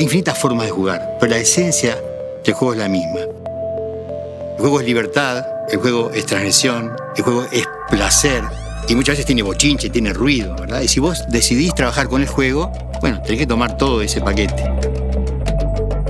hay 0.00 0.04
infinitas 0.04 0.38
formas 0.38 0.64
de 0.64 0.72
jugar, 0.72 1.18
pero 1.20 1.32
la 1.32 1.36
esencia 1.36 1.94
del 2.42 2.54
juego 2.54 2.72
es 2.72 2.78
la 2.78 2.88
misma. 2.88 3.20
El 3.20 4.58
juego 4.58 4.80
es 4.80 4.86
libertad, 4.86 5.44
el 5.68 5.78
juego 5.78 6.10
es 6.14 6.24
transgresión, 6.24 6.96
el 7.16 7.22
juego 7.22 7.44
es 7.52 7.68
placer, 7.90 8.42
y 8.88 8.94
muchas 8.94 9.12
veces 9.12 9.26
tiene 9.26 9.42
bochinche, 9.42 9.90
tiene 9.90 10.14
ruido, 10.14 10.56
¿verdad? 10.58 10.80
Y 10.80 10.88
si 10.88 11.00
vos 11.00 11.26
decidís 11.28 11.74
trabajar 11.74 12.08
con 12.08 12.22
el 12.22 12.28
juego, 12.28 12.72
bueno, 13.02 13.20
tenés 13.20 13.40
que 13.40 13.46
tomar 13.46 13.76
todo 13.76 14.00
ese 14.00 14.22
paquete. 14.22 14.64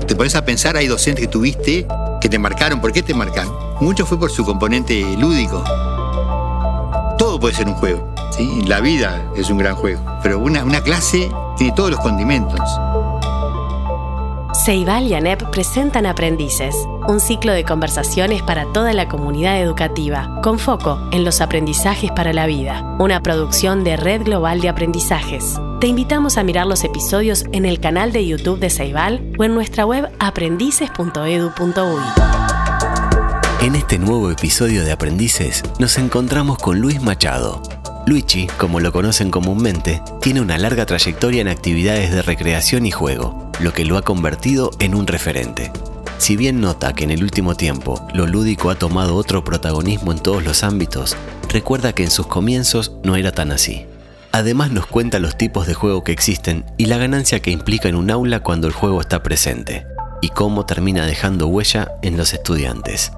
Te 0.07 0.15
pones 0.15 0.35
a 0.35 0.45
pensar, 0.45 0.77
hay 0.77 0.87
docentes 0.87 1.25
que 1.25 1.29
tuviste 1.29 1.85
que 2.21 2.29
te 2.29 2.39
marcaron. 2.39 2.79
¿Por 2.79 2.93
qué 2.93 3.03
te 3.03 3.13
marcan? 3.13 3.49
Mucho 3.81 4.05
fue 4.05 4.17
por 4.17 4.31
su 4.31 4.45
componente 4.45 5.01
lúdico. 5.17 5.61
Todo 7.17 7.37
puede 7.41 7.55
ser 7.55 7.67
un 7.67 7.73
juego. 7.73 8.15
La 8.67 8.79
vida 8.79 9.21
es 9.35 9.49
un 9.49 9.57
gran 9.57 9.75
juego, 9.75 10.01
pero 10.23 10.39
una 10.39 10.81
clase 10.81 11.29
tiene 11.57 11.73
todos 11.75 11.91
los 11.91 11.99
condimentos. 11.99 12.61
Ceibal 14.63 15.07
y 15.07 15.15
ANEP 15.15 15.49
presentan 15.49 16.05
Aprendices, 16.05 16.75
un 17.07 17.19
ciclo 17.19 17.51
de 17.51 17.63
conversaciones 17.63 18.43
para 18.43 18.71
toda 18.71 18.93
la 18.93 19.07
comunidad 19.07 19.59
educativa, 19.59 20.39
con 20.43 20.59
foco 20.59 20.99
en 21.11 21.23
los 21.23 21.41
aprendizajes 21.41 22.11
para 22.11 22.31
la 22.31 22.45
vida, 22.45 22.95
una 22.99 23.23
producción 23.23 23.83
de 23.83 23.97
Red 23.97 24.21
Global 24.21 24.61
de 24.61 24.69
Aprendizajes. 24.69 25.59
Te 25.79 25.87
invitamos 25.87 26.37
a 26.37 26.43
mirar 26.43 26.67
los 26.67 26.83
episodios 26.83 27.45
en 27.53 27.65
el 27.65 27.79
canal 27.79 28.11
de 28.11 28.27
YouTube 28.27 28.59
de 28.59 28.69
Ceibal 28.69 29.33
o 29.39 29.43
en 29.45 29.55
nuestra 29.55 29.87
web 29.87 30.11
aprendices.edu.uy. 30.19 32.03
En 33.61 33.73
este 33.73 33.97
nuevo 33.97 34.29
episodio 34.29 34.83
de 34.83 34.91
Aprendices 34.91 35.63
nos 35.79 35.97
encontramos 35.97 36.59
con 36.59 36.79
Luis 36.79 37.01
Machado. 37.01 37.63
Luigi, 38.05 38.45
como 38.59 38.79
lo 38.79 38.91
conocen 38.91 39.31
comúnmente, 39.31 40.03
tiene 40.21 40.39
una 40.39 40.59
larga 40.59 40.85
trayectoria 40.85 41.41
en 41.41 41.47
actividades 41.47 42.11
de 42.11 42.21
recreación 42.21 42.85
y 42.85 42.91
juego 42.91 43.50
lo 43.61 43.73
que 43.73 43.85
lo 43.85 43.97
ha 43.97 44.01
convertido 44.01 44.71
en 44.79 44.95
un 44.95 45.07
referente. 45.07 45.71
Si 46.17 46.35
bien 46.35 46.61
nota 46.61 46.93
que 46.93 47.03
en 47.03 47.11
el 47.11 47.23
último 47.23 47.55
tiempo 47.55 48.05
lo 48.13 48.27
lúdico 48.27 48.69
ha 48.69 48.75
tomado 48.75 49.15
otro 49.15 49.43
protagonismo 49.43 50.11
en 50.11 50.19
todos 50.19 50.43
los 50.43 50.63
ámbitos, 50.63 51.15
recuerda 51.49 51.93
que 51.93 52.03
en 52.03 52.11
sus 52.11 52.27
comienzos 52.27 52.93
no 53.03 53.15
era 53.15 53.31
tan 53.31 53.51
así. 53.51 53.85
Además 54.31 54.71
nos 54.71 54.87
cuenta 54.87 55.19
los 55.19 55.37
tipos 55.37 55.67
de 55.67 55.73
juego 55.73 56.03
que 56.03 56.11
existen 56.11 56.65
y 56.77 56.85
la 56.85 56.97
ganancia 56.97 57.41
que 57.41 57.51
implica 57.51 57.89
en 57.89 57.95
un 57.95 58.09
aula 58.09 58.39
cuando 58.39 58.67
el 58.67 58.73
juego 58.73 59.01
está 59.01 59.23
presente, 59.23 59.85
y 60.21 60.29
cómo 60.29 60.65
termina 60.65 61.05
dejando 61.05 61.47
huella 61.47 61.91
en 62.01 62.17
los 62.17 62.33
estudiantes. 62.33 63.11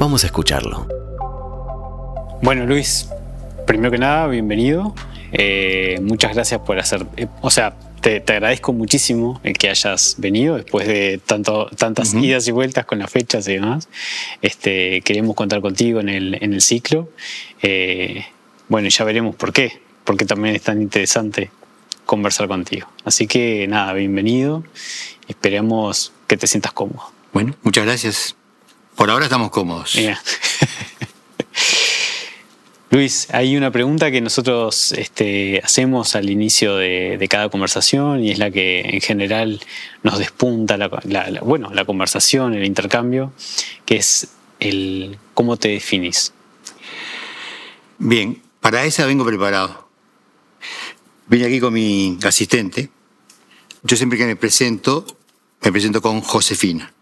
Vamos 0.00 0.22
a 0.24 0.26
escucharlo. 0.26 0.86
Bueno 2.40 2.66
Luis, 2.66 3.10
primero 3.66 3.90
que 3.90 3.98
nada, 3.98 4.26
bienvenido. 4.28 4.94
Eh, 5.32 6.00
muchas 6.02 6.34
gracias 6.34 6.60
por 6.60 6.78
hacer, 6.78 7.04
eh, 7.16 7.26
o 7.42 7.50
sea, 7.50 7.74
te, 8.00 8.16
agradezco 8.16 8.72
muchísimo 8.72 9.40
el 9.44 9.56
que 9.56 9.70
hayas 9.70 10.16
venido 10.18 10.56
después 10.56 10.86
de 10.86 11.20
tanto, 11.24 11.68
tantas 11.76 12.14
idas 12.14 12.46
y 12.48 12.52
vueltas 12.52 12.84
con 12.84 12.98
las 12.98 13.10
fechas 13.10 13.46
y 13.48 13.54
demás. 13.54 13.88
Este, 14.42 15.00
queremos 15.02 15.34
contar 15.36 15.60
contigo 15.60 16.00
en 16.00 16.08
el, 16.08 16.38
en 16.42 16.54
el 16.54 16.60
ciclo. 16.60 17.08
Eh, 17.62 18.26
bueno, 18.68 18.88
ya 18.88 19.04
veremos 19.04 19.34
por 19.36 19.52
qué, 19.52 19.80
porque 20.04 20.24
también 20.24 20.54
es 20.56 20.62
tan 20.62 20.80
interesante 20.80 21.50
conversar 22.06 22.48
contigo. 22.48 22.88
Así 23.04 23.26
que 23.26 23.66
nada, 23.68 23.92
bienvenido. 23.92 24.64
Esperemos 25.26 26.12
que 26.26 26.36
te 26.36 26.46
sientas 26.46 26.72
cómodo. 26.72 27.12
Bueno, 27.32 27.54
muchas 27.62 27.84
gracias. 27.84 28.36
Por 28.96 29.10
ahora 29.10 29.26
estamos 29.26 29.50
cómodos. 29.50 29.96
Luis, 32.90 33.28
hay 33.32 33.54
una 33.54 33.70
pregunta 33.70 34.10
que 34.10 34.22
nosotros 34.22 34.92
este, 34.92 35.60
hacemos 35.62 36.16
al 36.16 36.30
inicio 36.30 36.76
de, 36.76 37.26
cada 37.28 37.50
conversación 37.50 38.24
y 38.24 38.30
es 38.30 38.38
la 38.38 38.50
que 38.50 38.80
en 38.80 39.02
general 39.02 39.60
nos 40.02 40.18
despunta 40.18 40.78
la, 40.78 40.88
bueno, 41.42 41.70
la 41.74 41.84
conversación, 41.84 42.54
el 42.54 42.64
intercambio, 42.64 43.32
que 43.84 43.96
es 43.96 44.28
el 44.58 45.18
cómo 45.34 45.58
te 45.58 45.68
definís. 45.68 46.32
Bien, 47.98 48.40
para 48.60 48.84
esa 48.84 49.04
vengo 49.04 49.24
preparado. 49.26 49.88
Vine 51.26 51.44
aquí 51.44 51.60
con 51.60 51.74
mi 51.74 52.16
asistente. 52.24 52.88
Yo 53.82 53.98
siempre 53.98 54.18
que 54.18 54.24
me 54.24 54.36
presento, 54.36 55.04
me 55.60 55.72
presento 55.72 56.00
con 56.00 56.22
Josefina. 56.22 56.94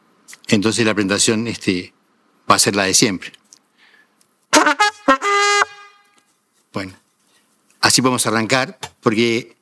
Entonces 0.48 0.84
la 0.84 0.94
presentación 0.94 1.46
este, 1.46 1.92
va 2.50 2.56
a 2.56 2.58
ser 2.58 2.74
la 2.74 2.84
de 2.84 2.94
siempre. 2.94 3.32
Bueno, 6.76 6.92
así 7.80 8.02
podemos 8.02 8.26
arrancar, 8.26 8.78
porque 9.00 9.56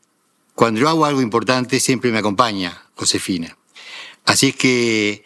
cuando 0.57 0.81
yo 0.81 0.89
hago 0.89 1.05
algo 1.05 1.23
importante 1.23 1.79
siempre 1.79 2.11
me 2.11 2.19
acompaña 2.19 2.89
Josefina. 2.97 3.57
Así 4.25 4.49
es 4.49 4.57
que 4.57 5.25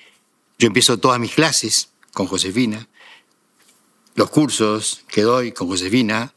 yo 0.59 0.67
empiezo 0.67 0.99
todas 0.99 1.19
mis 1.19 1.33
clases 1.33 1.89
con 2.13 2.27
Josefina, 2.27 2.87
los 4.17 4.29
cursos 4.29 5.01
que 5.09 5.23
doy 5.23 5.53
con 5.53 5.67
Josefina, 5.67 6.35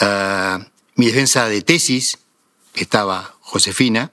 ah, 0.00 0.66
mi 0.94 1.04
defensa 1.04 1.50
de 1.50 1.60
tesis 1.60 2.16
estaba 2.72 3.36
Josefina, 3.42 4.10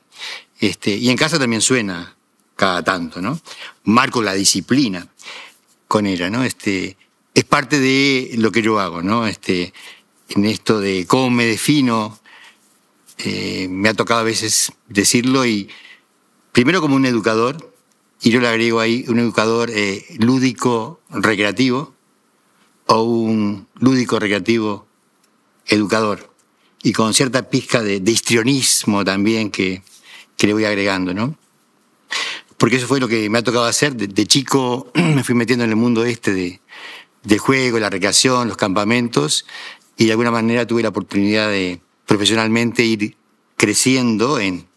este, 0.59 0.91
y 0.91 1.09
en 1.09 1.16
casa 1.16 1.40
también 1.40 1.62
suena 1.62 2.18
cada 2.58 2.84
tanto, 2.84 3.22
¿no? 3.22 3.40
Marco 3.85 4.22
la 4.22 4.34
disciplina 4.34 5.08
con 5.88 6.06
ella, 6.06 6.29
¿no? 6.29 6.44
Este, 6.44 6.97
es 7.34 7.46
parte 7.46 7.79
de 7.79 8.31
lo 8.40 8.52
que 8.52 8.62
yo 8.62 8.78
hago, 8.78 9.02
¿no? 9.02 9.25
Este, 9.25 9.73
en 10.36 10.46
esto 10.46 10.80
de 10.80 11.06
cómo 11.08 11.30
me 11.30 11.46
defino, 11.46 12.19
eh, 13.18 13.68
me 13.69 13.90
ha 13.90 13.94
tocado 13.94 14.22
a 14.22 14.24
veces 14.24 14.72
decirlo 14.88 15.46
y 15.46 15.69
primero 16.52 16.81
como 16.81 16.96
un 16.96 17.06
educador, 17.06 17.74
y 18.22 18.30
yo 18.30 18.40
le 18.40 18.47
agrego 18.47 18.80
ahí 18.80 19.06
un 19.08 19.20
educador 19.20 19.72
eh, 19.72 20.06
lúdico 20.20 21.02
recreativo 21.09 21.94
o 22.88 23.03
un 23.03 23.68
lúdico 23.80 24.20
recreativo 24.20 24.86
educador, 25.68 26.31
y 26.84 26.94
con 26.94 27.14
cierta 27.14 27.50
pizca 27.50 27.81
de, 27.81 28.02
histrionismo 28.06 29.06
también 29.06 29.52
que, 29.52 29.84
le 30.40 30.53
voy 30.53 30.66
agregando, 30.66 31.14
¿no? 31.14 31.38
Porque 32.58 32.78
eso 32.78 32.88
fue 32.88 33.00
lo 33.00 33.08
que 33.08 33.30
me 33.30 33.38
ha 33.38 33.44
tocado 33.44 33.66
hacer. 33.66 33.96
De, 33.96 34.25
chico 34.25 34.91
me 34.96 35.24
fui 35.24 35.36
metiendo 35.36 35.64
en 35.64 35.70
el 35.70 35.75
mundo 35.75 36.03
este 36.03 36.34
de, 36.34 36.59
de 37.24 37.38
juego, 37.38 37.78
la 37.78 37.91
recreación, 37.91 38.47
los 38.47 38.58
campamentos, 38.58 39.46
y 40.01 40.06
de 40.06 40.13
alguna 40.13 40.31
manera 40.31 40.66
tuve 40.66 40.81
la 40.81 40.89
oportunidad 40.89 41.50
de 41.50 41.79
profesionalmente 42.07 42.84
ir 42.84 43.16
creciendo 43.56 44.39
en, 44.39 44.67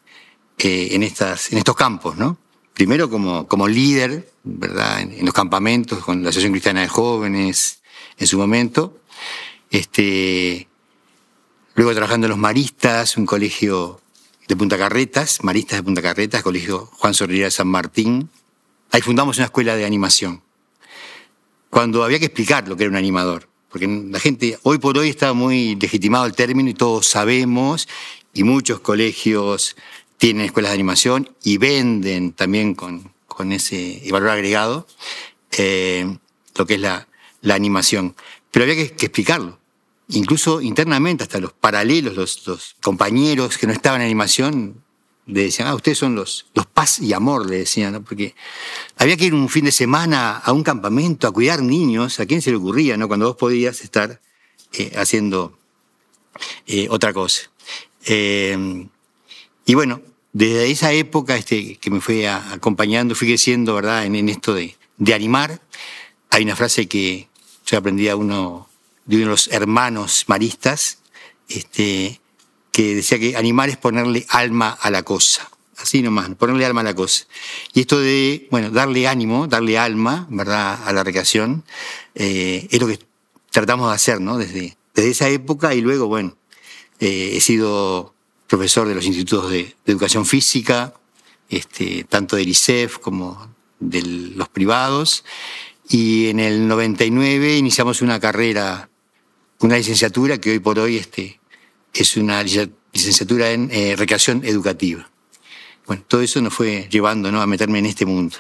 eh, 0.59 0.89
en, 0.91 1.03
estas, 1.03 1.51
en 1.51 1.57
estos 1.57 1.75
campos, 1.75 2.19
¿no? 2.19 2.37
Primero 2.75 3.09
como, 3.09 3.49
como 3.49 3.67
líder, 3.67 4.31
¿verdad? 4.43 5.01
En, 5.01 5.25
los 5.25 5.33
campamentos 5.33 6.05
con 6.05 6.23
la 6.23 6.29
Asociación 6.29 6.53
Cristiana 6.53 6.83
de 6.83 6.89
Jóvenes 6.89 7.81
en 8.19 8.27
su 8.27 8.37
momento. 8.37 8.99
Este, 9.71 10.69
luego 11.75 11.93
trabajando 11.93 12.27
en 12.27 12.31
los 12.33 12.39
Maristas, 12.39 13.17
un 13.17 13.25
colegio 13.25 14.03
de 14.47 14.57
Punta 14.57 14.77
Carretas, 14.77 15.43
Maristas 15.43 15.79
de 15.79 15.85
Punta 15.85 16.03
Carretas, 16.03 16.43
colegio 16.43 16.91
Juan 16.99 17.15
Sorrilla 17.15 17.45
de 17.45 17.51
San 17.51 17.69
Martín. 17.69 18.29
Ahí 18.91 19.01
fundamos 19.01 19.39
una 19.39 19.47
escuela 19.47 19.75
de 19.75 19.87
animación. 19.87 20.43
Cuando 21.71 22.05
había 22.05 22.19
que 22.19 22.27
explicar 22.27 22.69
lo 22.69 22.77
que 22.77 22.83
era 22.83 22.91
un 22.91 22.99
animador 22.99 23.54
porque 23.75 23.89
la 23.89 24.21
gente 24.21 24.57
hoy 24.63 24.79
por 24.79 24.97
hoy 24.97 25.09
está 25.09 25.33
muy 25.33 25.75
legitimado 25.75 26.27
el 26.27 26.35
término 26.37 26.71
y 26.71 26.75
todos 26.75 27.09
sabemos, 27.09 27.89
y 28.33 28.45
muchos 28.45 28.79
colegios 28.79 29.75
tienen 30.17 30.47
escuelas 30.47 30.71
de 30.71 30.75
animación 30.75 31.35
y 31.43 31.59
venden 31.59 32.31
también 32.31 32.77
con, 32.77 33.13
con 33.27 33.51
ese 33.51 34.01
valor 34.13 34.29
agregado 34.29 34.87
eh, 35.59 36.07
lo 36.55 36.67
que 36.67 36.75
es 36.75 36.81
la, 36.81 37.09
la, 37.41 37.57
animación. 37.57 38.15
Pero 38.53 38.63
había 38.63 38.77
que, 38.77 39.07
explicarlo. 39.07 39.59
Incluso 40.07 40.61
internamente, 40.61 41.25
hasta 41.25 41.41
los 41.41 41.53
paralelos, 41.53 42.15
los, 42.15 42.47
los 42.47 42.77
compañeros 42.81 43.59
que 43.59 43.67
no 43.67 43.73
estaban 43.73 44.03
en 44.03 44.07
animación, 44.07 44.85
le 45.27 45.45
decían, 45.45 45.69
ah, 45.69 45.75
ustedes 45.75 45.99
son 45.99 46.15
los, 46.15 46.47
los 46.55 46.67
paz 46.67 47.01
y 47.01 47.13
amor, 47.13 47.49
le 47.49 47.59
decían, 47.59 47.93
¿no? 47.93 48.03
Porque 48.03 48.35
había 48.97 49.17
que 49.17 49.27
ir 49.27 49.35
un 49.35 49.49
fin 49.49 49.65
de 49.65 49.73
semana 49.73 50.37
a 50.37 50.53
un 50.53 50.63
campamento 50.63 51.27
a 51.27 51.33
cuidar 51.33 51.63
niños, 51.63 52.21
¿a 52.21 52.27
quién 52.27 52.43
se 52.43 52.51
le 52.51 52.57
ocurría, 52.57 52.97
no? 52.97 53.09
Cuando 53.09 53.27
vos 53.27 53.37
podías 53.37 53.81
estar 53.81 54.21
eh, 54.73 54.93
haciendo 54.97 55.59
eh, 56.67 56.89
otra 56.91 57.13
cosa. 57.13 57.51
Eh, 58.07 58.87
y 59.67 59.75
bueno, 59.75 60.03
desde 60.33 60.71
esa 60.71 60.93
época 60.93 61.37
este, 61.37 61.77
que 61.77 61.91
me 61.91 62.01
fue 62.01 62.29
acompañando, 62.29 63.15
fui 63.15 63.29
creciendo, 63.29 63.75
¿verdad?, 63.75 64.05
en, 64.05 64.29
esto 64.29 64.53
de, 64.53 64.77
de, 64.99 65.15
animar. 65.15 65.61
Hay 66.31 66.43
una 66.43 66.57
frase 66.57 66.87
que 66.87 67.29
yo 67.65 67.79
aprendí 67.79 68.09
a 68.09 68.17
uno 68.17 68.69
de 69.07 69.17
uno 69.17 69.27
de 69.27 69.31
los 69.31 69.49
hermanos 69.49 70.25
maristas, 70.29 70.99
este, 71.49 72.21
que 72.75 72.97
decía 72.97 73.21
que 73.21 73.37
animar 73.37 73.69
es 73.69 73.77
ponerle 73.77 74.27
alma 74.29 74.71
a 74.71 74.91
la 74.91 75.05
cosa. 75.05 75.49
Así 75.77 76.03
nomás, 76.03 76.29
ponerle 76.35 76.67
alma 76.67 76.81
a 76.81 76.85
la 76.85 76.95
cosa. 76.95 77.25
Y 77.73 77.83
esto 77.83 78.01
de, 78.01 78.49
bueno, 78.51 78.71
darle 78.71 79.07
ánimo, 79.07 79.47
darle 79.47 79.79
alma, 79.79 80.27
¿verdad?, 80.29 80.81
a 80.85 80.93
la 80.93 81.05
recreación, 81.05 81.63
eh, 82.17 82.67
es 82.69 82.81
lo 82.81 82.89
que 82.89 82.99
tratamos 83.51 83.91
de 83.91 83.95
hacer, 83.95 84.21
¿no? 84.21 84.39
Desde, 84.39 84.77
desde 84.93 85.11
esa 85.11 85.29
época 85.29 85.73
y 85.73 85.83
luego, 85.83 86.09
bueno, 86.09 86.37
eh, 86.99 87.35
he 87.35 87.41
sido 87.41 88.13
profesor 88.49 88.89
de 88.89 88.97
los 88.97 89.07
institutos 89.07 89.53
de, 89.53 89.77
educación 89.87 90.27
física, 90.27 90.95
este, 91.49 92.03
tanto 92.03 92.35
del 92.35 92.49
ICEF 92.49 92.99
como 92.99 93.55
de 93.79 94.03
los 94.03 94.49
privados. 94.49 95.25
Y 95.89 96.27
en 96.27 96.41
el 96.41 96.67
99 96.67 97.57
iniciamos 97.57 98.03
una 98.03 98.19
carrera, 98.19 98.89
una 99.61 99.77
licenciatura 99.77 100.39
que 100.39 100.51
hoy 100.51 100.59
por 100.59 100.81
hoy 100.81 100.97
este, 100.97 101.39
es 101.95 102.17
una 102.17 102.43
licenciatura 102.43 103.51
en 103.51 103.71
eh, 103.73 103.95
recreación 103.97 104.45
educativa. 104.45 105.09
Bueno, 105.87 106.03
todo 106.07 106.23
eso 106.23 106.41
nos 106.41 106.55
fue 106.55 106.89
llevando 106.91 107.31
¿no? 107.31 107.41
a 107.41 107.47
meterme 107.47 107.79
en 107.79 107.87
este 107.87 108.07
mundo. 108.07 108.37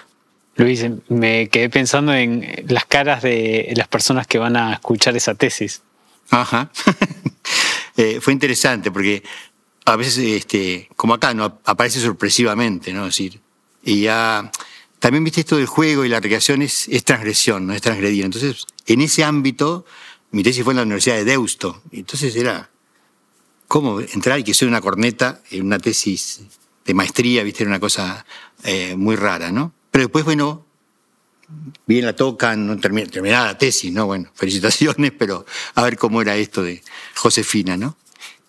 Luis, 0.57 0.85
me 1.09 1.49
quedé 1.49 1.69
pensando 1.69 2.15
en 2.15 2.65
las 2.69 2.85
caras 2.87 3.23
de 3.23 3.73
las 3.77 3.89
personas 3.89 4.27
que 4.27 4.39
van 4.39 4.57
a 4.57 4.75
escuchar 4.75 5.17
esa 5.17 5.35
tesis. 5.35 5.83
Ajá. 6.31 6.71
Eh, 7.97 8.19
fue 8.21 8.33
interesante 8.33 8.91
porque 8.91 9.23
a 9.85 9.95
veces, 9.95 10.19
este, 10.19 10.89
como 10.97 11.15
acá, 11.15 11.33
no 11.33 11.61
aparece 11.65 12.01
sorpresivamente, 12.01 12.93
¿no? 12.93 13.03
Es 13.03 13.17
decir, 13.17 13.41
y 13.85 14.01
ya 14.01 14.51
también 14.99 15.23
viste 15.23 15.43
esto 15.43 15.59
del 15.59 15.67
juego 15.67 16.05
y 16.05 16.09
la 16.09 16.19
recreación 16.19 16.63
es, 16.63 16.89
es 16.89 17.05
transgresión, 17.05 17.69
no 17.69 17.73
es 17.73 17.83
transgredir. 17.83 18.25
Entonces, 18.25 18.67
en 18.87 19.01
ese 19.01 19.23
ámbito, 19.23 19.85
mi 20.33 20.43
tesis 20.43 20.65
fue 20.65 20.73
en 20.73 20.79
la 20.79 20.83
Universidad 20.83 21.15
de 21.15 21.25
Deusto. 21.25 21.83
Entonces 21.93 22.35
era 22.35 22.69
cómo 23.75 23.99
entrar 23.99 24.39
y 24.39 24.45
que 24.45 24.55
soy 24.55 24.69
una 24.69 24.81
corneta 24.81 25.41
en 25.51 25.67
una 25.67 25.81
tesis 25.81 26.43
de 26.85 26.95
maestría, 26.95 27.43
viste, 27.43 27.65
era 27.65 27.71
una 27.71 27.81
cosa 27.81 28.25
eh, 28.63 28.95
muy 28.97 29.17
rara, 29.17 29.51
¿no? 29.51 29.75
Pero 29.91 30.05
después, 30.05 30.25
bueno, 30.25 30.65
bien 31.85 32.05
la 32.05 32.15
tocan, 32.15 32.69
no 32.69 32.79
terminada 32.79 33.47
la 33.47 33.59
tesis, 33.59 33.93
¿no? 33.93 34.07
Bueno, 34.07 34.31
felicitaciones, 34.37 35.11
pero 35.19 35.45
a 35.75 35.83
ver 35.83 35.99
cómo 35.99 36.23
era 36.23 36.37
esto 36.37 36.63
de 36.63 36.85
Josefina, 37.17 37.77
¿no? 37.77 37.97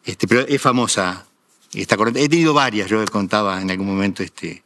Este, 0.04 0.28
pero 0.28 0.42
es 0.42 0.62
famosa 0.62 1.26
esta 1.74 1.98
corriente. 1.98 2.24
He 2.24 2.30
tenido 2.30 2.54
varias, 2.54 2.88
yo 2.88 3.04
contaba 3.06 3.60
en 3.60 3.72
algún 3.72 3.88
momento, 3.88 4.22
este, 4.22 4.62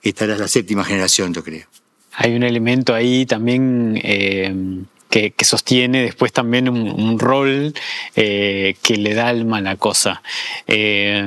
esta 0.00 0.24
era 0.24 0.38
la 0.38 0.48
séptima 0.48 0.82
generación, 0.82 1.34
yo 1.34 1.44
creo. 1.44 1.66
Hay 2.14 2.34
un 2.34 2.42
elemento 2.42 2.94
ahí 2.94 3.26
también 3.26 4.00
eh, 4.02 4.82
que, 5.10 5.34
sostiene 5.44 6.02
después 6.02 6.32
también 6.32 6.68
un, 6.68 7.18
rol 7.18 7.74
eh, 8.14 8.76
que 8.80 8.96
le 8.96 9.14
da 9.14 9.28
alma 9.28 9.58
a 9.58 9.60
la 9.60 9.76
cosa. 9.76 10.22
Eh, 10.68 11.26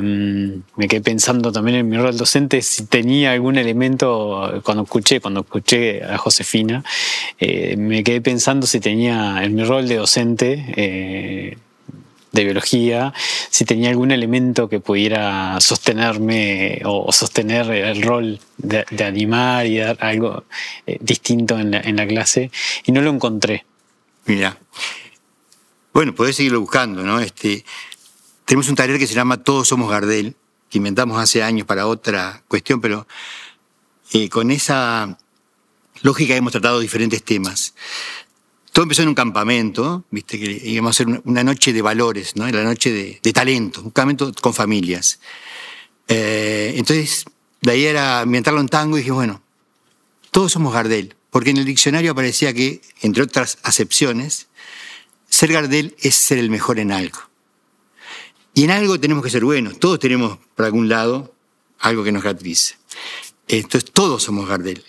me 0.75 0.87
quedé 0.87 1.01
pensando 1.01 1.51
también 1.51 1.77
en 1.77 1.89
mi 1.89 1.97
rol 1.97 2.17
docente 2.17 2.61
si 2.61 2.85
tenía 2.85 3.33
algún 3.33 3.57
elemento, 3.57 4.61
cuando 4.63 4.83
escuché, 4.83 5.19
cuando 5.19 5.41
escuché 5.41 6.01
a 6.03 6.17
Josefina, 6.17 6.83
eh, 7.39 7.75
me 7.77 8.03
quedé 8.03 8.21
pensando 8.21 8.65
si 8.65 8.79
tenía 8.79 9.43
en 9.43 9.53
mi 9.53 9.65
rol 9.65 9.87
de 9.87 9.97
docente 9.97 11.57
de 12.31 12.43
biología, 12.43 13.13
si 13.51 13.63
tenía 13.63 13.89
algún 13.89 14.11
elemento 14.11 14.67
que 14.67 14.79
pudiera 14.79 15.59
sostenerme 15.59 16.81
o, 16.85 17.11
sostener 17.11 17.69
el 17.69 18.01
rol 18.01 18.39
de, 18.57 18.85
animar 19.03 19.67
y 19.67 19.77
dar 19.77 19.97
algo 19.99 20.45
distinto 20.99 21.59
en 21.59 21.95
la, 21.95 22.07
clase, 22.07 22.49
y 22.85 22.91
no 22.91 23.01
lo 23.01 23.11
encontré. 23.11 23.65
Mira. 24.25 24.57
Bueno, 25.93 26.15
podés 26.15 26.35
seguirlo 26.35 26.59
buscando, 26.59 27.03
¿no? 27.03 27.19
Este, 27.19 27.63
tenemos 28.45 28.67
un 28.69 28.75
taller 28.75 28.97
que 28.97 29.07
se 29.07 29.13
llama 29.13 29.43
Todos 29.43 29.67
somos 29.67 29.89
Gardel, 29.89 30.35
que 30.69 30.77
inventamos 30.79 31.19
hace 31.19 31.43
años 31.43 31.67
para 31.67 31.87
otra 31.87 32.43
cuestión, 32.47 32.81
pero 32.81 33.07
eh, 34.11 34.29
con 34.29 34.49
esa 34.49 35.17
lógica 36.01 36.35
hemos 36.35 36.51
tratado 36.51 36.79
diferentes 36.79 37.23
temas. 37.23 37.75
Todo 38.71 38.83
empezó 38.83 39.03
en 39.03 39.09
un 39.09 39.15
campamento, 39.15 40.03
viste, 40.09 40.39
que 40.39 40.51
íbamos 40.63 40.89
a 40.89 41.03
hacer 41.03 41.21
una 41.25 41.43
noche 41.43 41.73
de 41.73 41.81
valores, 41.83 42.35
¿no? 42.35 42.49
La 42.49 42.63
noche 42.63 43.19
de, 43.21 43.33
talento, 43.33 43.81
un 43.81 43.91
campamento 43.91 44.31
con 44.41 44.53
familias. 44.53 45.19
Eh, 46.07 46.73
entonces, 46.75 47.25
de 47.61 47.71
ahí 47.71 47.85
era 47.85 48.21
ambientarlo 48.21 48.61
en 48.61 48.67
tango 48.67 48.97
y 48.97 49.01
dije, 49.01 49.11
bueno, 49.11 49.43
todos 50.31 50.51
somos 50.51 50.73
Gardel 50.73 51.15
porque 51.33 51.49
en 51.49 51.57
el 51.57 51.65
diccionario 51.65 52.11
aparecía 52.11 52.53
que, 52.53 52.79
entre 53.01 53.23
otras 53.23 53.57
acepciones, 53.63 54.49
ser 55.27 55.51
Gardel 55.51 55.95
es 55.99 56.15
ser 56.15 56.37
el 56.37 56.51
mejor 56.51 56.77
en 56.77 56.91
algo. 56.91 57.17
Y 58.53 58.65
en 58.65 58.69
algo 58.69 58.99
tenemos 58.99 59.23
que 59.23 59.31
ser 59.31 59.43
buenos, 59.43 59.79
todos 59.79 59.97
tenemos 59.97 60.37
por 60.53 60.65
algún 60.65 60.89
lado 60.89 61.33
algo 61.79 62.03
que 62.03 62.11
nos 62.11 62.21
caracteriza. 62.21 62.75
Entonces 63.47 63.91
todos 63.91 64.21
somos 64.21 64.47
Gardel. 64.47 64.83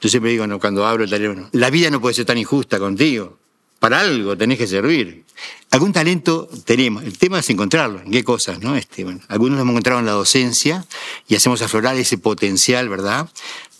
Yo 0.00 0.08
siempre 0.08 0.32
digo, 0.32 0.44
cuando 0.58 0.84
abro 0.84 1.04
el 1.04 1.10
teléfono, 1.10 1.48
la 1.52 1.70
vida 1.70 1.90
no 1.90 2.00
puede 2.00 2.16
ser 2.16 2.24
tan 2.24 2.38
injusta 2.38 2.80
contigo. 2.80 3.38
Para 3.78 4.00
algo 4.00 4.36
tenés 4.36 4.58
que 4.58 4.66
servir. 4.66 5.24
Algún 5.70 5.92
talento 5.92 6.48
tenemos. 6.64 7.04
El 7.04 7.16
tema 7.18 7.38
es 7.38 7.48
encontrarlo. 7.50 8.00
¿En 8.00 8.10
qué 8.10 8.24
cosas? 8.24 8.58
¿no? 8.58 8.74
Este, 8.74 9.06
algunos 9.28 9.58
lo 9.58 9.62
hemos 9.62 9.74
encontrado 9.74 10.00
en 10.00 10.06
la 10.06 10.12
docencia 10.12 10.84
y 11.28 11.36
hacemos 11.36 11.62
aflorar 11.62 11.94
ese 11.94 12.18
potencial, 12.18 12.88
¿verdad? 12.88 13.30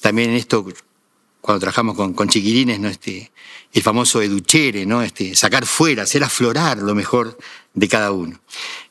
También 0.00 0.30
en 0.30 0.36
esto 0.36 0.64
cuando 1.42 1.60
trabajamos 1.60 1.96
con, 1.96 2.14
con 2.14 2.28
chiquilines, 2.28 2.78
¿no? 2.78 2.88
Este, 2.88 3.32
el 3.72 3.82
famoso 3.82 4.22
educhere, 4.22 4.86
¿no? 4.86 5.02
Este, 5.02 5.34
sacar 5.34 5.66
fuera, 5.66 6.04
hacer 6.04 6.22
aflorar 6.22 6.78
lo 6.78 6.94
mejor 6.94 7.36
de 7.74 7.88
cada 7.88 8.12
uno. 8.12 8.40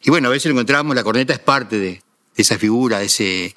Y 0.04 0.10
bueno, 0.10 0.28
a 0.28 0.32
veces 0.32 0.48
lo 0.48 0.52
encontramos, 0.52 0.94
la 0.94 1.04
corneta 1.04 1.34
es 1.34 1.40
parte 1.40 1.80
de, 1.80 2.02
esa 2.36 2.60
figura, 2.60 3.00
de, 3.00 3.06
ese, 3.06 3.24
de 3.24 3.56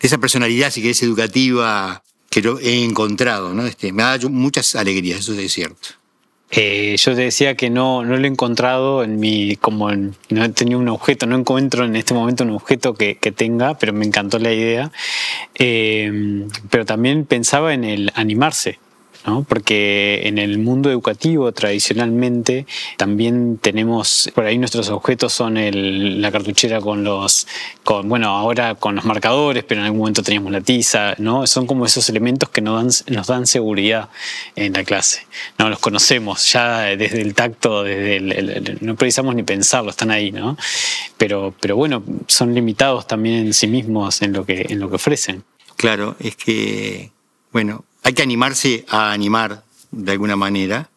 esa 0.00 0.18
personalidad, 0.18 0.70
si 0.70 0.82
querés, 0.82 1.02
educativa 1.02 2.04
que 2.28 2.42
yo 2.42 2.58
he 2.60 2.84
encontrado, 2.84 3.54
¿no? 3.54 3.66
Este, 3.66 3.92
me 3.92 4.02
ha 4.02 4.10
dado 4.10 4.28
muchas 4.28 4.74
alegrías, 4.74 5.20
eso 5.20 5.32
es 5.32 5.50
cierto. 5.50 5.88
Eh, 6.50 6.96
yo 6.96 7.14
te 7.14 7.22
decía 7.22 7.54
que 7.56 7.68
no, 7.68 8.04
no 8.04 8.16
lo 8.16 8.24
he 8.24 8.28
encontrado 8.28 9.04
en 9.04 9.20
mi, 9.20 9.56
como 9.56 9.90
no 9.90 10.44
he 10.44 10.48
tenido 10.48 10.78
un 10.78 10.88
objeto, 10.88 11.26
no 11.26 11.36
encuentro 11.36 11.84
en 11.84 11.94
este 11.94 12.14
momento 12.14 12.44
un 12.44 12.50
objeto 12.50 12.94
que, 12.94 13.14
tenga, 13.14 13.78
pero 13.78 13.92
me 13.92 14.06
encantó 14.06 14.38
la 14.38 14.52
idea. 14.52 14.90
Eh, 15.54 16.46
pero 16.70 16.86
también 16.86 17.26
pensaba 17.26 17.74
en 17.74 17.84
el 17.84 18.12
animarse 18.14 18.78
porque 19.46 20.22
en 20.24 20.38
el 20.38 20.58
mundo 20.58 20.90
educativo 20.90 21.52
tradicionalmente 21.52 22.66
también 22.96 23.58
tenemos, 23.58 24.30
por 24.34 24.44
ahí 24.44 24.58
nuestros 24.58 24.88
objetos 24.88 25.32
son 25.32 25.56
la 26.20 26.32
cartuchera 26.32 26.80
con 26.80 27.04
los, 27.04 27.46
bueno, 28.04 28.28
ahora 28.28 28.74
con 28.74 28.94
los 28.94 29.04
marcadores, 29.04 29.64
pero 29.64 29.80
en 29.80 29.86
algún 29.86 30.00
momento 30.00 30.22
teníamos 30.22 30.52
la 30.52 30.60
tiza, 30.60 31.14
¿no? 31.18 31.46
Son 31.46 31.66
como 31.66 31.86
esos 31.86 32.08
elementos 32.08 32.48
que 32.48 32.60
nos 32.60 32.76
dan, 32.76 33.14
nos 33.14 33.26
dan 33.26 33.46
seguridad 33.46 34.08
en 34.56 34.72
la 34.72 34.84
clase, 34.84 35.26
¿no? 35.58 35.68
Los 35.68 35.78
conocemos 35.78 36.52
ya 36.52 36.96
desde 36.96 37.20
el 37.20 37.34
tacto, 37.34 37.82
desde 37.82 38.16
el, 38.16 38.78
no 38.80 38.96
precisamos 38.96 39.34
ni 39.34 39.42
pensarlo, 39.42 39.90
están 39.90 40.10
ahí, 40.10 40.32
¿no? 40.32 40.56
Pero, 41.16 41.54
pero 41.60 41.76
bueno, 41.76 42.02
son 42.26 42.54
limitados 42.54 43.06
también 43.06 43.46
en 43.46 43.54
sí 43.54 43.66
mismos 43.66 44.22
en 44.22 44.32
lo 44.32 44.44
que, 44.44 44.66
en 44.68 44.80
lo 44.80 44.88
que 44.88 44.96
ofrecen. 44.96 45.44
Claro, 45.76 46.16
es 46.18 46.34
que, 46.36 47.12
bueno, 47.52 47.84
hay 48.08 48.14
que 48.14 48.22
animarse 48.22 48.86
a 48.88 49.12
animar 49.12 49.64
de 49.90 50.12
alguna 50.12 50.34
manera. 50.34 50.88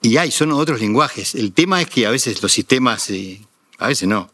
Y 0.00 0.18
hay, 0.18 0.30
son 0.30 0.52
otros 0.52 0.80
lenguajes. 0.80 1.34
El 1.34 1.52
tema 1.52 1.82
es 1.82 1.88
que 1.88 2.06
a 2.06 2.10
veces 2.10 2.40
los 2.42 2.52
sistemas, 2.52 3.10
eh, 3.10 3.40
a 3.76 3.88
veces 3.88 4.06
no. 4.08 4.30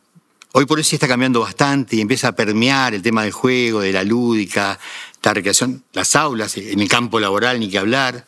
Hoy 0.53 0.67
por 0.67 0.77
hoy 0.77 0.85
sí 0.85 0.97
está 0.97 1.09
cambiando 1.09 1.41
bastante 1.41 1.97
y 1.97 2.03
empieza 2.03 2.29
a 2.29 2.33
permear 2.33 2.93
el 2.93 3.01
tema 3.01 3.23
del 3.23 3.33
juego, 3.33 3.81
de 3.81 3.91
la 3.91 4.05
lúdica, 4.05 4.79
la 5.23 5.33
recreación, 5.33 5.83
las 5.95 6.15
aulas, 6.15 6.59
en 6.59 6.79
el 6.79 6.89
campo 6.89 7.21
laboral 7.21 7.59
ni 7.59 7.71
que 7.71 7.79
hablar, 7.79 8.27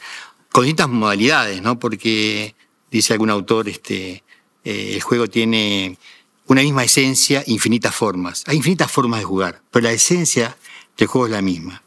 con 0.51 0.65
distintas 0.65 0.89
modalidades, 0.89 1.61
¿no? 1.61 1.79
Porque, 1.79 2.55
dice 2.91 3.13
algún 3.13 3.29
autor, 3.29 3.69
este, 3.69 4.25
eh, 4.65 4.93
el 4.95 5.03
juego 5.03 5.29
tiene 5.29 5.99
una 6.47 6.63
misma 6.63 6.85
esencia, 6.85 7.45
infinitas 7.47 7.95
formas. 7.95 8.45
Hay 8.47 8.57
infinitas 8.57 8.91
formas 8.91 9.21
de 9.21 9.27
jugar, 9.27 9.61
pero 9.71 9.85
la 9.85 9.93
esencia 9.93 10.57
el 11.05 11.07
juego 11.09 11.27
es 11.27 11.33
la 11.33 11.43
misma. 11.43 11.83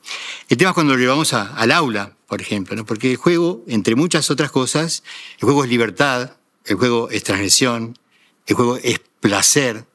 El 0.49 0.57
tema 0.57 0.71
es 0.71 0.73
cuando 0.75 0.93
lo 0.93 0.99
llevamos 0.99 1.33
al 1.33 1.71
aula, 1.71 2.15
por 2.27 2.41
ejemplo, 2.41 2.75
¿no? 2.75 2.85
porque 2.85 3.11
el 3.11 3.17
juego, 3.17 3.63
entre 3.67 3.95
muchas 3.95 4.29
otras 4.31 4.51
cosas, 4.51 5.03
el 5.39 5.45
juego 5.45 5.63
es 5.63 5.69
libertad, 5.69 6.37
el 6.65 6.75
juego 6.75 7.09
es 7.09 7.23
transgresión, 7.23 7.97
el 8.47 8.55
juego 8.55 8.77
es 8.77 8.99
placer, 9.19 9.85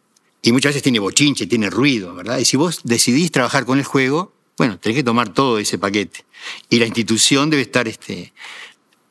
y 0.46 0.52
muchas 0.52 0.70
veces 0.70 0.82
tiene 0.84 1.00
bochinche, 1.00 1.48
tiene 1.48 1.70
ruido, 1.70 2.14
¿verdad? 2.14 2.38
Y 2.38 2.44
si 2.44 2.56
vos 2.56 2.80
decidís 2.84 3.32
trabajar 3.32 3.66
con 3.66 3.78
el 3.78 3.84
juego, 3.84 4.32
bueno, 4.56 4.78
tenés 4.78 4.94
que 4.94 5.02
tomar 5.02 5.30
todo 5.30 5.58
ese 5.58 5.76
paquete. 5.76 6.24
Y 6.70 6.78
la 6.78 6.86
institución 6.86 7.50
debe 7.50 7.62
estar 7.62 7.88
este, 7.88 8.32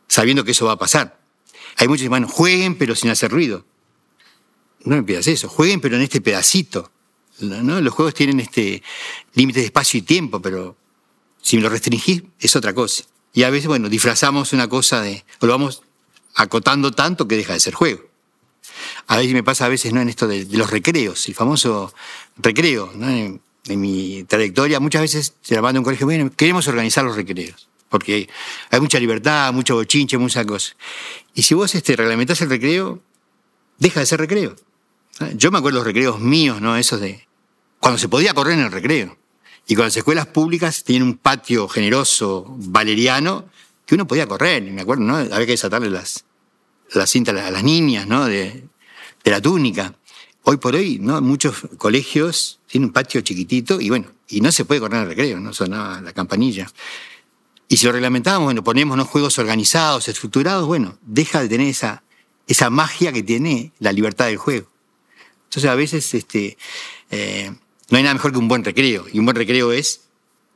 sabiendo 0.07 0.45
que 0.45 0.51
eso 0.51 0.65
va 0.65 0.71
a 0.71 0.77
pasar. 0.77 1.19
Hay 1.75 1.89
muchos 1.89 1.99
que 1.99 2.03
dicen, 2.03 2.09
bueno, 2.11 2.27
jueguen 2.29 2.75
pero 2.75 2.95
sin 2.95 3.09
hacer 3.09 3.31
ruido. 3.31 3.65
No 4.85 4.95
me 4.95 5.03
pidas 5.03 5.27
eso, 5.27 5.49
jueguen 5.49 5.81
pero 5.81 5.97
en 5.97 6.03
este 6.03 6.21
pedacito. 6.21 6.89
Los 7.39 7.93
juegos 7.93 8.13
tienen 8.13 8.39
este 8.39 8.81
límite 9.33 9.59
de 9.59 9.65
espacio 9.65 9.97
y 9.97 10.01
tiempo, 10.03 10.41
pero 10.41 10.75
si 11.41 11.57
me 11.57 11.63
lo 11.63 11.69
restringís 11.69 12.23
es 12.39 12.55
otra 12.55 12.73
cosa. 12.73 13.03
Y 13.33 13.43
a 13.43 13.49
veces, 13.49 13.67
bueno, 13.67 13.89
disfrazamos 13.89 14.53
una 14.53 14.69
cosa 14.69 15.01
de, 15.01 15.25
o 15.39 15.45
lo 15.45 15.51
vamos 15.53 15.81
acotando 16.35 16.91
tanto 16.91 17.27
que 17.27 17.35
deja 17.35 17.53
de 17.53 17.59
ser 17.59 17.73
juego. 17.73 18.03
A 19.07 19.17
veces 19.17 19.33
me 19.33 19.43
pasa 19.43 19.65
a 19.65 19.69
veces 19.69 19.93
¿no? 19.93 20.01
en 20.01 20.09
esto 20.09 20.27
de, 20.27 20.45
los 20.51 20.69
recreos, 20.69 21.27
el 21.27 21.35
famoso 21.35 21.93
recreo. 22.37 22.91
En, 22.93 23.41
mi 23.67 24.23
trayectoria 24.25 24.79
muchas 24.79 25.01
veces 25.01 25.33
se 25.41 25.59
manda 25.59 25.79
un 25.79 25.83
colegio, 25.83 26.05
bueno, 26.05 26.31
queremos 26.35 26.67
organizar 26.67 27.03
los 27.03 27.15
recreos, 27.15 27.67
porque 27.89 28.29
hay 28.69 28.79
mucha 28.79 28.99
libertad, 28.99 29.51
mucho 29.53 29.73
bochinche, 29.73 30.19
mucha 30.19 30.45
cosa. 30.45 30.75
Y 31.33 31.41
si 31.41 31.55
vos 31.55 31.73
este, 31.73 31.95
reglamentás 31.95 32.41
el 32.41 32.49
recreo, 32.49 33.01
deja 33.79 34.01
de 34.01 34.05
ser 34.05 34.19
recreo. 34.19 34.55
Yo 35.33 35.49
me 35.49 35.57
acuerdo 35.57 35.79
los 35.79 35.87
recreos 35.87 36.19
míos, 36.19 36.61
¿no? 36.61 36.77
Esos 36.77 36.99
de. 36.99 37.24
Cuando 37.85 37.99
se 37.99 38.09
podía 38.09 38.33
correr 38.33 38.57
en 38.57 38.65
el 38.65 38.71
recreo. 38.71 39.15
Y 39.67 39.75
con 39.75 39.85
las 39.85 39.95
escuelas 39.95 40.25
públicas 40.25 40.83
tienen 40.83 41.07
un 41.07 41.17
patio 41.19 41.67
generoso 41.67 42.43
valeriano 42.57 43.45
que 43.85 43.93
uno 43.93 44.07
podía 44.07 44.25
correr, 44.25 44.63
me 44.63 44.81
acuerdo, 44.81 45.03
¿no? 45.03 45.17
Había 45.17 45.45
que 45.45 45.51
desatarle 45.51 45.91
las, 45.91 46.25
las 46.95 47.11
cintas 47.11 47.39
a 47.39 47.51
las 47.51 47.63
niñas, 47.63 48.07
¿no? 48.07 48.25
De, 48.25 48.63
de 49.23 49.31
la 49.31 49.39
túnica. 49.39 49.93
Hoy 50.45 50.57
por 50.57 50.73
hoy, 50.73 50.97
¿no? 50.97 51.21
Muchos 51.21 51.57
colegios 51.77 52.59
tienen 52.65 52.87
un 52.87 52.91
patio 52.91 53.21
chiquitito 53.21 53.79
y 53.79 53.89
bueno, 53.89 54.07
y 54.29 54.41
no 54.41 54.51
se 54.51 54.65
puede 54.65 54.81
correr 54.81 54.97
en 54.97 55.03
el 55.03 55.09
recreo, 55.09 55.39
no 55.39 55.53
sonaba 55.53 56.01
la 56.01 56.11
campanilla. 56.11 56.67
Y 57.67 57.77
si 57.77 57.85
lo 57.85 57.91
reglamentamos, 57.91 58.45
bueno, 58.45 58.63
ponemos 58.63 58.95
unos 58.95 59.09
juegos 59.09 59.37
organizados, 59.37 60.07
estructurados, 60.07 60.65
bueno, 60.65 60.97
deja 61.03 61.39
de 61.39 61.49
tener 61.49 61.67
esa, 61.67 62.01
esa 62.47 62.71
magia 62.71 63.13
que 63.13 63.21
tiene 63.21 63.73
la 63.77 63.91
libertad 63.91 64.25
del 64.25 64.37
juego. 64.37 64.71
Entonces 65.43 65.69
a 65.69 65.75
veces 65.75 66.11
este, 66.15 66.57
eh, 67.11 67.51
no 67.89 67.97
hay 67.97 68.03
nada 68.03 68.13
mejor 68.13 68.31
que 68.31 68.37
un 68.37 68.47
buen 68.47 68.63
recreo, 68.63 69.05
y 69.11 69.19
un 69.19 69.25
buen 69.25 69.35
recreo 69.35 69.71
es 69.71 70.01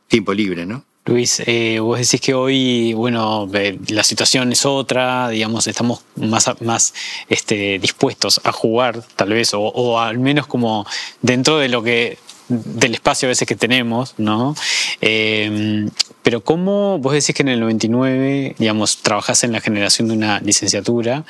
tiempo 0.08 0.34
libre, 0.34 0.66
¿no? 0.66 0.84
Luis, 1.06 1.42
eh, 1.46 1.80
vos 1.80 1.98
decís 1.98 2.22
que 2.22 2.34
hoy, 2.34 2.94
bueno, 2.94 3.50
la 3.88 4.04
situación 4.04 4.52
es 4.52 4.66
otra, 4.66 5.30
digamos, 5.30 5.66
estamos 5.66 6.04
más, 6.16 6.52
más 6.62 6.94
este, 7.30 7.80
dispuestos 7.80 8.42
a 8.44 8.52
jugar, 8.52 9.04
tal 9.16 9.30
vez, 9.30 9.54
o, 9.54 9.62
o 9.62 10.00
al 10.00 10.20
menos 10.20 10.46
como 10.46 10.86
dentro 11.22 11.58
de 11.58 11.70
lo 11.70 11.82
que 11.82 12.20
del 12.50 12.94
espacio 12.96 13.28
a 13.28 13.30
veces 13.30 13.48
que 13.48 13.56
tenemos, 13.56 14.16
¿no? 14.18 14.56
Eh, 15.02 15.88
pero 16.30 16.42
¿cómo 16.42 17.00
vos 17.00 17.14
decís 17.14 17.34
que 17.34 17.42
en 17.42 17.48
el 17.48 17.60
99, 17.60 18.56
digamos, 18.60 18.98
trabajás 19.02 19.44
en 19.44 19.52
la 19.52 19.62
generación 19.62 20.10
de 20.10 20.14
una 20.14 20.40
licenciatura? 20.42 21.26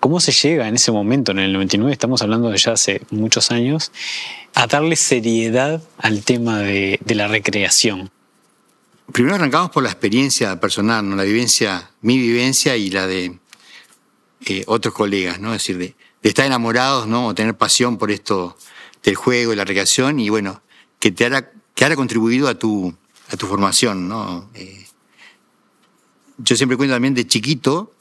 ¿Cómo 0.00 0.18
se 0.18 0.32
llega 0.32 0.66
en 0.66 0.74
ese 0.74 0.90
momento, 0.90 1.30
en 1.30 1.38
el 1.38 1.52
99, 1.52 1.92
estamos 1.92 2.20
hablando 2.20 2.50
de 2.50 2.58
ya 2.58 2.72
hace 2.72 3.00
muchos 3.10 3.52
años, 3.52 3.92
a 4.54 4.66
darle 4.66 4.96
seriedad 4.96 5.80
al 5.98 6.24
tema 6.24 6.58
de, 6.58 6.98
la 7.06 7.28
recreación? 7.28 8.10
Primero 9.12 9.36
arrancamos 9.36 9.70
por 9.70 9.84
la 9.84 9.90
experiencia 9.90 10.58
personal, 10.58 11.08
¿no? 11.08 11.14
la 11.14 11.22
vivencia, 11.22 11.88
mi 12.00 12.18
vivencia 12.18 12.76
y 12.76 12.90
la 12.90 13.06
de 13.06 13.38
eh, 14.46 14.64
otros 14.66 14.92
colegas, 14.92 15.38
¿no? 15.38 15.54
Es 15.54 15.62
decir, 15.62 15.78
de, 15.78 15.94
estar 16.28 16.44
enamorados, 16.44 17.06
¿no? 17.06 17.28
O 17.28 17.34
tener 17.36 17.56
pasión 17.56 17.98
por 17.98 18.10
esto 18.10 18.58
del 19.04 19.14
juego, 19.14 19.50
de 19.50 19.58
la 19.58 19.64
recreación 19.64 20.18
y 20.18 20.28
bueno, 20.28 20.60
que 20.98 21.12
te 21.12 21.26
haya, 21.26 21.52
que 21.76 21.84
haya 21.84 21.94
contribuido 21.94 22.48
a 22.48 22.58
tu, 22.58 22.96
a 23.30 23.36
tu 23.36 23.46
formación, 23.46 24.08
¿no? 24.08 24.50
Eh, 24.54 24.86
yo 26.38 26.56
siempre 26.56 26.76
cuento 26.76 26.94
también 26.94 27.14
de 27.14 27.26
chiquito, 27.26 27.92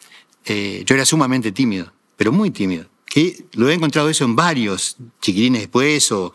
eh, 0.45 0.83
yo 0.85 0.95
era 0.95 1.05
sumamente 1.05 1.51
tímido, 1.51 1.91
pero 2.15 2.31
muy 2.31 2.51
tímido. 2.51 2.85
Que 3.05 3.45
lo 3.53 3.69
he 3.69 3.73
encontrado 3.73 4.09
eso 4.09 4.23
en 4.23 4.35
varios 4.35 4.97
chiquilines 5.21 5.61
después 5.61 6.11
o 6.11 6.33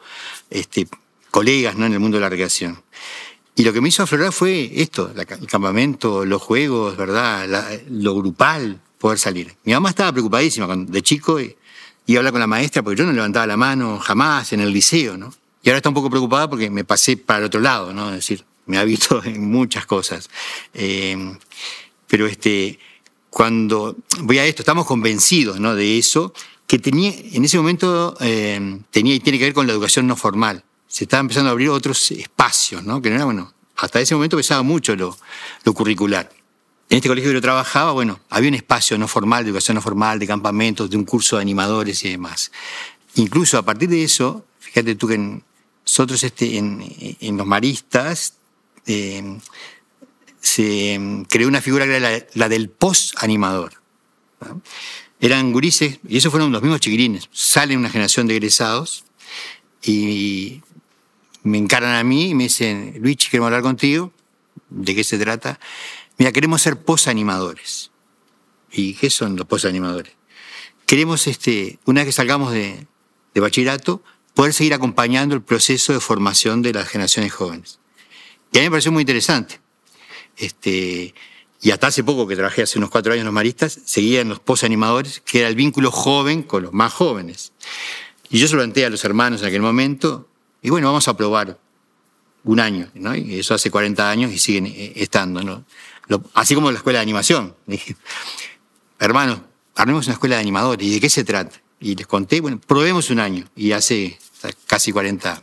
este, 0.50 0.88
colegas 1.30 1.76
¿no? 1.76 1.86
en 1.86 1.92
el 1.92 2.00
mundo 2.00 2.16
de 2.16 2.22
la 2.22 2.28
recreación. 2.28 2.82
Y 3.56 3.62
lo 3.62 3.72
que 3.72 3.80
me 3.80 3.88
hizo 3.88 4.02
aflorar 4.02 4.32
fue 4.32 4.70
esto, 4.74 5.12
el 5.16 5.46
campamento, 5.46 6.24
los 6.24 6.42
juegos, 6.42 6.96
¿verdad? 6.96 7.80
lo 7.88 8.14
grupal, 8.16 8.80
poder 8.98 9.18
salir. 9.18 9.54
Mi 9.64 9.72
mamá 9.72 9.90
estaba 9.90 10.10
preocupadísima 10.10 10.66
de 10.76 11.02
chico 11.02 11.40
y 11.40 11.56
a 12.14 12.18
hablar 12.18 12.32
con 12.32 12.40
la 12.40 12.48
maestra 12.48 12.82
porque 12.82 12.98
yo 12.98 13.06
no 13.06 13.12
levantaba 13.12 13.46
la 13.46 13.56
mano 13.56 14.00
jamás 14.00 14.52
en 14.52 14.60
el 14.60 14.72
liceo, 14.72 15.16
¿no? 15.16 15.32
Y 15.62 15.68
ahora 15.68 15.78
está 15.78 15.88
un 15.88 15.94
poco 15.94 16.10
preocupada 16.10 16.50
porque 16.50 16.68
me 16.68 16.84
pasé 16.84 17.16
para 17.16 17.38
el 17.38 17.44
otro 17.46 17.60
lado, 17.60 17.94
¿no? 17.94 18.10
Es 18.10 18.16
decir, 18.16 18.44
me 18.66 18.78
ha 18.78 18.84
visto 18.84 19.22
en 19.24 19.50
muchas 19.50 19.86
cosas. 19.86 20.28
Eh, 20.72 21.36
pero 22.06 22.26
este, 22.26 22.78
cuando 23.30 23.96
voy 24.20 24.38
a 24.38 24.46
esto, 24.46 24.62
estamos 24.62 24.86
convencidos 24.86 25.58
¿no? 25.58 25.74
de 25.74 25.98
eso, 25.98 26.32
que 26.66 26.78
tenía, 26.78 27.12
en 27.32 27.44
ese 27.44 27.56
momento 27.56 28.16
eh, 28.20 28.78
tenía 28.90 29.14
y 29.14 29.20
tiene 29.20 29.38
que 29.38 29.46
ver 29.46 29.54
con 29.54 29.66
la 29.66 29.72
educación 29.72 30.06
no 30.06 30.16
formal. 30.16 30.62
Se 30.86 31.04
estaban 31.04 31.24
empezando 31.24 31.48
a 31.48 31.52
abrir 31.52 31.70
otros 31.70 32.12
espacios, 32.12 32.84
¿no? 32.84 33.02
que 33.02 33.10
no 33.10 33.16
era, 33.16 33.24
bueno, 33.24 33.52
hasta 33.76 34.00
ese 34.00 34.14
momento 34.14 34.36
pesaba 34.36 34.62
mucho 34.62 34.94
lo, 34.94 35.18
lo 35.64 35.74
curricular. 35.74 36.30
En 36.90 36.98
este 36.98 37.08
colegio 37.08 37.30
que 37.30 37.34
yo 37.34 37.40
trabajaba, 37.40 37.92
bueno, 37.92 38.20
había 38.30 38.50
un 38.50 38.54
espacio 38.54 38.96
no 38.98 39.08
formal, 39.08 39.42
de 39.42 39.50
educación 39.50 39.74
no 39.74 39.80
formal, 39.80 40.18
de 40.18 40.26
campamentos, 40.26 40.88
de 40.90 40.96
un 40.96 41.04
curso 41.04 41.36
de 41.36 41.42
animadores 41.42 42.04
y 42.04 42.10
demás. 42.10 42.52
Incluso 43.16 43.58
a 43.58 43.62
partir 43.62 43.88
de 43.88 44.04
eso, 44.04 44.44
fíjate 44.60 44.94
tú 44.94 45.08
que 45.08 45.40
nosotros 45.84 46.22
este, 46.22 46.56
en, 46.56 46.84
en 47.20 47.36
los 47.36 47.46
maristas 47.46 48.34
eh, 48.86 49.38
se 50.40 51.24
creó 51.28 51.48
una 51.48 51.62
figura 51.62 51.86
que 51.86 51.96
era 51.96 52.26
la, 52.34 52.48
del 52.48 52.68
post-animador. 52.68 53.80
Eran 55.20 55.52
gurises, 55.52 56.00
y 56.06 56.18
esos 56.18 56.30
fueron 56.30 56.52
los 56.52 56.60
mismos 56.60 56.80
chiquirines. 56.80 57.28
Salen 57.32 57.78
una 57.78 57.88
generación 57.88 58.26
de 58.26 58.36
egresados 58.36 59.04
y 59.82 60.60
me 61.42 61.56
encaran 61.56 61.94
a 61.94 62.04
mí 62.04 62.30
y 62.30 62.34
me 62.34 62.44
dicen, 62.44 62.94
Luis, 63.00 63.16
queremos 63.30 63.46
hablar 63.46 63.62
contigo. 63.62 64.12
¿De 64.68 64.94
qué 64.94 65.02
se 65.02 65.18
trata? 65.18 65.58
Mira, 66.18 66.30
queremos 66.30 66.60
ser 66.60 66.78
post-animadores. 66.78 67.90
¿Y 68.70 68.94
qué 68.94 69.08
son 69.08 69.36
los 69.36 69.46
post-animadores? 69.46 70.12
Queremos, 70.84 71.26
este, 71.26 71.78
una 71.86 72.02
vez 72.02 72.08
que 72.08 72.12
salgamos 72.12 72.52
de, 72.52 72.86
de 73.32 73.40
bachillerato, 73.40 74.02
poder 74.34 74.52
seguir 74.52 74.74
acompañando 74.74 75.34
el 75.34 75.42
proceso 75.42 75.94
de 75.94 76.00
formación 76.00 76.60
de 76.60 76.74
las 76.74 76.88
generaciones 76.88 77.32
jóvenes. 77.32 77.78
Y 78.54 78.58
a 78.58 78.60
mí 78.60 78.66
me 78.66 78.70
pareció 78.70 78.92
muy 78.92 79.00
interesante. 79.00 79.58
Este, 80.36 81.12
y 81.60 81.70
hasta 81.72 81.88
hace 81.88 82.04
poco 82.04 82.28
que 82.28 82.36
trabajé, 82.36 82.62
hace 82.62 82.78
unos 82.78 82.88
cuatro 82.88 83.12
años 83.12 83.22
en 83.22 83.26
los 83.26 83.34
maristas, 83.34 83.80
seguía 83.84 84.20
en 84.20 84.28
los 84.28 84.38
post-animadores, 84.38 85.20
que 85.26 85.40
era 85.40 85.48
el 85.48 85.56
vínculo 85.56 85.90
joven 85.90 86.44
con 86.44 86.62
los 86.62 86.72
más 86.72 86.92
jóvenes. 86.92 87.52
Y 88.30 88.38
yo 88.38 88.46
se 88.46 88.54
lo 88.54 88.60
planteé 88.60 88.86
a 88.86 88.90
los 88.90 89.04
hermanos 89.04 89.42
en 89.42 89.48
aquel 89.48 89.60
momento, 89.60 90.28
y 90.62 90.70
bueno, 90.70 90.86
vamos 90.86 91.08
a 91.08 91.16
probar 91.16 91.58
un 92.44 92.60
año, 92.60 92.88
¿no? 92.94 93.16
Y 93.16 93.40
eso 93.40 93.54
hace 93.54 93.72
40 93.72 94.08
años 94.08 94.32
y 94.32 94.38
siguen 94.38 94.66
eh, 94.66 94.92
estando, 94.96 95.42
¿no? 95.42 95.64
así 96.34 96.54
como 96.54 96.70
la 96.70 96.76
escuela 96.76 97.00
de 97.00 97.02
animación. 97.02 97.56
Dije, 97.66 97.96
hermanos, 99.00 99.40
armemos 99.74 100.06
una 100.06 100.12
escuela 100.12 100.36
de 100.36 100.42
animadores, 100.42 100.86
¿y 100.86 100.92
de 100.92 101.00
qué 101.00 101.10
se 101.10 101.24
trata? 101.24 101.60
Y 101.80 101.96
les 101.96 102.06
conté, 102.06 102.40
bueno, 102.40 102.60
probemos 102.64 103.10
un 103.10 103.18
año, 103.18 103.48
y 103.56 103.72
hace 103.72 104.16
casi 104.68 104.92
40, 104.92 105.42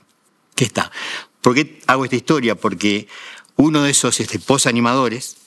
¿qué 0.56 0.64
está? 0.64 0.90
¿Por 1.42 1.56
qué 1.56 1.82
hago 1.88 2.06
esta 2.06 2.16
historia? 2.16 2.56
Porque 2.56 3.08
uno 3.56 3.84
de 3.84 3.92
esos 3.92 4.20
este, 4.20 4.40
animadores 4.66 5.38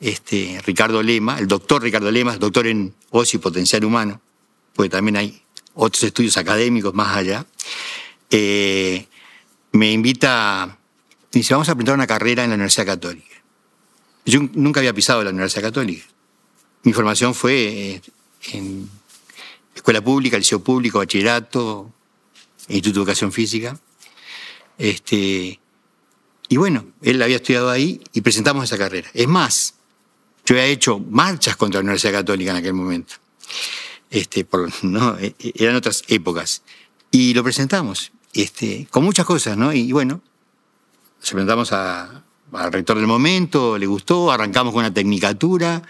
este, 0.00 0.60
Ricardo 0.66 1.02
Lema, 1.02 1.38
el 1.38 1.48
doctor 1.48 1.82
Ricardo 1.82 2.10
Lema, 2.10 2.36
doctor 2.36 2.66
en 2.66 2.94
ocio 3.10 3.38
y 3.38 3.40
potencial 3.40 3.84
humano, 3.84 4.20
porque 4.74 4.90
también 4.90 5.16
hay 5.16 5.42
otros 5.74 6.02
estudios 6.02 6.36
académicos 6.36 6.92
más 6.94 7.16
allá, 7.16 7.46
eh, 8.30 9.06
me 9.72 9.92
invita, 9.92 10.78
dice, 11.32 11.54
vamos 11.54 11.68
a 11.68 11.72
aprender 11.72 11.94
una 11.94 12.06
carrera 12.06 12.44
en 12.44 12.50
la 12.50 12.54
Universidad 12.54 12.86
Católica. 12.86 13.34
Yo 14.26 14.40
nunca 14.54 14.80
había 14.80 14.92
pisado 14.92 15.22
la 15.22 15.30
Universidad 15.30 15.62
Católica. 15.62 16.04
Mi 16.82 16.92
formación 16.92 17.34
fue 17.34 17.54
eh, 17.54 18.02
en 18.52 18.88
escuela 19.74 20.02
pública, 20.02 20.38
liceo 20.38 20.62
público, 20.62 20.98
bachillerato, 20.98 21.90
Instituto 22.68 23.00
de 23.00 23.02
Educación 23.02 23.32
Física. 23.32 23.78
Este, 24.78 25.60
y 26.48 26.56
bueno, 26.56 26.86
él 27.02 27.22
había 27.22 27.36
estudiado 27.36 27.70
ahí 27.70 28.00
y 28.12 28.20
presentamos 28.20 28.64
esa 28.64 28.78
carrera. 28.78 29.08
Es 29.14 29.28
más, 29.28 29.74
yo 30.44 30.54
había 30.54 30.66
hecho 30.66 30.98
marchas 30.98 31.56
contra 31.56 31.80
la 31.80 31.84
Universidad 31.84 32.12
Católica 32.12 32.50
en 32.50 32.56
aquel 32.58 32.74
momento. 32.74 33.14
Este, 34.10 34.44
por, 34.44 34.70
¿no? 34.84 35.18
E, 35.18 35.34
e, 35.38 35.52
eran 35.56 35.76
otras 35.76 36.04
épocas. 36.08 36.62
Y 37.10 37.34
lo 37.34 37.42
presentamos, 37.42 38.12
este, 38.32 38.86
con 38.90 39.04
muchas 39.04 39.26
cosas, 39.26 39.56
¿no? 39.56 39.72
Y 39.72 39.92
bueno, 39.92 40.20
se 41.20 41.32
presentamos 41.32 41.72
al 41.72 42.22
rector 42.72 42.96
del 42.96 43.06
momento, 43.06 43.78
le 43.78 43.86
gustó, 43.86 44.30
arrancamos 44.30 44.72
con 44.72 44.80
una 44.80 44.92
tecnicatura, 44.92 45.82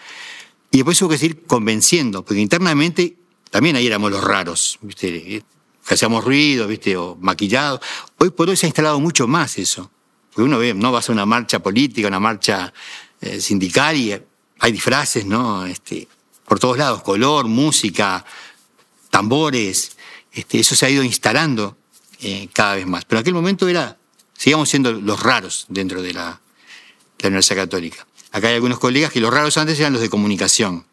y 0.70 0.78
después 0.78 1.00
hubo 1.02 1.10
que 1.10 1.18
seguir 1.18 1.44
convenciendo, 1.44 2.24
porque 2.24 2.40
internamente 2.40 3.16
también 3.50 3.76
ahí 3.76 3.86
éramos 3.86 4.10
los 4.10 4.22
raros, 4.22 4.78
¿viste? 4.82 5.44
Que 5.86 5.94
hacíamos 5.94 6.24
ruido, 6.24 6.66
¿viste? 6.66 6.96
O 6.96 7.16
maquillado. 7.20 7.80
Hoy 8.18 8.30
por 8.30 8.48
hoy 8.48 8.56
se 8.56 8.66
ha 8.66 8.68
instalado 8.68 9.00
mucho 9.00 9.26
más 9.26 9.58
eso. 9.58 9.90
Porque 10.30 10.42
uno 10.42 10.58
ve, 10.58 10.74
¿no? 10.74 10.90
Vas 10.92 11.08
a 11.08 11.12
una 11.12 11.26
marcha 11.26 11.60
política, 11.60 12.08
una 12.08 12.20
marcha 12.20 12.72
eh, 13.20 13.40
sindical 13.40 13.96
y 13.96 14.20
hay 14.58 14.72
disfraces, 14.72 15.26
¿no? 15.26 15.66
Este, 15.66 16.08
por 16.46 16.58
todos 16.58 16.78
lados, 16.78 17.02
color, 17.02 17.46
música, 17.46 18.24
tambores. 19.10 19.96
Este, 20.32 20.58
eso 20.58 20.74
se 20.74 20.86
ha 20.86 20.90
ido 20.90 21.04
instalando 21.04 21.76
eh, 22.20 22.48
cada 22.52 22.74
vez 22.76 22.86
más. 22.86 23.04
Pero 23.04 23.18
en 23.18 23.22
aquel 23.22 23.34
momento 23.34 23.68
era, 23.68 23.98
seguíamos 24.36 24.68
siendo 24.68 24.92
los 24.92 25.22
raros 25.22 25.66
dentro 25.68 26.02
de 26.02 26.14
la, 26.14 26.40
Universidad 27.22 27.62
Católica. 27.62 28.06
Acá 28.32 28.48
hay 28.48 28.54
algunos 28.56 28.78
colegas 28.78 29.10
que 29.10 29.18
los 29.18 29.32
raros 29.32 29.56
antes 29.56 29.80
eran 29.80 29.94
los 29.94 30.02
de 30.02 30.10
comunicación. 30.10 30.84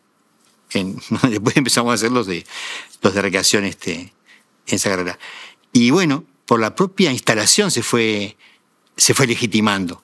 Después 0.72 1.58
empezamos 1.58 1.94
a 1.94 1.98
ser 1.98 2.10
los 2.10 2.26
de, 2.26 2.46
los 3.02 3.14
de 3.14 3.22
recreación 3.22 3.66
este, 3.66 4.14
en 4.76 4.78
esa 4.78 4.90
carrera. 4.90 5.20
Y 5.74 5.92
bueno, 5.92 6.26
por 6.46 6.60
la 6.60 6.76
propia 6.76 7.12
instalación 7.12 7.72
se 7.72 7.84
fue, 7.84 8.38
se 8.98 9.14
fue 9.14 9.28
legitimando. 9.28 10.04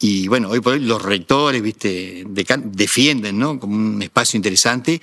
Y 0.00 0.26
bueno, 0.28 0.50
hoy 0.50 0.60
por 0.60 0.74
hoy 0.74 0.80
los 0.80 1.00
rectores, 1.00 1.62
viste, 1.62 2.24
defienden, 2.26 3.38
¿no? 3.38 3.60
Como 3.60 3.76
un 3.76 4.02
espacio 4.02 4.36
interesante. 4.36 5.00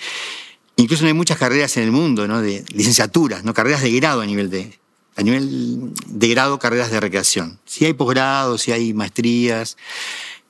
Incluso 0.75 1.05
hay 1.05 1.13
muchas 1.13 1.37
carreras 1.37 1.75
en 1.77 1.83
el 1.83 1.91
mundo, 1.91 2.27
¿no? 2.27 2.41
De 2.41 2.63
licenciaturas, 2.73 3.43
¿no? 3.43 3.53
Carreras 3.53 3.81
de 3.81 3.91
grado 3.91 4.21
a 4.21 4.25
nivel 4.25 4.49
de 4.49 4.77
a 5.15 5.21
nivel 5.21 5.91
de 6.05 6.27
grado, 6.29 6.59
carreras 6.59 6.91
de 6.91 6.99
recreación. 6.99 7.59
Si 7.65 7.83
hay 7.83 7.93
posgrados, 7.93 8.61
si 8.61 8.71
hay 8.71 8.93
maestrías. 8.93 9.75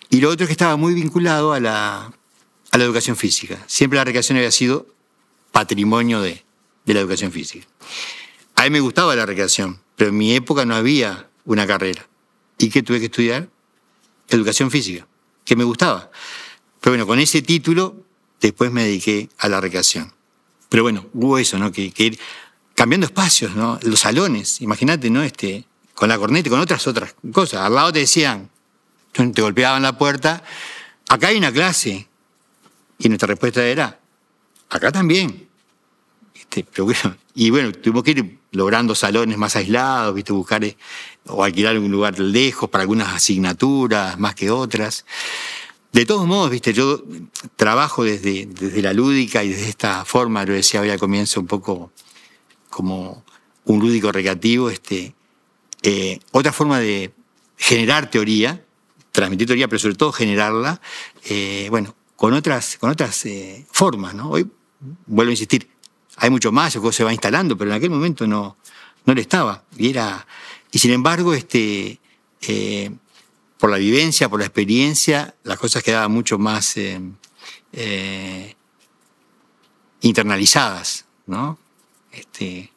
Y 0.09 0.21
lo 0.21 0.29
otro 0.29 0.43
es 0.43 0.47
que 0.47 0.53
estaba 0.53 0.75
muy 0.75 0.93
vinculado 0.93 1.53
a 1.53 1.59
la, 1.59 2.11
a 2.71 2.77
la 2.77 2.83
educación 2.83 3.15
física. 3.15 3.63
Siempre 3.65 3.97
la 3.97 4.03
recreación 4.03 4.37
había 4.37 4.51
sido 4.51 4.85
patrimonio 5.51 6.21
de, 6.21 6.43
de 6.85 6.93
la 6.93 6.99
educación 6.99 7.31
física. 7.31 7.67
A 8.59 8.63
mí 8.63 8.71
me 8.71 8.81
gustaba 8.81 9.15
la 9.15 9.25
recreación, 9.25 9.79
pero 9.95 10.09
en 10.09 10.17
mi 10.17 10.35
época 10.35 10.65
no 10.65 10.75
había 10.75 11.29
una 11.45 11.65
carrera. 11.65 12.05
¿Y 12.57 12.69
qué 12.69 12.83
tuve 12.83 12.99
que 12.99 13.05
estudiar? 13.05 13.47
Educación 14.27 14.69
física, 14.69 15.07
que 15.45 15.55
me 15.55 15.63
gustaba. 15.63 16.11
Pero 16.81 16.91
bueno, 16.91 17.07
con 17.07 17.19
ese 17.19 17.41
título 17.41 18.03
después 18.41 18.69
me 18.69 18.83
dediqué 18.83 19.29
a 19.37 19.47
la 19.47 19.61
recreación. 19.61 20.11
Pero 20.67 20.83
bueno, 20.83 21.07
hubo 21.13 21.37
eso, 21.37 21.57
¿no? 21.57 21.71
Que, 21.71 21.93
ir 21.95 22.19
cambiando 22.75 23.05
espacios, 23.05 23.55
¿no? 23.55 23.79
Los 23.83 24.01
salones, 24.01 24.59
imagínate, 24.59 25.09
¿no? 25.09 25.23
Este, 25.23 25.63
con 25.93 26.09
la 26.09 26.17
corneta 26.17 26.49
y 26.49 26.51
con 26.51 26.59
otras 26.59 26.85
otras 26.85 27.15
cosas. 27.31 27.61
Al 27.61 27.73
lado 27.73 27.93
te 27.93 27.99
decían, 27.99 28.49
te 29.13 29.41
golpeaban 29.41 29.83
la 29.83 29.97
puerta, 29.97 30.43
acá 31.07 31.29
hay 31.29 31.37
una 31.37 31.53
clase. 31.53 32.09
Y 32.97 33.07
nuestra 33.07 33.27
respuesta 33.27 33.65
era, 33.65 34.01
acá 34.69 34.91
también. 34.91 35.47
Este, 36.35 36.65
y 37.35 37.49
bueno, 37.51 37.71
tuvimos 37.71 38.03
que 38.03 38.11
ir 38.11 38.38
logrando 38.51 38.95
salones 38.95 39.37
más 39.37 39.55
aislados, 39.55 40.15
¿viste? 40.15 40.33
buscar 40.33 40.63
eh, 40.63 40.77
o 41.27 41.43
alquilar 41.43 41.77
un 41.77 41.91
lugar 41.91 42.19
lejos 42.19 42.69
para 42.69 42.81
algunas 42.81 43.13
asignaturas 43.13 44.17
más 44.19 44.35
que 44.35 44.49
otras. 44.49 45.05
De 45.91 46.05
todos 46.05 46.27
modos, 46.27 46.51
viste, 46.51 46.73
yo 46.73 47.03
trabajo 47.55 48.03
desde, 48.03 48.45
desde 48.45 48.81
la 48.81 48.93
lúdica 48.93 49.43
y 49.43 49.49
desde 49.49 49.69
esta 49.69 50.05
forma, 50.05 50.45
lo 50.45 50.53
decía 50.53 50.81
hoy 50.81 50.89
al 50.89 50.99
comienzo, 50.99 51.39
un 51.39 51.47
poco 51.47 51.91
como 52.69 53.23
un 53.65 53.79
lúdico 53.79 54.11
recreativo, 54.11 54.69
este, 54.69 55.15
eh, 55.81 56.19
otra 56.31 56.51
forma 56.51 56.79
de 56.79 57.11
generar 57.57 58.09
teoría, 58.09 58.63
transmitir 59.11 59.47
teoría, 59.47 59.67
pero 59.67 59.79
sobre 59.79 59.95
todo 59.95 60.11
generarla, 60.11 60.79
eh, 61.25 61.67
bueno, 61.71 61.95
con 62.15 62.33
otras, 62.33 62.77
con 62.77 62.91
otras 62.91 63.25
formas, 63.71 64.13
¿no? 64.13 64.29
Hoy, 64.29 64.47
vuelvo 65.07 65.29
a 65.29 65.33
insistir, 65.33 65.69
hay 66.19 66.29
mucho 66.29 66.51
más, 66.51 66.75
el 66.75 66.81
juego 66.81 66.91
se 66.91 67.03
va 67.03 67.11
instalando, 67.11 67.57
pero 67.57 67.71
en 67.71 67.77
aquel 67.77 67.89
momento 67.89 68.27
no, 68.27 68.57
no 69.05 69.13
le 69.13 69.21
estaba. 69.21 69.63
Y 69.77 69.89
era. 69.89 70.25
Y 70.71 70.79
sin 70.79 70.91
embargo, 70.91 71.33
este, 71.33 71.99
por 73.57 73.69
la 73.69 73.77
vivencia, 73.77 74.29
por 74.29 74.39
la 74.39 74.45
experiencia, 74.45 75.35
las 75.43 75.59
cosas 75.59 75.83
quedaban 75.83 76.11
mucho 76.11 76.37
más 76.37 76.77
eh, 76.77 77.01
eh, 77.73 78.55
internalizadas 80.01 81.05
¿no? 81.27 81.57
este, 82.11 82.71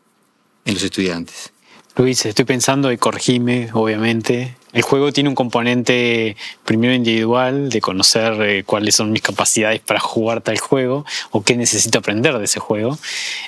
en 0.64 0.74
los 0.74 0.82
estudiantes. 0.82 1.52
Luis, 1.96 2.24
estoy 2.24 2.44
pensando 2.44 2.90
y 2.90 2.98
corregime, 2.98 3.70
obviamente. 3.72 4.56
El 4.72 4.82
juego 4.82 5.12
tiene 5.12 5.28
un 5.28 5.34
componente 5.34 6.36
primero 6.64 6.94
individual 6.94 7.68
de 7.68 7.80
conocer 7.80 8.40
eh, 8.42 8.64
cuáles 8.64 8.94
son 8.94 9.12
mis 9.12 9.20
capacidades 9.20 9.80
para 9.80 10.00
jugar 10.00 10.40
tal 10.40 10.58
juego 10.58 11.04
o 11.30 11.42
qué 11.42 11.56
necesito 11.56 11.98
aprender 11.98 12.38
de 12.38 12.44
ese 12.44 12.58
juego, 12.58 12.98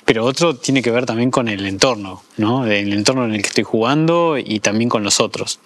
pero 0.05 0.25
otro 0.25 0.55
tiene 0.55 0.83
que 0.83 0.91
ver 0.91 1.07
también 1.07 1.31
con 1.31 1.49
el 1.49 1.65
entorno, 1.67 2.23
¿no? 2.37 2.67
El 2.67 2.93
entorno 2.93 3.25
en 3.25 3.35
el 3.35 3.41
que 3.41 3.49
estoy 3.49 3.65
jugando 3.65 4.37
y 4.37 4.61
también 4.61 4.91
con 4.91 5.03
los 5.03 5.21
otros, 5.21 5.61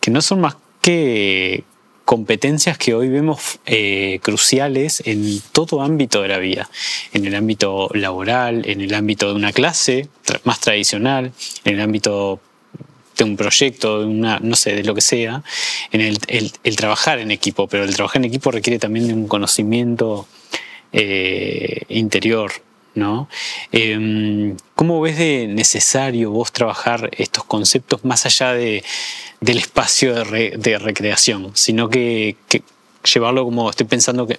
que 0.00 0.10
no 0.10 0.20
son 0.20 0.40
más 0.40 0.56
que 0.80 1.64
competencias 2.04 2.76
que 2.76 2.94
hoy 2.94 3.08
vemos 3.08 3.60
eh, 3.64 4.18
cruciales 4.22 5.02
en 5.06 5.40
todo 5.52 5.80
ámbito 5.80 6.22
de 6.22 6.28
la 6.28 6.38
vida, 6.38 6.68
en 7.12 7.24
el 7.24 7.34
ámbito 7.36 7.88
laboral, 7.94 8.68
en 8.68 8.80
el 8.80 8.92
ámbito 8.94 9.28
de 9.28 9.34
una 9.34 9.52
clase 9.52 10.08
más 10.44 10.60
tradicional, 10.60 11.32
en 11.64 11.74
el 11.74 11.80
ámbito 11.80 12.40
de 13.16 13.24
un 13.24 13.36
proyecto, 13.36 14.00
de 14.00 14.06
una, 14.06 14.38
no 14.40 14.56
sé, 14.56 14.74
de 14.74 14.84
lo 14.84 14.94
que 14.94 15.00
sea, 15.00 15.42
en 15.90 16.00
el, 16.00 16.76
trabajar 16.76 17.18
en 17.18 17.30
equipo, 17.30 17.68
pero 17.68 17.84
el 17.84 17.94
trabajar 17.94 18.18
en 18.22 18.26
equipo 18.26 18.50
requiere 18.50 18.78
también 18.78 19.08
de 19.08 19.14
un 19.14 19.28
conocimiento 19.28 20.26
eh, 20.92 21.82
interior, 21.88 22.52
¿no? 22.94 23.28
Em, 23.70 24.56
¿Cómo 24.74 25.00
ves 25.00 25.18
de 25.18 25.46
necesario 25.48 26.30
vos 26.30 26.52
trabajar 26.52 27.10
estos 27.16 27.44
conceptos 27.44 28.04
más 28.04 28.26
allá 28.26 28.52
de, 28.52 28.84
del 29.40 29.58
espacio 29.58 30.14
de, 30.14 30.78
recreación, 30.78 31.52
sino 31.54 31.88
que, 31.88 32.36
llevarlo 33.12 33.44
como 33.44 33.68
estoy 33.68 33.86
pensando 33.86 34.28
que 34.28 34.38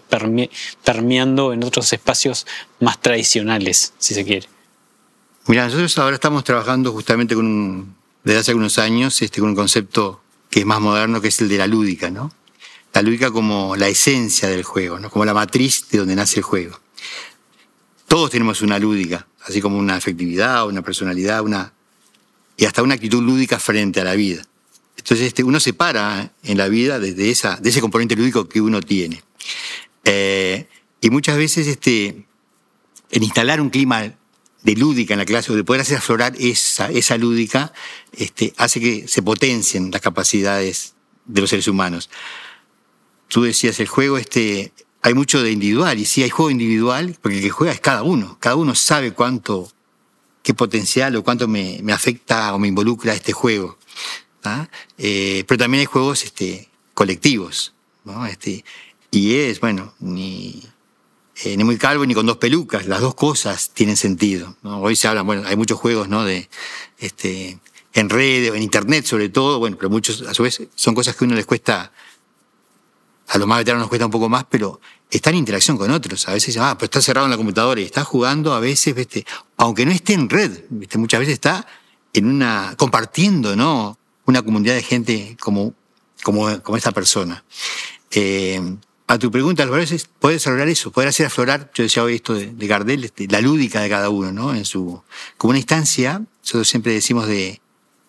permeando 0.83 1.51
en 1.51 1.63
otros 1.63 1.91
espacios 1.91 2.47
más 2.79 2.99
tradicionales, 3.01 3.93
si 3.97 4.13
se 4.13 4.23
quiere? 4.23 4.47
Mira, 5.47 5.65
nosotros 5.65 5.97
ahora 5.97 6.15
estamos 6.15 6.45
trabajando 6.45 6.93
justamente 6.93 7.35
con 7.35 7.93
desde 8.23 8.39
hace 8.39 8.51
algunos 8.51 8.77
años 8.77 9.21
este, 9.21 9.39
con 9.39 9.49
un 9.49 9.55
concepto 9.55 10.21
que 10.49 10.61
es 10.61 10.65
más 10.65 10.79
moderno, 10.79 11.21
que 11.21 11.29
es 11.29 11.41
el 11.41 11.49
de 11.49 11.57
la 11.57 11.67
lúdica, 11.67 12.09
¿no? 12.09 12.31
La 12.93 13.01
lúdica 13.01 13.31
como 13.31 13.75
la 13.75 13.87
esencia 13.87 14.47
del 14.47 14.63
juego, 14.63 14.99
¿no? 14.99 15.09
Como 15.09 15.25
la 15.25 15.33
matriz 15.33 15.89
de 15.89 15.97
donde 15.97 16.15
nace 16.15 16.39
el 16.39 16.43
juego. 16.43 16.79
Todos 18.07 18.29
tenemos 18.29 18.61
una 18.61 18.77
lúdica, 18.77 19.27
así 19.41 19.61
como 19.61 19.77
una 19.77 19.95
afectividad, 19.95 20.67
una 20.67 20.83
personalidad, 20.83 21.41
una 21.41 21.73
y 22.55 22.65
hasta 22.65 22.83
una 22.83 22.93
actitud 22.93 23.23
lúdica 23.23 23.59
frente 23.59 23.99
a 23.99 24.03
la 24.03 24.13
vida. 24.13 24.43
Entonces 24.97 25.27
este, 25.27 25.43
uno 25.43 25.59
se 25.59 25.73
para 25.73 26.31
en 26.43 26.57
la 26.57 26.67
vida 26.67 26.99
desde 26.99 27.29
esa, 27.29 27.57
de 27.57 27.69
ese 27.69 27.81
componente 27.81 28.15
lúdico 28.15 28.47
que 28.47 28.61
uno 28.61 28.79
tiene. 28.79 29.23
Eh, 30.05 30.67
y 31.01 31.09
muchas 31.09 31.35
veces 31.35 31.67
este, 31.67 32.25
en 33.11 33.23
instalar 33.23 33.59
un 33.59 33.69
clima 33.69 34.13
de 34.63 34.75
lúdica 34.75 35.13
en 35.13 35.19
la 35.19 35.25
clase 35.25 35.51
o 35.51 35.55
de 35.55 35.63
poder 35.63 35.81
hacer 35.81 35.97
aflorar 35.97 36.33
esa, 36.39 36.89
esa 36.89 37.17
lúdica, 37.17 37.73
este, 38.13 38.53
hace 38.57 38.79
que 38.79 39.07
se 39.07 39.21
potencien 39.21 39.91
las 39.91 40.01
capacidades 40.01 40.93
de 41.25 41.41
los 41.41 41.49
seres 41.49 41.67
humanos. 41.67 42.09
Tú 43.27 43.43
decías, 43.43 43.79
el 43.79 43.87
juego 43.87 44.17
este, 44.17 44.71
hay 45.01 45.13
mucho 45.13 45.43
de 45.43 45.51
individual, 45.51 45.99
y 45.99 46.05
sí 46.05 46.23
hay 46.23 46.29
juego 46.29 46.49
individual, 46.49 47.17
porque 47.21 47.37
el 47.37 47.43
que 47.43 47.49
juega 47.49 47.73
es 47.73 47.81
cada 47.81 48.03
uno. 48.03 48.37
Cada 48.39 48.55
uno 48.55 48.73
sabe 48.75 49.13
cuánto, 49.13 49.71
qué 50.41 50.53
potencial 50.53 51.15
o 51.15 51.23
cuánto 51.23 51.47
me, 51.47 51.79
me 51.83 51.93
afecta 51.93 52.53
o 52.53 52.59
me 52.59 52.69
involucra 52.69 53.13
este 53.13 53.33
juego. 53.33 53.77
Eh, 54.97 55.43
pero 55.47 55.57
también 55.57 55.81
hay 55.81 55.85
juegos 55.85 56.23
este, 56.23 56.69
colectivos. 56.93 57.73
¿no? 58.03 58.25
Este, 58.25 58.63
y 59.11 59.35
es, 59.35 59.59
bueno, 59.59 59.93
ni, 59.99 60.63
eh, 61.43 61.57
ni 61.57 61.63
muy 61.63 61.77
calvo 61.77 62.05
ni 62.05 62.13
con 62.13 62.25
dos 62.25 62.37
pelucas. 62.37 62.85
Las 62.87 63.01
dos 63.01 63.15
cosas 63.15 63.71
tienen 63.73 63.97
sentido. 63.97 64.55
Hoy 64.63 64.95
se 64.95 65.07
habla, 65.07 65.23
bueno, 65.23 65.43
hay 65.45 65.55
muchos 65.55 65.79
juegos 65.79 66.07
¿no? 66.07 66.23
de, 66.23 66.49
este, 66.99 67.59
en 67.93 68.09
redes, 68.09 68.53
en 68.53 68.61
internet 68.61 69.05
sobre 69.05 69.29
todo, 69.29 69.59
bueno, 69.59 69.77
pero 69.77 69.89
muchos 69.89 70.21
a 70.23 70.33
su 70.33 70.43
vez 70.43 70.61
son 70.75 70.95
cosas 70.95 71.15
que 71.15 71.25
a 71.25 71.27
uno 71.27 71.35
les 71.35 71.45
cuesta 71.45 71.91
a 73.29 73.37
los 73.37 73.47
más 73.47 73.59
veteranos 73.59 73.83
nos 73.83 73.89
cuesta 73.89 74.05
un 74.05 74.11
poco 74.11 74.29
más, 74.29 74.45
pero 74.49 74.79
está 75.09 75.29
en 75.29 75.37
interacción 75.37 75.77
con 75.77 75.89
otros. 75.91 76.27
A 76.27 76.33
veces, 76.33 76.57
ah, 76.57 76.75
pero 76.77 76.85
está 76.85 77.01
cerrado 77.01 77.25
en 77.25 77.31
la 77.31 77.37
computadora 77.37 77.79
y 77.81 77.85
está 77.85 78.03
jugando 78.03 78.53
a 78.53 78.59
veces, 78.59 78.93
¿viste? 78.93 79.25
aunque 79.57 79.85
no 79.85 79.91
esté 79.91 80.13
en 80.13 80.29
red, 80.29 80.65
muchas 80.95 81.19
veces 81.19 81.33
está 81.35 81.65
en 82.11 82.27
una, 82.27 82.75
compartiendo, 82.77 83.55
¿no? 83.55 83.97
Una 84.25 84.41
comunidad 84.41 84.75
de 84.75 84.83
gente 84.83 85.37
como, 85.39 85.73
como, 86.23 86.61
como 86.61 86.77
esta 86.77 86.91
persona. 86.91 87.43
Eh, 88.11 88.61
a 89.13 89.19
tu 89.19 89.29
pregunta, 89.29 89.61
Álvaro, 89.61 89.83
es 89.83 90.05
poder 90.19 90.37
desarrollar 90.37 90.67
eso, 90.69 90.91
poder 90.91 91.09
hacer 91.09 91.27
aflorar, 91.27 91.71
yo 91.75 91.83
decía 91.83 92.03
hoy 92.03 92.15
esto 92.15 92.33
de, 92.33 92.67
Gardel, 92.67 93.03
este, 93.03 93.27
la 93.27 93.41
lúdica 93.41 93.79
de 93.81 93.87
cada 93.87 94.09
uno, 94.09 94.31
¿no? 94.31 94.55
En 94.55 94.65
su, 94.65 95.03
como 95.37 95.49
una 95.51 95.59
instancia, 95.59 96.23
nosotros 96.41 96.67
siempre 96.67 96.93
decimos 96.93 97.27
de 97.27 97.61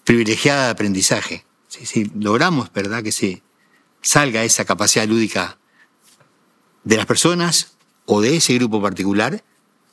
privilegiada 0.05 0.65
de 0.65 0.71
aprendizaje. 0.71 1.45
Si 1.69 2.11
logramos, 2.19 2.73
¿verdad? 2.73 3.03
Que 3.03 3.13
se, 3.13 3.43
salga 4.01 4.45
esa 4.45 4.65
capacidad 4.65 5.07
lúdica 5.07 5.59
de 6.85 6.97
las 6.97 7.05
personas 7.05 7.77
o 8.07 8.23
de 8.23 8.37
ese 8.37 8.55
grupo 8.55 8.81
particular, 8.81 9.45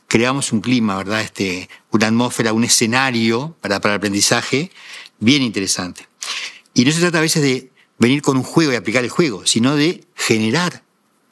creamos 0.08 0.54
un 0.54 0.62
clima, 0.62 0.96
¿verdad? 0.96 1.22
Este, 1.22 1.70
una 1.92 2.08
atmósfera, 2.08 2.54
un 2.54 2.64
escenario 2.64 3.58
para, 3.60 3.82
para 3.82 3.96
el 3.96 3.98
aprendizaje 3.98 4.72
bien 5.20 5.42
interesante. 5.42 6.08
Y 6.74 6.86
no 6.86 6.92
se 6.94 7.02
trata 7.02 7.18
a 7.18 7.22
veces 7.22 7.44
de 7.44 7.70
venir 8.00 8.22
con 8.22 8.38
un 8.38 8.44
juego 8.44 8.72
y 8.72 8.76
aplicar 8.76 9.04
el 9.04 9.10
juego, 9.10 9.46
sino 9.46 9.76
de 9.76 10.06
generar 10.16 10.84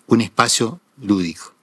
un 0.10 0.22
espacio 0.22 0.80
lúdico. 1.02 1.54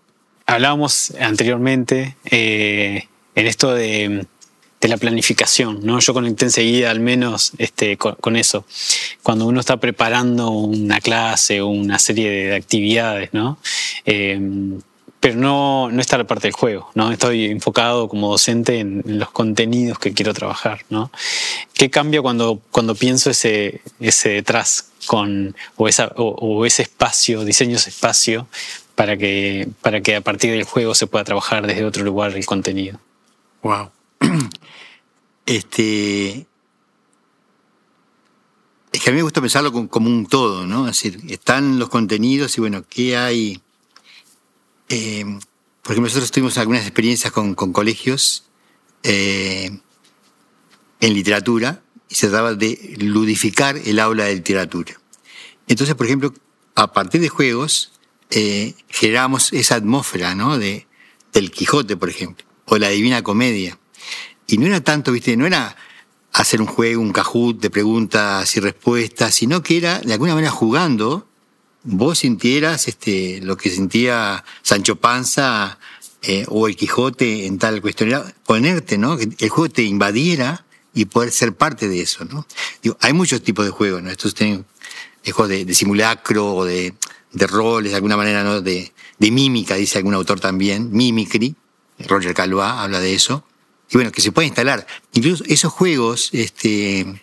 Hablábamos 0.46 1.12
anteriormente 1.20 2.16
eh, 2.30 3.09
en 3.35 3.46
esto 3.46 3.74
de 3.74 4.26
la 4.88 4.96
planificación, 4.96 5.80
¿no? 5.85 5.98
Yo 5.98 6.14
conecté 6.14 6.44
enseguida 6.44 6.90
al 6.90 7.00
menos 7.00 7.52
este, 7.59 7.96
con, 7.96 8.37
eso. 8.37 8.64
Cuando 9.22 9.46
uno 9.46 9.61
está 9.61 9.78
preparando 9.78 10.50
una 10.50 11.00
clase 11.00 11.61
o 11.61 11.68
una 11.68 11.98
serie 11.98 12.30
de 12.30 12.54
actividades, 12.54 13.30
¿no? 13.32 13.59
Em, 14.04 14.80
pero 15.26 15.40
no, 15.40 15.90
no 15.90 16.00
está 16.00 16.18
la 16.18 16.24
parte 16.24 16.46
del 16.46 16.52
juego, 16.52 16.88
¿no? 16.94 17.10
Estoy 17.10 17.46
enfocado 17.46 18.08
como 18.08 18.30
docente 18.30 18.78
en, 18.78 19.02
los 19.06 19.32
contenidos 19.32 19.98
que 19.98 20.12
quiero 20.12 20.32
trabajar, 20.32 20.84
¿no? 20.88 21.10
¿Qué 21.74 21.90
cambia 21.90 22.22
cuando, 22.22 22.60
cuando 22.70 22.94
pienso 22.94 23.30
ese, 23.30 23.80
ese 23.98 24.28
detrás 24.28 24.92
con, 25.08 25.56
o, 25.74 25.88
esa, 25.88 26.12
o, 26.14 26.64
ese 26.64 26.82
espacio, 26.82 27.44
diseño 27.44 27.74
ese 27.74 27.90
espacio 27.90 28.46
para 28.94 29.16
que, 29.16 29.68
para 29.82 30.00
que 30.00 30.14
a 30.14 30.20
partir 30.20 30.52
del 30.52 30.62
juego 30.62 30.94
se 30.94 31.08
pueda 31.08 31.24
trabajar 31.24 31.66
desde 31.66 31.84
otro 31.84 32.04
lugar 32.04 32.36
el 32.36 32.46
contenido? 32.46 33.00
Wow. 33.64 33.90
Este, 35.44 36.46
Es 38.92 39.02
que 39.02 39.10
a 39.10 39.12
mí 39.12 39.16
me 39.16 39.22
gusta 39.22 39.40
pensarlo 39.40 39.72
como, 39.88 40.08
un 40.08 40.26
todo, 40.26 40.68
¿no? 40.68 40.88
Es 40.88 41.02
decir, 41.02 41.20
están 41.32 41.80
los 41.80 41.88
contenidos 41.88 42.56
y 42.58 42.60
bueno, 42.60 42.84
¿qué 42.88 43.16
hay? 43.16 43.60
Eh, 44.88 45.25
porque 45.83 46.01
nosotros 46.01 46.31
tuvimos 46.31 46.59
algunas 46.59 46.83
experiencias 46.83 47.33
con, 47.33 47.55
colegios 47.55 48.44
eh, 49.03 49.79
en 51.01 51.14
literatura 51.14 51.83
y 52.09 52.16
se 52.16 52.29
trataba 52.29 52.55
de 52.55 52.96
ludificar 52.99 53.77
el 53.85 54.01
aula 54.01 54.25
de 54.25 54.35
literatura. 54.35 55.01
Entonces, 55.68 55.94
por 55.94 56.07
ejemplo, 56.07 56.35
a 56.75 56.92
partir 56.92 57.20
de 57.20 57.29
juegos, 57.29 57.92
eh, 58.31 58.75
generamos 58.88 59.53
esa 59.53 59.77
atmósfera, 59.77 60.35
¿no? 60.35 60.59
De, 60.59 60.87
del 61.33 61.51
Quijote, 61.51 61.96
por 61.96 62.09
ejemplo, 62.09 62.44
o 62.64 62.79
la 62.79 62.88
Divina 62.88 63.22
Comedia. 63.22 63.79
Y 64.46 64.59
no 64.59 64.66
era 64.66 64.81
tanto, 64.81 65.12
viste, 65.12 65.37
no 65.37 65.46
era 65.46 65.77
hacer 66.33 66.61
un 66.61 66.66
juego, 66.66 67.01
un 67.01 67.12
cajut 67.12 67.61
de 67.61 67.70
preguntas 67.70 68.57
y 68.57 68.61
respuestas, 68.61 69.35
sino 69.35 69.62
que 69.62 69.77
era 69.77 70.01
de 70.01 70.12
alguna 70.12 70.35
manera 70.35 70.51
jugando, 70.51 71.29
vos 71.87 72.18
sintieras 72.18 72.88
este, 72.88 73.40
lo 73.42 73.57
que 73.57 73.70
sentía 73.70 74.44
Sancho 74.62 74.96
Panza 74.96 75.79
eh, 76.22 76.44
o 76.49 76.66
el 76.66 76.77
Quijote 76.77 77.46
en 77.46 77.59
tal 77.59 77.81
cuestión, 77.81 78.11
era 78.11 78.25
ponerte, 78.44 78.99
¿no? 78.99 79.16
Que 79.16 79.29
el 79.38 79.49
juego 79.49 79.72
te 79.72 79.83
invadiera 79.83 80.64
y 80.92 81.05
poder 81.05 81.31
ser 81.31 81.55
parte 81.55 81.88
de 81.88 82.01
eso, 82.01 82.25
¿no? 82.25 82.46
Digo, 82.83 82.96
hay 83.01 83.12
muchos 83.12 83.42
tipos 83.42 83.64
de 83.64 83.70
juegos, 83.70 84.03
¿no? 84.03 84.11
Estos 84.11 84.35
tienen 84.35 84.64
juegos 85.25 85.49
de, 85.49 85.75
simulacro 85.75 86.55
o 86.55 86.64
de, 86.64 86.94
de 87.33 87.46
roles, 87.46 87.92
de 87.92 87.96
alguna 87.96 88.16
manera, 88.16 88.42
¿no? 88.42 88.61
De, 88.61 88.92
de 89.18 89.31
mímica, 89.31 89.77
dice 89.77 89.99
algún 89.99 90.14
autor 90.14 90.40
también, 90.40 90.90
mimicry, 90.90 91.55
Roger 92.01 92.35
Calois 92.35 92.64
habla 92.64 93.01
de 93.01 93.14
eso, 93.14 93.44
y 93.90 93.94
bueno, 93.94 94.11
que 94.11 94.20
se 94.20 94.33
puede 94.33 94.49
instalar. 94.49 94.87
Incluso 95.12 95.44
esos 95.46 95.72
juegos, 95.72 96.31
este, 96.33 97.22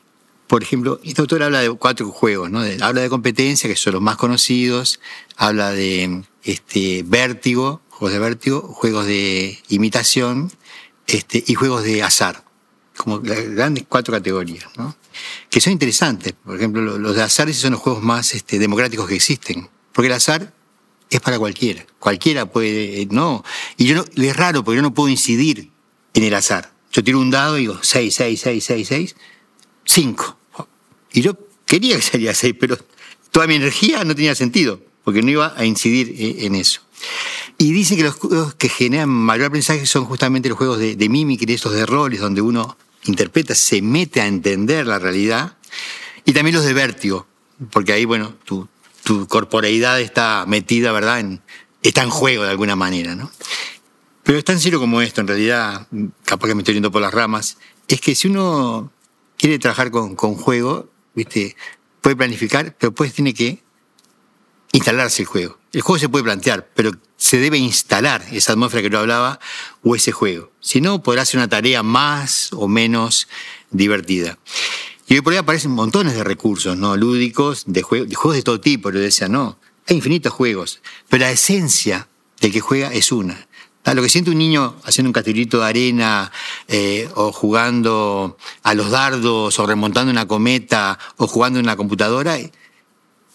por 0.54 0.62
ejemplo, 0.62 1.00
este 1.04 1.20
autor 1.20 1.42
habla 1.42 1.62
de 1.62 1.72
cuatro 1.72 2.12
juegos, 2.12 2.52
¿no? 2.52 2.60
habla 2.60 3.02
de 3.02 3.10
competencia, 3.10 3.68
que 3.68 3.76
son 3.76 3.94
los 3.94 4.04
más 4.04 4.18
conocidos, 4.18 5.00
habla 5.36 5.72
de 5.72 6.26
este, 6.44 7.02
vértigo, 7.08 7.82
juegos 7.90 8.14
de 8.14 8.20
vértigo, 8.20 8.62
juegos 8.62 9.08
de 9.08 9.58
imitación 9.70 10.52
este, 11.08 11.44
y 11.48 11.56
juegos 11.56 11.84
de 11.84 12.04
azar, 12.04 12.44
como 12.96 13.18
las 13.22 13.50
grandes 13.50 13.86
cuatro 13.90 14.14
categorías, 14.14 14.68
¿no? 14.78 14.96
que 15.50 15.60
son 15.60 15.74
interesantes. 15.74 16.34
Por 16.34 16.56
ejemplo, 16.56 17.00
los 17.00 17.16
de 17.16 17.24
azar 17.24 17.52
son 17.52 17.72
los 17.72 17.82
juegos 17.82 18.04
más 18.04 18.36
este, 18.36 18.60
democráticos 18.60 19.08
que 19.08 19.16
existen, 19.16 19.68
porque 19.92 20.06
el 20.06 20.14
azar 20.14 20.54
es 21.10 21.20
para 21.20 21.40
cualquiera. 21.40 21.84
Cualquiera 21.98 22.46
puede, 22.46 23.08
no. 23.10 23.44
Y 23.76 23.88
yo 23.88 23.96
no, 23.96 24.06
es 24.24 24.38
raro 24.38 24.64
porque 24.64 24.76
yo 24.76 24.84
no 24.84 24.94
puedo 24.94 25.10
incidir 25.10 25.72
en 26.14 26.24
el 26.24 26.36
azar. 26.36 26.72
Yo 26.92 27.04
tiro 27.04 27.18
un 27.18 27.32
dado 27.32 27.58
y 27.58 27.62
digo 27.62 27.80
6, 27.82 28.14
6, 28.14 28.40
6, 28.40 28.64
6, 28.64 28.88
6, 28.88 29.16
5. 29.86 30.38
Y 31.14 31.22
yo 31.22 31.38
quería 31.66 31.96
que 31.96 32.02
saliera 32.02 32.34
6, 32.34 32.56
pero 32.60 32.78
toda 33.32 33.48
mi 33.48 33.56
energía 33.56 34.04
no 34.04 34.16
tenía 34.16 34.36
sentido, 34.36 34.82
porque 35.04 35.22
no 35.22 35.30
iba 35.30 35.54
a 35.56 35.66
incidir 35.66 36.16
e, 36.18 36.46
en 36.46 36.56
eso. 36.56 36.82
Y 37.58 37.72
dice 37.72 37.96
que 37.96 38.04
los 38.04 38.16
juegos 38.16 38.56
que 38.56 38.68
generan 38.70 39.10
mayor 39.10 39.48
aprendizaje 39.48 39.86
son 39.86 40.06
justamente 40.06 40.50
los 40.50 40.58
juegos 40.58 40.80
de, 40.80 40.96
de 40.96 41.10
mimicry, 41.10 41.54
estos 41.54 41.74
de 41.74 41.86
roles, 41.86 42.20
donde 42.20 42.42
uno 42.42 42.78
interpreta, 43.06 43.54
se 43.56 43.82
mete 43.82 44.22
a 44.22 44.28
entender 44.28 44.88
la 44.88 45.00
realidad, 45.00 45.58
y 46.26 46.34
también 46.34 46.56
los 46.56 46.66
de 46.66 46.74
vértigo, 46.74 47.28
porque 47.72 47.94
ahí, 47.94 48.06
bueno, 48.06 48.34
tu, 48.46 48.68
tu 49.04 49.28
corporeidad 49.28 50.00
está 50.00 50.46
metida, 50.48 50.92
¿verdad? 50.92 51.20
En, 51.20 51.42
está 51.82 52.04
en 52.04 52.10
juego 52.10 52.44
de 52.44 52.50
alguna 52.50 52.76
manera, 52.76 53.16
¿no? 53.16 53.30
Pero 54.24 54.38
es 54.38 54.46
tan 54.46 54.60
serio 54.60 54.80
como 54.80 55.02
esto, 55.02 55.20
en 55.22 55.28
realidad, 55.28 55.88
capaz 56.24 56.48
que 56.48 56.56
me 56.56 56.62
estoy 56.62 56.76
yendo 56.76 56.92
por 56.92 57.02
las 57.02 57.14
ramas, 57.14 57.58
es 57.90 58.00
que 58.00 58.16
si 58.16 58.30
uno 58.30 58.92
quiere 59.38 59.60
trabajar 59.60 59.92
con, 59.92 60.16
con 60.16 60.36
juego, 60.36 60.90
¿viste? 61.14 61.56
Puede 62.02 62.16
planificar, 62.16 62.76
pero 62.78 62.92
después 62.92 63.14
tiene 63.14 63.34
que 63.34 63.64
instalarse 64.72 65.22
el 65.22 65.28
juego. 65.28 65.58
El 65.72 65.82
juego 65.82 66.00
se 66.00 66.10
puede 66.10 66.24
plantear, 66.24 66.70
pero 66.76 66.92
se 67.18 67.40
debe 67.40 67.58
instalar 67.58 68.24
esa 68.32 68.54
atmósfera 68.54 68.84
que 68.84 68.90
yo 68.90 69.00
hablaba 69.00 69.40
o 69.82 69.96
ese 69.96 70.12
juego. 70.12 70.52
Si 70.60 70.82
no, 70.82 71.02
podrá 71.02 71.26
ser 71.26 71.40
una 71.40 71.48
tarea 71.48 71.82
más 71.82 72.52
o 72.54 72.68
menos 72.68 73.28
divertida. 73.72 74.38
Y 75.08 75.16
hoy 75.16 75.22
por 75.22 75.34
ahí 75.34 75.40
aparecen 75.40 75.72
montones 75.72 76.16
de 76.16 76.24
recursos, 76.24 76.78
¿no? 76.78 76.96
Lúdicos, 76.98 77.64
de, 77.68 77.82
juegos 77.82 78.10
de 78.10 78.16
juegos 78.16 78.36
de 78.36 78.44
todo 78.44 78.60
tipo. 78.60 78.92
Yo 78.92 79.00
decía, 79.00 79.28
no, 79.28 79.58
hay 79.88 79.96
infinitos 79.96 80.34
juegos, 80.34 80.82
pero 81.10 81.26
la 81.26 81.32
esencia 81.32 82.08
del 82.40 82.52
que 82.52 82.62
juega 82.62 82.92
es 82.92 83.12
una. 83.12 83.48
Lo 83.86 84.02
que 84.02 84.10
siente 84.10 84.32
un 84.32 84.38
niño 84.38 84.76
haciendo 84.86 85.10
un 85.10 85.14
castillo 85.14 85.60
de 85.60 85.66
arena, 85.66 86.32
eh, 86.68 87.10
o 87.16 87.32
jugando 87.32 88.38
a 88.64 88.74
los 88.74 88.90
dardos, 88.90 89.60
o 89.60 89.68
remontando 89.68 90.12
una 90.12 90.28
cometa, 90.28 90.98
o 91.18 91.28
jugando 91.28 91.60
en 91.60 91.66
la 91.66 91.76
computadora, 91.76 92.38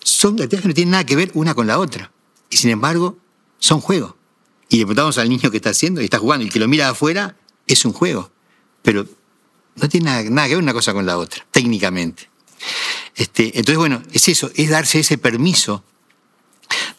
son 0.03 0.33
actividades 0.35 0.63
que 0.63 0.69
no 0.69 0.75
tienen 0.75 0.93
nada 0.93 1.05
que 1.05 1.17
ver 1.17 1.31
una 1.35 1.55
con 1.55 1.67
la 1.67 1.79
otra. 1.79 2.11
Y 2.51 2.57
sin 2.57 2.71
embargo, 2.71 3.19
son 3.59 3.81
juegos. 3.81 4.15
Y 4.71 4.79
le 4.79 4.85
preguntamos 4.85 5.19
al 5.19 5.29
niño 5.29 5.51
qué 5.51 5.59
está 5.59 5.71
haciendo 5.71 6.01
y 6.01 6.05
está 6.05 6.19
jugando, 6.19 6.47
y 6.47 6.49
que 6.49 6.59
lo 6.59 6.67
mira 6.67 6.87
de 6.87 6.91
afuera, 6.93 7.37
es 7.67 7.85
un 7.85 7.93
juego. 7.93 8.31
Pero 8.83 9.07
no 9.77 9.89
tiene 9.89 10.25
nada, 10.31 10.49
que 10.49 10.55
ver 10.55 10.63
una 10.63 10.73
cosa 10.73 10.93
con 10.93 11.07
la 11.07 11.19
otra, 11.19 11.47
técnicamente. 11.51 12.31
Este, 13.15 13.47
entonces, 13.59 13.77
bueno, 13.77 14.03
es 14.13 14.29
eso, 14.29 14.51
es 14.55 14.71
darse 14.71 15.01
ese 15.01 15.19
permiso, 15.19 15.85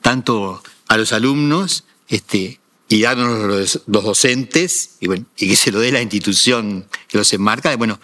tanto 0.01 0.61
a 0.87 0.97
los 0.97 1.13
alumnos, 1.13 1.85
este, 2.07 2.58
y 2.89 3.03
darnos 3.03 3.39
los, 3.45 3.81
los 3.85 4.03
docentes, 4.03 4.97
y 4.99 5.47
que 5.47 5.55
se 5.55 5.71
lo 5.71 5.79
dé 5.79 5.91
la 5.91 6.01
institución 6.01 6.87
que 7.07 7.19
los 7.19 7.31
enmarca, 7.31 7.69
de, 7.69 7.75
bueno, 7.75 7.99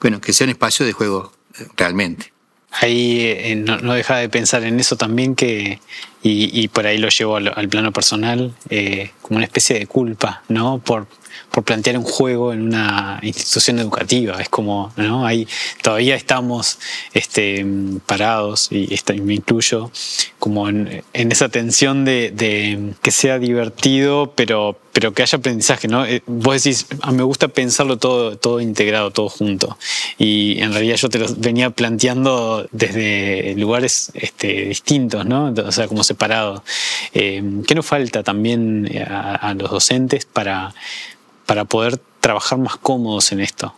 bueno, 0.00 0.20
que 0.20 0.32
sea 0.32 0.44
un 0.44 0.50
espacio 0.50 0.86
de 0.86 0.92
juego 0.92 1.32
eh, 1.58 1.66
realmente. 1.76 2.32
Ahí 2.70 3.20
eh, 3.20 3.56
no, 3.56 3.94
deja 3.94 4.16
de 4.18 4.28
pensar 4.28 4.62
en 4.62 4.78
eso 4.78 4.96
también 4.96 5.34
que, 5.34 5.80
y, 6.22 6.68
por 6.68 6.86
ahí 6.86 6.98
lo 6.98 7.08
llevo 7.08 7.36
al, 7.36 7.68
plano 7.68 7.92
personal, 7.92 8.54
eh, 8.68 9.10
como 9.22 9.38
una 9.38 9.46
especie 9.46 9.78
de 9.78 9.86
culpa, 9.86 10.42
¿no? 10.48 10.78
Por, 10.78 11.08
por 11.50 11.64
plantear 11.64 11.98
un 11.98 12.04
juego 12.04 12.52
en 12.52 12.62
una 12.62 13.18
institución 13.22 13.78
educativa. 13.78 14.40
Es 14.40 14.48
como, 14.48 14.92
¿no? 14.96 15.26
Ahí 15.26 15.46
todavía 15.82 16.14
estamos 16.14 16.78
este, 17.14 17.64
parados, 18.06 18.68
y 18.70 18.88
me 19.22 19.34
incluyo, 19.34 19.90
como 20.38 20.68
en, 20.68 21.02
esa 21.12 21.48
tensión 21.48 22.04
de, 22.04 22.94
que 23.02 23.10
sea 23.10 23.38
divertido, 23.38 24.32
pero, 24.34 24.78
pero 24.92 25.12
que 25.12 25.22
haya 25.22 25.38
aprendizaje, 25.38 25.88
¿no? 25.88 26.04
Eh, 26.04 26.22
vos 26.26 26.62
decís, 26.62 26.86
ah, 27.02 27.12
me 27.12 27.22
gusta 27.22 27.48
pensarlo 27.48 27.98
todo, 27.98 28.36
todo 28.36 28.60
integrado, 28.60 29.10
todo 29.10 29.28
junto. 29.28 29.78
Y 30.18 30.60
en 30.60 30.72
realidad 30.72 30.96
yo 30.96 31.08
te 31.08 31.18
lo 31.18 31.26
venía 31.36 31.70
planteando 31.70 32.68
desde 32.72 33.54
lugares 33.56 34.10
este, 34.14 34.66
distintos, 34.66 35.26
¿no? 35.26 35.54
O 35.66 35.72
sea, 35.72 35.88
como 35.88 36.04
separado. 36.04 36.62
Eh, 37.14 37.42
¿Qué 37.66 37.74
nos 37.74 37.86
falta 37.86 38.22
también 38.22 38.88
a 39.08 39.54
los 39.54 39.70
docentes 39.70 40.24
para 40.26 40.74
para 41.48 41.64
poder 41.64 41.96
trabajar 42.20 42.58
más 42.58 42.76
cómodos 42.76 43.32
en 43.32 43.40
esto? 43.40 43.74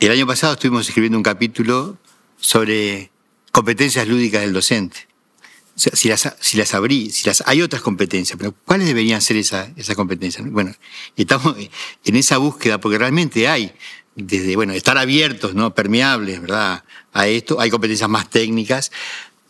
El 0.00 0.10
año 0.10 0.26
pasado 0.26 0.54
estuvimos 0.54 0.88
escribiendo 0.88 1.18
un 1.18 1.22
capítulo 1.22 1.98
sobre 2.40 3.10
competencias 3.52 4.08
lúdicas 4.08 4.40
del 4.40 4.54
docente. 4.54 5.06
Si 5.76 6.08
las, 6.08 6.34
si 6.40 6.56
las 6.56 6.72
abrí, 6.72 7.10
si 7.10 7.28
las 7.28 7.44
hay 7.46 7.60
otras 7.60 7.82
competencias, 7.82 8.38
pero 8.38 8.54
¿cuáles 8.64 8.86
deberían 8.86 9.20
ser 9.20 9.36
esas 9.36 9.68
esa 9.76 9.94
competencias? 9.94 10.50
Bueno, 10.50 10.74
estamos 11.14 11.56
en 12.04 12.16
esa 12.16 12.38
búsqueda 12.38 12.80
porque 12.80 12.96
realmente 12.96 13.46
hay, 13.46 13.74
desde, 14.16 14.56
bueno, 14.56 14.72
estar 14.72 14.96
abiertos, 14.96 15.54
¿no? 15.54 15.74
Permeables, 15.74 16.40
¿verdad? 16.40 16.84
A 17.12 17.28
esto, 17.28 17.60
hay 17.60 17.68
competencias 17.68 18.08
más 18.08 18.30
técnicas. 18.30 18.90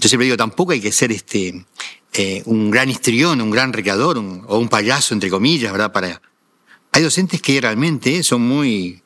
Yo 0.00 0.08
siempre 0.08 0.24
digo, 0.24 0.36
tampoco 0.36 0.72
hay 0.72 0.80
que 0.80 0.92
ser 0.92 1.12
este, 1.12 1.64
eh, 2.12 2.42
un 2.46 2.70
gran 2.72 2.90
histrión, 2.90 3.40
un 3.40 3.50
gran 3.50 3.72
recreador, 3.72 4.18
o 4.18 4.58
un 4.58 4.68
payaso, 4.68 5.14
entre 5.14 5.30
comillas, 5.30 5.72
¿verdad? 5.72 5.92
Para, 5.92 6.20
hay 6.92 7.02
docentes 7.02 7.40
que 7.42 7.60
realmente 7.60 8.22
son 8.22 8.42
muy 8.42 9.02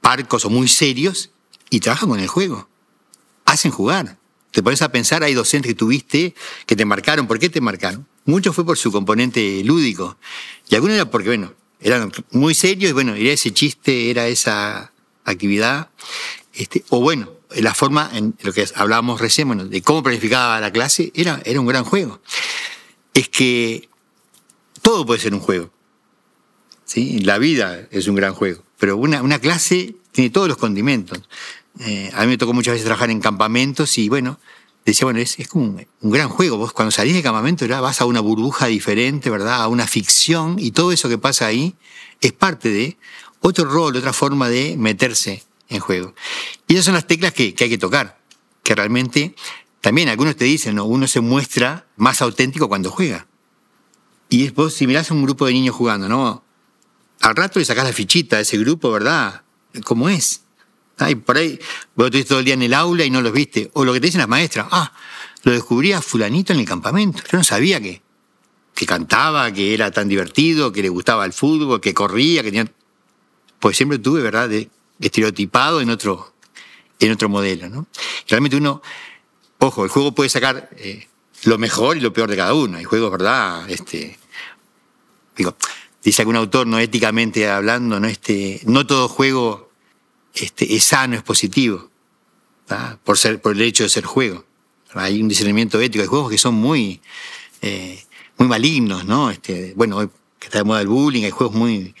parcos 0.00 0.44
o 0.44 0.50
muy 0.50 0.68
serios 0.68 1.30
y 1.68 1.80
trabajan 1.80 2.08
con 2.08 2.20
el 2.20 2.28
juego. 2.28 2.68
Hacen 3.44 3.70
jugar. 3.70 4.18
Te 4.50 4.62
pones 4.62 4.82
a 4.82 4.90
pensar, 4.90 5.22
hay 5.22 5.34
docentes 5.34 5.70
que 5.70 5.74
tuviste 5.76 6.34
que 6.66 6.74
te 6.74 6.84
marcaron. 6.84 7.26
¿Por 7.26 7.38
qué 7.38 7.48
te 7.48 7.60
marcaron? 7.60 8.06
Mucho 8.24 8.52
fue 8.52 8.66
por 8.66 8.76
su 8.76 8.90
componente 8.90 9.62
lúdico. 9.64 10.16
Y 10.68 10.74
algunos 10.74 10.96
era 10.96 11.10
porque, 11.10 11.28
bueno, 11.28 11.54
eran 11.80 12.12
muy 12.32 12.54
serios 12.54 12.90
y, 12.90 12.92
bueno, 12.92 13.14
era 13.14 13.30
ese 13.30 13.52
chiste, 13.52 14.10
era 14.10 14.26
esa 14.26 14.92
actividad. 15.24 15.90
Este, 16.52 16.84
o 16.88 17.00
bueno, 17.00 17.30
la 17.56 17.74
forma 17.74 18.10
en 18.12 18.34
lo 18.42 18.52
que 18.52 18.66
hablábamos 18.74 19.20
recién, 19.20 19.48
bueno, 19.48 19.66
de 19.66 19.82
cómo 19.82 20.02
planificaba 20.02 20.60
la 20.60 20.72
clase, 20.72 21.12
era, 21.14 21.40
era 21.44 21.60
un 21.60 21.66
gran 21.66 21.84
juego. 21.84 22.20
Es 23.14 23.28
que 23.28 23.88
todo 24.82 25.06
puede 25.06 25.20
ser 25.20 25.34
un 25.34 25.40
juego. 25.40 25.70
La 26.96 27.38
vida 27.38 27.86
es 27.90 28.08
un 28.08 28.16
gran 28.16 28.34
juego, 28.34 28.64
pero 28.78 28.96
una, 28.96 29.22
una 29.22 29.38
clase 29.38 29.94
tiene 30.12 30.30
todos 30.30 30.48
los 30.48 30.56
condimentos. 30.56 31.20
Eh, 31.78 32.10
a 32.14 32.22
mí 32.22 32.28
me 32.28 32.38
tocó 32.38 32.52
muchas 32.52 32.72
veces 32.72 32.84
trabajar 32.84 33.10
en 33.10 33.20
campamentos 33.20 33.96
y 33.98 34.08
bueno, 34.08 34.40
decía, 34.84 35.04
bueno, 35.04 35.20
es, 35.20 35.36
como 35.48 35.64
un, 36.00 36.10
gran 36.10 36.28
juego. 36.28 36.56
Vos 36.56 36.72
cuando 36.72 36.90
salís 36.90 37.14
de 37.14 37.22
campamento 37.22 37.66
vas 37.80 38.00
a 38.00 38.06
una 38.06 38.20
burbuja 38.20 38.66
diferente, 38.66 39.30
¿verdad? 39.30 39.62
A 39.62 39.68
una 39.68 39.86
ficción 39.86 40.56
y 40.58 40.72
todo 40.72 40.90
eso 40.92 41.08
que 41.08 41.18
pasa 41.18 41.46
ahí 41.46 41.74
es 42.20 42.32
parte 42.32 42.70
de 42.70 42.96
otro 43.40 43.64
rol, 43.64 43.96
otra 43.96 44.12
forma 44.12 44.48
de 44.48 44.76
meterse 44.76 45.44
en 45.68 45.80
juego. 45.80 46.14
Y 46.66 46.74
esas 46.74 46.86
son 46.86 46.94
las 46.94 47.06
teclas 47.06 47.32
que, 47.32 47.54
que 47.54 47.64
hay 47.64 47.70
que 47.70 47.78
tocar, 47.78 48.18
que 48.64 48.74
realmente 48.74 49.34
también 49.80 50.08
algunos 50.08 50.36
te 50.36 50.44
dicen, 50.44 50.74
¿no? 50.74 50.84
uno 50.84 51.06
se 51.06 51.20
muestra 51.20 51.86
más 51.96 52.20
auténtico 52.20 52.68
cuando 52.68 52.90
juega. 52.90 53.26
Y 54.28 54.50
vos, 54.50 54.74
si 54.74 54.86
mirás 54.86 55.10
a 55.10 55.14
un 55.14 55.22
grupo 55.22 55.46
de 55.46 55.52
niños 55.52 55.74
jugando, 55.74 56.08
¿no? 56.08 56.44
Al 57.20 57.36
rato 57.36 57.58
le 57.58 57.64
sacás 57.64 57.84
la 57.84 57.92
fichita 57.92 58.36
a 58.36 58.40
ese 58.40 58.58
grupo, 58.58 58.90
¿verdad? 58.90 59.42
¿Cómo 59.84 60.08
es? 60.08 60.42
Ay, 60.96 61.14
por 61.14 61.36
ahí, 61.36 61.58
vos 61.94 62.06
estuviste 62.06 62.28
todo 62.28 62.38
el 62.40 62.44
día 62.44 62.54
en 62.54 62.62
el 62.62 62.74
aula 62.74 63.04
y 63.04 63.10
no 63.10 63.22
los 63.22 63.32
viste. 63.32 63.70
O 63.74 63.84
lo 63.84 63.92
que 63.92 64.00
te 64.00 64.06
dicen 64.06 64.20
las 64.20 64.28
maestras, 64.28 64.66
ah, 64.70 64.92
lo 65.42 65.52
descubrí 65.52 65.92
a 65.92 66.02
fulanito 66.02 66.52
en 66.52 66.60
el 66.60 66.66
campamento. 66.66 67.22
Yo 67.30 67.38
no 67.38 67.44
sabía 67.44 67.80
que, 67.80 68.02
que 68.74 68.86
cantaba, 68.86 69.50
que 69.52 69.74
era 69.74 69.90
tan 69.90 70.08
divertido, 70.08 70.72
que 70.72 70.82
le 70.82 70.88
gustaba 70.88 71.24
el 71.24 71.32
fútbol, 71.32 71.80
que 71.80 71.94
corría, 71.94 72.42
que 72.42 72.50
tenía... 72.50 72.72
Pues 73.58 73.76
siempre 73.76 73.98
tuve, 73.98 74.22
¿verdad?, 74.22 74.48
de, 74.48 74.70
estereotipado 75.00 75.80
en 75.80 75.90
otro, 75.90 76.34
en 76.98 77.12
otro 77.12 77.28
modelo, 77.28 77.68
¿no? 77.68 77.86
Realmente 78.28 78.56
uno, 78.56 78.82
ojo, 79.58 79.84
el 79.84 79.90
juego 79.90 80.14
puede 80.14 80.30
sacar 80.30 80.70
eh, 80.76 81.08
lo 81.44 81.58
mejor 81.58 81.96
y 81.96 82.00
lo 82.00 82.12
peor 82.12 82.30
de 82.30 82.36
cada 82.36 82.54
uno. 82.54 82.78
Hay 82.78 82.84
juegos, 82.84 83.10
¿verdad?, 83.10 83.68
este, 83.70 84.18
digo, 85.36 85.56
dice 86.02 86.22
algún 86.22 86.36
autor, 86.36 86.66
no 86.66 86.78
éticamente 86.78 87.48
hablando, 87.48 88.00
no, 88.00 88.06
este, 88.06 88.60
no 88.64 88.86
todo 88.86 89.08
juego 89.08 89.70
este, 90.34 90.74
es 90.74 90.84
sano, 90.84 91.16
es 91.16 91.22
positivo, 91.22 91.90
por, 93.04 93.18
ser, 93.18 93.40
por 93.40 93.52
el 93.52 93.62
hecho 93.62 93.84
de 93.84 93.90
ser 93.90 94.04
juego. 94.04 94.44
Hay 94.94 95.20
un 95.20 95.28
discernimiento 95.28 95.80
ético, 95.80 96.02
hay 96.02 96.08
juegos 96.08 96.30
que 96.30 96.38
son 96.38 96.54
muy, 96.54 97.00
eh, 97.62 98.02
muy 98.38 98.48
malignos, 98.48 99.04
¿no? 99.04 99.30
Este, 99.30 99.72
bueno, 99.76 99.96
hoy 99.96 100.10
que 100.38 100.46
está 100.46 100.58
de 100.58 100.64
moda 100.64 100.80
el 100.80 100.88
bullying, 100.88 101.24
hay 101.24 101.30
juegos 101.30 101.54
muy, 101.54 101.94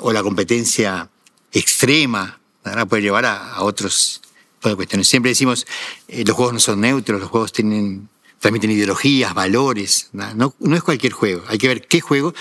o 0.00 0.12
la 0.12 0.22
competencia 0.22 1.08
extrema, 1.50 2.38
¿verdad? 2.62 2.86
puede 2.86 3.02
llevar 3.02 3.24
a, 3.24 3.62
otros 3.62 4.20
cuestiones. 4.60 5.08
Siempre 5.08 5.30
decimos, 5.30 5.66
eh, 6.08 6.24
los 6.26 6.36
juegos 6.36 6.54
no 6.54 6.60
son 6.60 6.80
neutros, 6.80 7.20
los 7.20 7.30
juegos 7.30 7.52
tienen 7.52 8.08
transmiten 8.38 8.70
ideologías, 8.70 9.32
valores. 9.32 10.10
No, 10.12 10.54
no 10.58 10.76
es 10.76 10.82
cualquier 10.82 11.14
juego. 11.14 11.42
Hay 11.48 11.56
que 11.56 11.66
ver 11.66 11.86
qué 11.86 12.02
juego. 12.02 12.34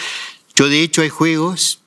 Yo, 0.55 0.69
de 0.69 0.81
hecho, 0.81 1.01
hay 1.01 1.09
juegos 1.09 1.79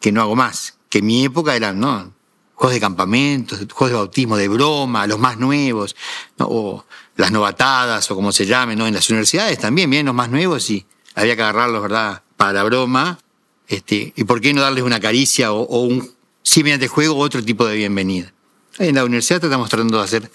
que 0.00 0.12
no 0.12 0.20
hago 0.20 0.36
más, 0.36 0.76
que 0.90 0.98
en 0.98 1.06
mi 1.06 1.24
época 1.24 1.56
eran, 1.56 1.80
¿no? 1.80 2.12
Juegos 2.54 2.74
de 2.74 2.80
campamentos, 2.80 3.58
juegos 3.72 3.90
de 3.90 3.96
bautismo, 3.96 4.36
de 4.36 4.48
broma, 4.48 5.06
los 5.06 5.18
más 5.18 5.38
nuevos, 5.38 5.96
o 6.38 6.84
las 7.16 7.32
novatadas, 7.32 8.10
o 8.10 8.14
como 8.14 8.30
se 8.30 8.46
llamen, 8.46 8.78
¿no? 8.78 8.86
En 8.86 8.94
las 8.94 9.08
universidades 9.08 9.58
también 9.58 9.88
vienen 9.88 10.06
los 10.06 10.14
más 10.14 10.28
nuevos 10.28 10.68
y 10.70 10.86
había 11.14 11.36
que 11.36 11.42
agarrarlos, 11.42 11.82
¿verdad? 11.82 12.22
Para 12.36 12.62
broma. 12.64 13.18
Este, 13.66 14.12
¿Y 14.14 14.24
por 14.24 14.40
qué 14.40 14.52
no 14.52 14.60
darles 14.60 14.84
una 14.84 15.00
caricia 15.00 15.52
o, 15.52 15.62
o 15.62 15.80
un, 15.80 16.12
mediante 16.56 16.88
juego, 16.88 17.16
otro 17.16 17.42
tipo 17.42 17.66
de 17.66 17.76
bienvenida? 17.76 18.32
En 18.78 18.94
la 18.96 19.04
universidad 19.04 19.42
estamos 19.42 19.70
tratando 19.70 19.98
de 19.98 20.04
hacer, 20.04 20.30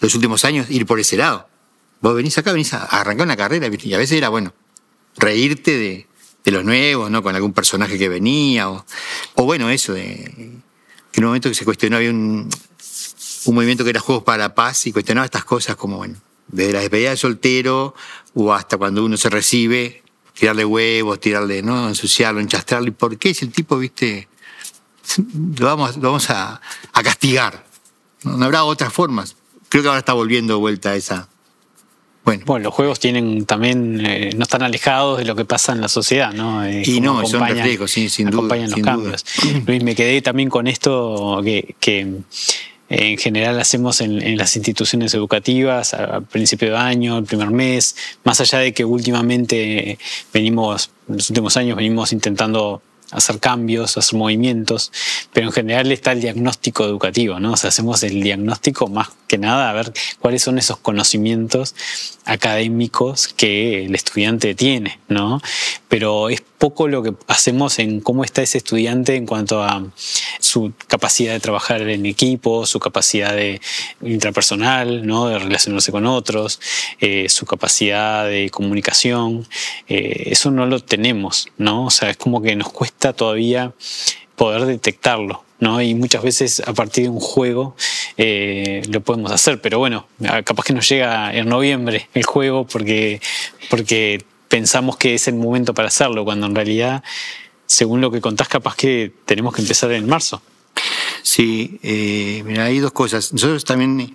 los 0.00 0.14
últimos 0.14 0.44
años, 0.44 0.68
ir 0.70 0.86
por 0.86 0.98
ese 0.98 1.16
lado. 1.16 1.48
Vos 2.00 2.16
venís 2.16 2.36
acá, 2.38 2.52
venís 2.52 2.74
a 2.74 2.84
arrancar 2.84 3.26
una 3.26 3.36
carrera, 3.36 3.68
y 3.70 3.94
a 3.94 3.98
veces 3.98 4.18
era, 4.18 4.28
bueno, 4.30 4.52
reírte 5.16 5.78
de, 5.78 6.06
los 6.50 6.64
nuevos, 6.64 7.10
¿no? 7.10 7.22
Con 7.22 7.34
algún 7.34 7.52
personaje 7.52 7.98
que 7.98 8.08
venía, 8.08 8.68
o, 8.68 8.84
bueno, 9.36 9.70
eso, 9.70 9.92
de, 9.92 10.60
que 11.12 11.20
en 11.20 11.24
un 11.24 11.28
momento 11.28 11.48
que 11.48 11.54
se 11.54 11.64
cuestionó, 11.64 11.96
había 11.96 12.10
un, 12.10 12.48
movimiento 13.46 13.84
que 13.84 13.90
era 13.90 14.00
Juegos 14.00 14.24
para 14.24 14.44
la 14.44 14.54
Paz 14.54 14.86
y 14.86 14.92
cuestionaba 14.92 15.24
estas 15.24 15.44
cosas 15.44 15.76
como, 15.76 15.96
bueno, 15.98 16.16
desde 16.48 16.72
la 16.72 16.80
despedida 16.80 17.10
de 17.10 17.16
soltero 17.16 17.94
o 18.34 18.52
hasta 18.52 18.76
cuando 18.76 19.04
uno 19.04 19.16
se 19.16 19.30
recibe, 19.30 20.02
tirarle 20.34 20.64
huevos, 20.64 21.20
tirarle, 21.20 21.62
¿no? 21.62 21.88
Ensuciarlo, 21.88 22.40
enchastrarlo. 22.40 22.88
¿Y 22.88 22.92
por 22.92 23.18
qué? 23.18 23.34
Si 23.34 23.44
el 23.44 23.52
tipo, 23.52 23.78
viste, 23.78 24.28
lo 25.58 25.66
vamos, 25.66 26.00
vamos 26.00 26.30
a, 26.30 26.60
castigar. 27.02 27.64
¿No? 28.22 28.44
habrá 28.44 28.64
otras 28.64 28.92
formas. 28.92 29.36
Creo 29.68 29.82
que 29.82 29.88
ahora 29.88 29.98
está 29.98 30.12
volviendo 30.12 30.54
de 30.54 30.60
vuelta 30.60 30.94
esa, 30.94 31.28
bueno. 32.24 32.58
los 32.58 32.74
juegos 32.74 33.00
tienen 33.00 33.46
también, 33.46 34.04
eh, 34.04 34.30
no 34.36 34.42
están 34.44 34.62
alejados 34.62 35.18
de 35.18 35.24
lo 35.24 35.34
que 35.34 35.44
pasa 35.44 35.72
en 35.72 35.80
la 35.80 35.88
sociedad, 35.88 36.32
¿no? 36.32 36.68
y 36.68 37.00
no, 37.00 37.26
son 37.26 37.46
reflejos, 37.46 37.90
sí, 37.90 38.08
sin 38.08 38.30
duda. 38.30 38.56
los 38.56 38.80
cambios. 38.80 39.24
Luis, 39.66 39.82
me 39.82 39.94
quedé 39.94 40.22
también 40.22 40.48
con 40.48 40.66
esto 40.66 41.40
que, 41.44 41.74
eh, 41.90 42.18
en 42.88 43.18
general 43.18 43.58
hacemos 43.58 44.00
en, 44.00 44.36
las 44.36 44.54
instituciones 44.56 45.14
educativas 45.14 45.94
al 45.94 46.24
principio 46.24 46.70
de 46.70 46.76
año, 46.76 47.18
el 47.18 47.24
primer 47.24 47.50
mes, 47.50 47.96
más 48.24 48.40
allá 48.40 48.58
de 48.58 48.72
que 48.72 48.84
últimamente 48.84 49.98
venimos, 50.32 50.90
en 51.08 51.16
los 51.16 51.30
últimos 51.30 51.56
años 51.56 51.76
venimos 51.76 52.12
intentando 52.12 52.82
hacer 53.12 53.38
cambios, 53.38 53.96
hacer 53.96 54.18
movimientos, 54.18 54.90
pero 55.32 55.46
en 55.46 55.52
general 55.52 55.92
está 55.92 56.12
el 56.12 56.20
diagnóstico 56.20 56.84
educativo, 56.84 57.38
¿no? 57.38 57.52
O 57.52 57.56
sea, 57.56 57.68
hacemos 57.68 58.02
el 58.02 58.22
diagnóstico 58.22 58.88
más 58.88 59.10
que 59.28 59.38
nada 59.38 59.70
a 59.70 59.72
ver 59.72 59.92
cuáles 60.18 60.42
son 60.42 60.58
esos 60.58 60.78
conocimientos 60.78 61.74
académicos 62.24 63.28
que 63.28 63.84
el 63.86 63.94
estudiante 63.94 64.54
tiene, 64.54 64.98
¿no? 65.08 65.40
Pero 65.88 66.28
es 66.28 66.42
poco 66.62 66.86
lo 66.86 67.02
que 67.02 67.12
hacemos 67.26 67.80
en 67.80 68.00
cómo 68.00 68.22
está 68.22 68.40
ese 68.40 68.58
estudiante 68.58 69.16
en 69.16 69.26
cuanto 69.26 69.64
a 69.64 69.84
su 70.38 70.72
capacidad 70.86 71.32
de 71.32 71.40
trabajar 71.40 71.80
en 71.82 72.06
equipo, 72.06 72.66
su 72.66 72.78
capacidad 72.78 73.34
de 73.34 73.60
intrapersonal, 74.00 75.04
¿no? 75.04 75.26
de 75.26 75.40
relacionarse 75.40 75.90
con 75.90 76.06
otros, 76.06 76.60
eh, 77.00 77.28
su 77.28 77.46
capacidad 77.46 78.26
de 78.26 78.48
comunicación. 78.50 79.44
Eh, 79.88 80.28
eso 80.30 80.52
no 80.52 80.64
lo 80.66 80.78
tenemos, 80.78 81.48
¿no? 81.58 81.86
O 81.86 81.90
sea, 81.90 82.10
es 82.10 82.16
como 82.16 82.40
que 82.40 82.54
nos 82.54 82.70
cuesta 82.70 83.12
todavía 83.12 83.72
poder 84.36 84.64
detectarlo. 84.64 85.42
¿no? 85.58 85.82
Y 85.82 85.94
muchas 85.94 86.22
veces 86.22 86.62
a 86.64 86.74
partir 86.74 87.04
de 87.04 87.10
un 87.10 87.20
juego 87.20 87.74
eh, 88.16 88.82
lo 88.88 89.00
podemos 89.00 89.32
hacer, 89.32 89.60
pero 89.60 89.80
bueno, 89.80 90.06
capaz 90.44 90.64
que 90.64 90.72
nos 90.72 90.88
llega 90.88 91.32
en 91.34 91.48
noviembre 91.48 92.08
el 92.14 92.24
juego 92.24 92.66
porque, 92.66 93.20
porque 93.70 94.24
pensamos 94.52 94.98
que 94.98 95.14
es 95.14 95.28
el 95.28 95.36
momento 95.36 95.72
para 95.72 95.88
hacerlo, 95.88 96.26
cuando 96.26 96.46
en 96.46 96.54
realidad, 96.54 97.02
según 97.64 98.02
lo 98.02 98.10
que 98.10 98.20
contás, 98.20 98.48
capaz 98.48 98.76
que 98.76 99.10
tenemos 99.24 99.54
que 99.54 99.62
empezar 99.62 99.90
en 99.92 100.06
marzo. 100.06 100.42
Sí, 101.22 101.80
eh, 101.82 102.42
mira, 102.44 102.64
hay 102.64 102.78
dos 102.78 102.92
cosas. 102.92 103.32
Nosotros 103.32 103.64
también 103.64 104.14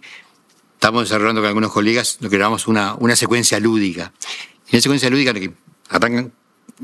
estamos 0.75 1.05
desarrollando 1.05 1.41
con 1.41 1.47
algunos 1.47 1.71
colegas 1.71 2.19
lo 2.19 2.29
que 2.29 2.37
llamamos 2.37 2.67
una, 2.67 2.93
una 2.99 3.15
secuencia 3.15 3.59
lúdica. 3.59 4.13
Y 4.69 4.75
una 4.75 4.81
secuencia 4.81 5.09
lúdica 5.09 5.33
que 5.33 5.51
arrancan 5.89 6.31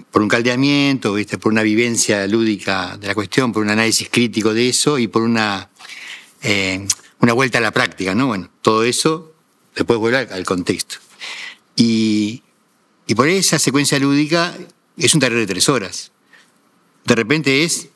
por 0.10 0.24
un 0.24 0.30
caldeamiento, 0.30 1.13
¿viste? 1.13 1.38
por 1.38 1.52
una 1.52 1.62
vivencia 1.62 2.26
lúdica 2.26 2.98
de 2.98 3.06
la 3.06 3.13
cuestión, 3.13 3.54
por 3.54 3.62
un 3.62 3.70
análisis 3.70 4.10
crítico 4.10 4.56
de 4.56 4.70
eso 4.70 4.98
y 4.98 5.08
por 5.08 5.22
una, 5.22 5.70
eh, 6.42 6.88
una 7.20 7.34
vuelta 7.34 7.60
a 7.60 7.62
la 7.62 7.70
práctica, 7.70 8.16
¿no? 8.16 8.26
Bueno, 8.26 8.50
todo 8.63 8.84
eso 8.84 9.36
después 9.76 10.00
vuelve 10.00 10.18
al 10.18 10.44
contexto. 10.44 10.96
Y 11.76 12.42
y 13.08 13.16
por 13.16 13.28
esa 13.28 13.60
secuencia 13.60 14.00
lúdica 14.00 14.56
es 14.98 15.13
un 15.13 15.20
taller 15.20 15.39
de 15.39 15.48
tres 15.48 15.70
horas. 15.70 16.12
De 17.06 17.16
repente 17.16 17.63
es 17.63 17.89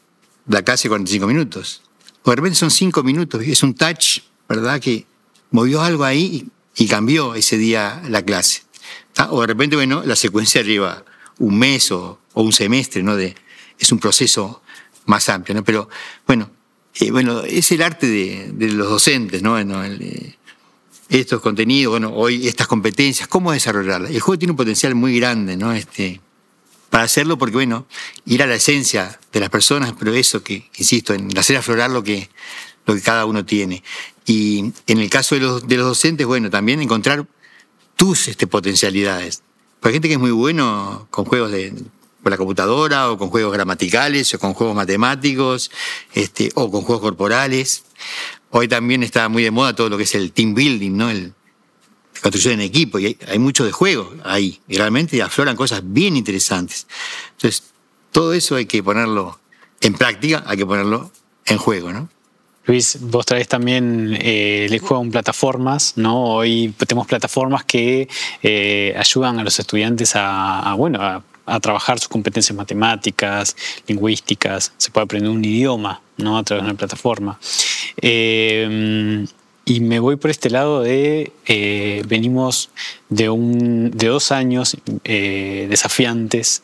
la 0.48 0.63
clase 0.63 0.89
45 0.89 1.28
minutos. 1.28 1.82
O 2.24 2.30
de 2.30 2.36
repente 2.36 2.58
son 2.58 2.72
cinco 2.72 3.04
minutos. 3.04 3.41
Es 3.43 3.63
un 3.63 3.74
touch, 3.74 4.20
¿verdad? 4.50 4.82
Que 4.82 5.06
movió 5.52 5.82
algo 5.82 6.04
ahí 6.04 6.50
y, 6.76 6.88
cambió 6.88 7.36
ese 7.36 7.58
día 7.58 8.02
la 8.10 8.22
clase. 8.22 8.63
O 9.30 9.41
de 9.41 9.48
repente, 9.48 9.76
bueno, 9.76 10.04
la 10.06 10.15
secuencia 10.15 10.62
lleva 10.62 11.04
un 11.39 11.58
mes 11.58 11.91
o, 11.91 12.20
un 12.34 12.52
semestre, 12.52 13.02
¿no? 13.02 13.15
De, 13.15 13.36
es 13.80 13.91
un 13.91 14.00
proceso 14.00 14.62
más 15.06 15.30
amplio, 15.30 15.56
¿no? 15.56 15.63
Pero 15.63 15.89
bueno, 16.28 16.52
eh, 17.00 17.12
bueno, 17.12 17.41
es 17.41 17.72
el 17.72 17.82
arte 17.82 18.08
de, 18.08 18.54
los 18.72 18.89
docentes, 18.89 19.41
¿no? 19.41 19.58
El, 19.58 20.02
eh, 20.02 20.37
estos 21.10 21.41
contenidos, 21.41 21.91
bueno, 21.91 22.12
hoy 22.13 22.48
estas 22.48 22.67
competencias, 22.67 23.28
cómo 23.28 23.52
desarrollarlas. 23.52 24.12
El 24.12 24.20
juego 24.20 24.39
tiene 24.39 24.52
un 24.52 24.58
potencial 24.58 24.96
muy 24.96 25.20
grande, 25.20 25.56
¿no? 25.56 25.72
Este, 25.72 26.22
para 26.89 27.04
hacerlo, 27.04 27.38
porque 27.38 27.56
bueno, 27.56 27.86
ir 28.26 28.43
a 28.43 28.48
la 28.48 28.56
esencia 28.56 29.20
de 29.32 29.39
las 29.39 29.50
personas, 29.50 29.93
pero 29.98 30.13
eso 30.13 30.43
que, 30.43 30.70
insisto, 30.78 31.13
en 31.13 31.38
hacer 31.38 31.58
aflorar 31.58 31.89
lo 31.89 32.04
que, 32.04 32.30
lo 32.86 32.96
que 32.96 33.02
cada 33.02 33.26
uno 33.26 33.46
tiene. 33.46 33.84
Y 34.26 34.74
en 34.88 35.00
el 35.00 35.10
caso 35.10 35.36
de 35.36 35.41
los, 35.41 35.67
de 35.67 35.78
los 35.78 35.88
docentes, 35.88 36.28
bueno, 36.28 36.50
también 36.50 36.82
encontrar 36.82 37.26
tus 37.96 38.28
este, 38.28 38.48
potencialidades. 38.48 39.41
Porque 39.80 39.89
hay 39.89 39.93
gente 39.93 40.08
que 40.08 40.15
es 40.15 40.20
muy 40.20 40.32
bueno 40.32 41.08
con 41.10 41.26
juegos 41.26 41.52
de, 41.52 41.74
con 42.24 42.32
la 42.32 42.38
computadora, 42.38 43.12
o 43.12 43.17
con 43.17 43.30
juegos 43.30 43.54
gramaticales, 43.54 44.34
o 44.34 44.39
con 44.39 44.54
juegos 44.54 44.76
matemáticos, 44.76 45.72
este, 46.13 46.52
o 46.56 46.70
con 46.72 46.82
juegos 46.82 47.02
corporales. 47.02 47.84
Hoy 48.51 48.67
también 48.67 49.03
está 49.03 49.27
muy 49.29 49.43
de 49.43 49.51
moda 49.51 49.75
todo 49.75 49.89
lo 49.89 49.97
que 49.97 50.03
es 50.03 50.15
el 50.15 50.31
team 50.31 50.53
building, 50.53 50.95
¿no? 50.95 51.10
El, 51.10 51.33
la 52.15 52.21
construcción 52.21 52.55
en 52.55 52.62
equipo, 52.62 52.99
y 52.99 53.17
hay, 53.27 53.39
mucho 53.39 53.63
de 53.65 53.71
juego 53.71 54.13
ahí, 54.23 54.60
y 54.67 54.77
realmente 54.77 55.21
afloran 55.21 55.55
cosas 55.55 55.81
bien 55.83 56.15
interesantes. 56.15 56.88
Entonces, 57.36 57.63
todo 58.12 58.33
eso 58.33 58.55
hay 58.55 58.65
que 58.65 58.81
ponerlo 58.81 59.39
en 59.81 59.93
práctica, 59.93 60.43
hay 60.47 60.57
que 60.57 60.65
ponerlo 60.65 61.12
en 61.45 61.57
juego, 61.57 61.93
¿no? 61.93 62.10
Luis, 62.65 62.97
vos 62.99 63.25
traes 63.25 63.47
también 63.47 64.17
eh, 64.19 64.67
el 64.69 64.79
juego 64.79 65.01
en 65.01 65.12
plataformas, 65.12 65.93
¿no? 65.95 66.23
Hoy 66.23 66.73
tenemos 66.77 67.07
plataformas 67.07 67.63
que 67.63 68.10
eh, 68.43 68.93
ayudan 68.97 69.39
a 69.39 69.43
los 69.43 69.57
estudiantes 69.60 70.13
a, 70.15 70.73
bueno, 70.75 71.01
a 71.01 71.23
a 71.47 71.60
trabajar 71.62 71.97
sus 71.97 72.10
competencias 72.10 72.55
matemáticas, 72.55 73.55
lingüísticas, 73.88 74.73
se 74.77 74.91
puede 74.91 75.05
aprender 75.05 75.31
un 75.31 75.43
idioma 75.43 76.01
¿no? 76.17 76.38
a 76.38 76.43
través 76.43 76.63
de 76.63 76.69
una 76.69 76.77
plataforma. 76.77 77.39
Eh, 78.01 79.25
y 79.65 79.81
me 79.81 79.99
voy 79.99 80.15
por 80.15 80.31
este 80.31 80.49
lado 80.49 80.81
de, 80.81 81.33
eh, 81.45 82.01
venimos 82.07 82.69
de, 83.10 83.29
un, 83.29 83.91
de 83.91 84.07
dos 84.07 84.31
años 84.31 84.77
eh, 85.03 85.67
desafiantes 85.69 86.63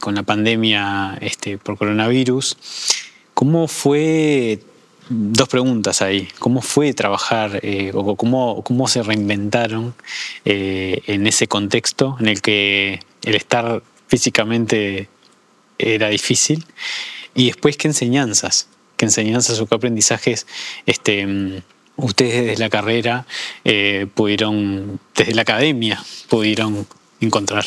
con 0.00 0.14
la 0.16 0.24
pandemia 0.24 1.16
este, 1.20 1.58
por 1.58 1.78
coronavirus. 1.78 2.56
¿Cómo 3.34 3.68
fue, 3.68 4.58
dos 5.08 5.48
preguntas 5.48 6.02
ahí, 6.02 6.26
cómo 6.40 6.60
fue 6.60 6.92
trabajar 6.92 7.60
o 7.92 8.16
cómo, 8.16 8.64
cómo 8.64 8.88
se 8.88 9.04
reinventaron 9.04 9.94
en 10.44 11.26
ese 11.26 11.46
contexto 11.46 12.16
en 12.18 12.28
el 12.28 12.42
que 12.42 13.00
el 13.22 13.34
estar 13.36 13.82
físicamente 14.08 15.08
era 15.78 16.08
difícil? 16.08 16.64
Y 17.34 17.46
después, 17.46 17.76
¿qué 17.76 17.86
enseñanzas? 17.86 18.68
¿Qué 18.96 19.04
enseñanzas 19.04 19.60
o 19.60 19.66
qué 19.66 19.74
aprendizajes 19.74 20.46
este, 20.86 21.62
ustedes 21.96 22.46
desde 22.46 22.58
la 22.58 22.70
carrera 22.70 23.26
eh, 23.64 24.06
pudieron, 24.14 25.00
desde 25.14 25.34
la 25.34 25.42
academia, 25.42 26.02
pudieron 26.28 26.86
encontrar? 27.20 27.66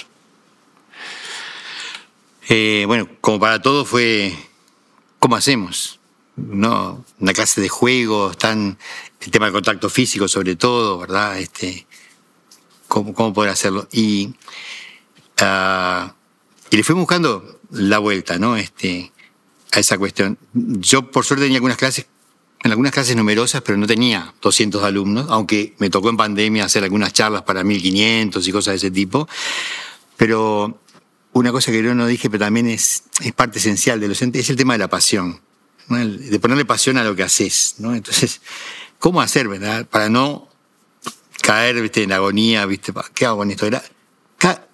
Eh, 2.48 2.86
bueno, 2.88 3.08
como 3.22 3.40
para 3.40 3.62
todo 3.62 3.86
fue, 3.86 4.34
¿cómo 5.20 5.36
hacemos? 5.36 6.00
¿No? 6.36 7.06
Una 7.20 7.34
clase 7.34 7.62
de 7.62 7.70
juegos, 7.70 8.38
tan, 8.38 8.78
el 9.22 9.32
tema 9.32 9.46
del 9.46 9.54
contacto 9.54 9.90
físico 9.90 10.28
sobre 10.28 10.56
todo, 10.56 10.98
¿verdad? 10.98 11.38
Este, 11.38 11.86
¿cómo, 12.88 13.14
cómo 13.14 13.34
poder 13.34 13.52
hacerlo? 13.52 13.88
Y, 13.92 14.34
uh, 15.42 16.10
y 16.72 16.78
le 16.78 16.84
fuimos 16.84 17.04
buscando 17.04 17.60
la 17.72 18.00
vuelta, 18.00 18.40
¿no? 18.40 18.58
Este, 18.58 19.12
a 19.72 19.80
esa 19.80 19.98
cuestión. 19.98 20.38
Yo, 20.54 21.12
por 21.12 21.26
suerte, 21.26 21.46
tenía 21.46 21.58
algunas 21.58 21.78
clases, 21.78 22.08
en 22.64 22.72
algunas 22.72 22.92
clases 22.92 23.16
numerosas, 23.16 23.62
pero 23.62 23.78
no 23.78 23.88
tenía 23.88 24.34
200 24.42 24.84
alumnos, 24.84 25.28
aunque 25.30 25.76
me 25.80 25.90
tocó 25.90 26.10
en 26.10 26.18
pandemia 26.18 26.66
hacer 26.66 26.84
algunas 26.84 27.14
charlas 27.14 27.44
para 27.44 27.64
1500 27.64 28.48
y 28.48 28.52
cosas 28.52 28.74
de 28.74 28.78
ese 28.78 28.92
tipo. 28.92 29.28
Pero 30.18 30.82
una 31.34 31.52
cosa 31.52 31.72
que 31.72 31.82
yo 31.82 31.94
no 31.96 32.08
dije, 32.08 32.30
pero 32.30 32.46
también 32.46 32.68
es, 32.68 33.04
es 33.22 33.34
parte 33.34 33.60
esencial 33.60 34.00
de 34.00 34.08
los 34.08 34.22
es 34.22 34.50
el 34.50 34.56
tema 34.56 34.74
de 34.74 34.80
la 34.80 34.90
pasión, 34.90 35.40
de 35.88 36.40
ponerle 36.40 36.66
pasión 36.66 36.98
a 36.98 37.04
lo 37.04 37.16
que 37.16 37.24
haces. 37.24 37.76
¿no? 37.78 37.96
Entonces, 37.96 38.42
¿cómo 39.00 39.22
hacer, 39.22 39.48
verdad? 39.48 39.88
Para 39.88 40.10
no 40.10 40.50
caer 41.42 41.82
¿viste? 41.82 42.04
en 42.04 42.12
agonía, 42.12 42.66
¿viste? 42.66 42.92
¿qué 43.14 43.26
hago 43.26 43.38
con 43.38 43.52
esto? 43.52 43.66
Era, 43.66 43.84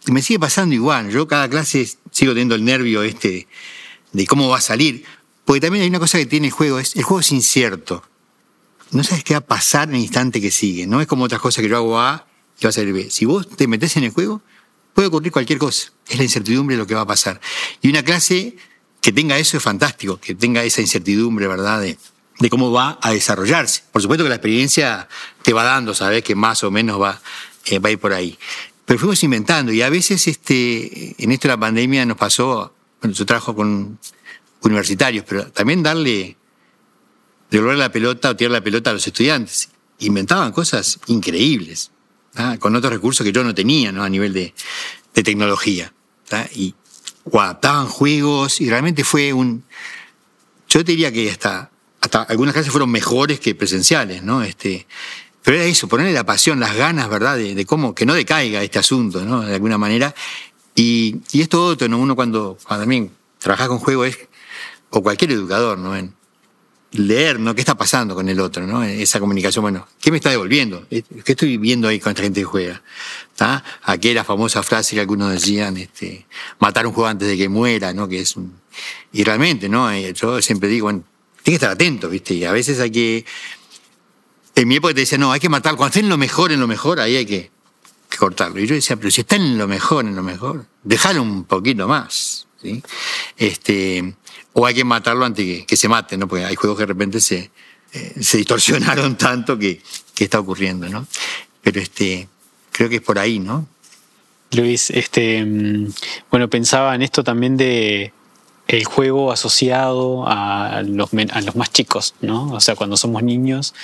me 0.08 0.22
sigue 0.22 0.40
pasando 0.40 0.74
igual. 0.74 1.10
Yo 1.10 1.28
cada 1.28 1.50
clase 1.50 1.88
sigo 2.12 2.32
teniendo 2.32 2.56
el 2.56 2.64
nervio 2.64 3.04
este 3.04 3.48
de 4.16 4.28
cómo 4.28 4.50
va 4.50 4.58
a 4.58 4.62
salir. 4.62 5.06
Porque 5.44 5.62
también 5.62 5.84
hay 5.84 5.90
una 5.90 6.00
cosa 6.00 6.18
que 6.18 6.26
tiene 6.26 6.48
el 6.48 6.54
juego, 6.54 6.80
es 6.80 6.96
el 6.96 7.04
juego 7.04 7.20
es 7.20 7.32
incierto. 7.32 8.04
No 8.92 9.04
sabes 9.04 9.24
qué 9.24 9.34
va 9.34 9.40
a 9.40 9.46
pasar 9.46 9.90
en 9.90 9.96
el 9.96 10.02
instante 10.02 10.42
que 10.42 10.52
sigue. 10.52 10.88
No 10.88 11.02
es 11.02 11.08
como 11.08 11.26
otras 11.26 11.42
cosas 11.42 11.62
que 11.62 11.70
yo 11.70 11.78
hago 11.78 12.00
A 12.00 12.26
y 12.60 12.64
va 12.64 12.70
a 12.70 12.74
salir 12.74 12.94
B. 12.94 13.10
Si 13.12 13.26
vos 13.26 13.50
te 13.50 13.68
metes 13.68 13.98
en 13.98 14.06
el 14.06 14.12
juego, 14.12 14.42
puede 14.94 15.10
ocurrir 15.10 15.32
cualquier 15.32 15.60
cosa. 15.60 15.92
Es 16.08 16.18
la 16.18 16.24
incertidumbre 16.24 16.76
de 16.76 16.82
lo 16.82 16.88
que 16.88 16.96
va 16.96 17.02
a 17.02 17.08
pasar. 17.08 17.42
Y 17.82 17.90
una 17.90 18.04
clase 18.04 18.56
que 19.02 19.12
tenga 19.12 19.38
eso 19.38 19.58
es 19.58 19.64
fantástico, 19.64 20.20
que 20.20 20.34
tenga 20.34 20.64
esa 20.64 20.82
incertidumbre, 20.82 21.48
¿verdad? 21.48 21.82
De, 21.82 21.98
de 22.40 22.50
cómo 22.50 22.72
va 22.72 22.98
a 23.02 23.12
desarrollarse. 23.12 23.84
Por 23.92 24.02
supuesto 24.02 24.24
que 24.24 24.30
la 24.30 24.36
experiencia 24.36 25.08
te 25.44 25.54
va 25.54 25.64
dando, 25.64 25.94
sabes 25.94 26.24
que 26.24 26.36
más 26.36 26.64
o 26.64 26.72
menos 26.72 27.02
va, 27.02 27.22
eh, 27.66 27.80
va 27.80 27.90
a 27.90 27.92
ir 27.92 28.00
por 28.00 28.14
ahí. 28.14 28.38
Pero 28.86 29.00
fuimos 29.00 29.24
inventando 29.24 29.72
y 29.72 29.82
a 29.82 29.90
veces 29.90 30.28
este, 30.28 31.16
en 31.18 31.32
esto 31.32 31.48
de 31.48 31.54
la 31.54 31.60
pandemia 31.60 32.06
nos 32.06 32.18
pasó 32.18 32.75
bueno, 33.02 33.14
yo 33.14 33.26
trabajo 33.26 33.56
con 33.56 34.00
universitarios, 34.62 35.26
pero 35.28 35.48
también 35.52 35.84
darle, 35.84 36.36
devolver 37.52 37.78
la 37.78 37.92
pelota 37.92 38.32
o 38.32 38.36
tirar 38.36 38.52
la 38.52 38.62
pelota 38.62 38.90
a 38.90 38.94
los 38.94 39.06
estudiantes. 39.06 39.70
Inventaban 40.00 40.52
cosas 40.52 41.00
increíbles, 41.08 41.92
con 42.60 42.76
otros 42.76 42.92
recursos 42.92 43.24
que 43.24 43.32
yo 43.32 43.44
no 43.44 43.56
tenía 43.56 43.92
¿no? 43.92 44.04
a 44.04 44.10
nivel 44.10 44.34
de, 44.34 44.54
tecnología. 45.14 45.94
Y 46.54 46.76
adaptaban 47.32 47.88
juegos 47.88 48.60
y 48.62 48.70
realmente 48.70 49.04
fue 49.04 49.32
un... 49.32 49.64
Yo 50.68 50.84
diría 50.84 51.12
que 51.12 51.30
hasta, 51.32 51.70
hasta 52.02 52.24
algunas 52.24 52.54
clases 52.54 52.72
fueron 52.72 52.92
mejores 52.92 53.40
que 53.40 53.56
presenciales, 53.56 54.24
¿no? 54.24 54.44
Este, 54.44 54.86
pero 55.42 55.58
era 55.58 55.66
eso, 55.66 55.88
ponerle 55.88 56.12
la 56.12 56.26
pasión, 56.26 56.60
las 56.60 56.76
ganas, 56.76 57.08
¿verdad? 57.08 57.38
De, 57.38 57.56
de, 57.56 57.66
cómo, 57.66 57.96
que 57.96 58.06
no 58.06 58.14
decaiga 58.14 58.62
este 58.64 58.80
asunto, 58.80 59.24
¿no? 59.24 59.42
De 59.42 59.54
alguna 59.54 59.78
manera. 59.78 60.14
Y, 60.76 61.22
y 61.32 61.42
esto 61.42 61.66
otro, 61.66 61.88
¿no? 61.88 61.98
Uno 61.98 62.16
cuando, 62.16 62.58
cuando 62.68 62.84
también 62.84 63.12
trabaja 63.40 63.68
con 63.68 63.80
juego 63.80 64.06
es, 64.06 64.20
o 64.90 65.02
cualquier 65.02 65.32
educador, 65.32 65.78
¿no? 65.78 65.96
En 65.96 66.14
leer, 66.92 67.40
¿no? 67.40 67.56
¿Qué 67.56 67.62
está 67.62 67.76
pasando 67.76 68.16
con 68.16 68.28
el 68.30 68.40
otro, 68.40 68.66
¿no? 68.68 68.84
Esa 68.84 69.20
comunicación, 69.20 69.64
bueno, 69.64 69.88
¿qué 70.00 70.12
me 70.12 70.18
está 70.18 70.30
devolviendo? 70.30 70.86
¿Qué 70.90 71.04
estoy 71.26 71.58
viendo 71.58 71.88
ahí 71.88 72.00
con 72.00 72.12
esta 72.12 72.24
gente 72.24 72.42
que 72.42 72.46
juega? 72.46 72.82
¿Está? 73.32 73.64
Aquella 73.84 74.24
famosa 74.24 74.64
frase 74.64 74.96
que 74.96 75.02
algunos 75.02 75.32
decían, 75.32 75.78
este, 75.78 76.26
matar 76.60 76.88
un 76.88 76.94
juego 76.94 77.08
antes 77.08 77.28
de 77.28 77.38
que 77.38 77.50
muera, 77.50 77.94
¿no? 77.94 78.08
Que 78.08 78.20
es 78.20 78.36
un... 78.36 78.54
Y 79.14 79.24
realmente, 79.24 79.70
¿no? 79.70 79.92
Eh, 79.92 80.14
yo 80.14 80.42
siempre 80.42 80.70
digo, 80.70 80.86
bueno, 80.86 81.04
tiene 81.44 81.58
que 81.58 81.66
estar 81.66 81.72
atento, 81.72 82.10
¿viste? 82.10 82.34
Y 82.34 82.44
a 82.44 82.52
veces 82.52 82.80
hay 82.80 82.92
que... 82.92 83.26
En 84.56 84.68
mi 84.68 84.76
época 84.76 84.94
te 84.94 85.02
decía, 85.02 85.18
no, 85.18 85.32
hay 85.32 85.40
que 85.40 85.50
matar, 85.50 85.76
cuando 85.76 85.94
estén 85.94 86.10
lo 86.10 86.18
mejor, 86.18 86.52
en 86.52 86.60
lo 86.60 86.68
mejor, 86.68 87.00
ahí 87.00 87.18
hay 87.18 87.26
que 87.26 87.55
cortarlo. 88.18 88.60
Y 88.60 88.68
yo 88.68 88.76
decía, 88.76 88.96
pero 88.96 89.12
si 89.12 89.22
está 89.22 89.36
en 89.36 89.58
lo 89.58 89.68
mejor, 89.68 90.06
en 90.06 90.16
lo 90.16 90.24
mejor, 90.24 90.66
déjalo 90.84 91.22
un 91.22 91.44
poquito 91.44 91.88
más. 91.88 92.48
Este, 93.38 94.16
o 94.54 94.66
hay 94.66 94.74
que 94.74 94.84
matarlo 94.84 95.26
antes 95.26 95.66
que, 95.66 95.78
se 95.78 95.88
mate, 95.88 96.18
¿no? 96.18 96.28
Porque 96.28 96.46
hay 96.46 96.56
juegos 96.56 96.78
que 96.78 96.84
de 96.84 96.88
repente 96.88 97.20
se, 97.20 97.52
eh, 97.94 98.14
se 98.20 98.38
distorsionaron 98.38 99.18
tanto 99.18 99.58
que, 99.58 99.82
que, 100.16 100.24
está 100.24 100.40
ocurriendo, 100.40 100.90
¿no? 100.90 101.08
Pero 101.62 101.80
este, 101.80 102.28
creo 102.72 102.90
que 102.90 102.96
es 102.96 103.02
por 103.02 103.20
ahí, 103.20 103.40
¿no? 103.40 103.68
Luis, 104.52 104.90
este, 104.90 105.44
mm, 105.46 105.92
bueno, 106.32 106.50
pensaba 106.50 106.96
en 106.96 107.02
esto 107.02 107.24
también 107.24 107.58
de 107.58 108.14
el 108.68 108.84
juego 108.86 109.32
asociado 109.32 110.26
a 110.28 110.82
los, 110.84 111.12
a 111.14 111.42
los 111.42 111.56
más 111.56 111.72
chicos, 111.72 112.16
¿no? 112.22 112.52
O 112.52 112.60
sea, 112.60 112.76
cuando 112.76 112.98
somos 112.98 113.22
niños, 113.22 113.76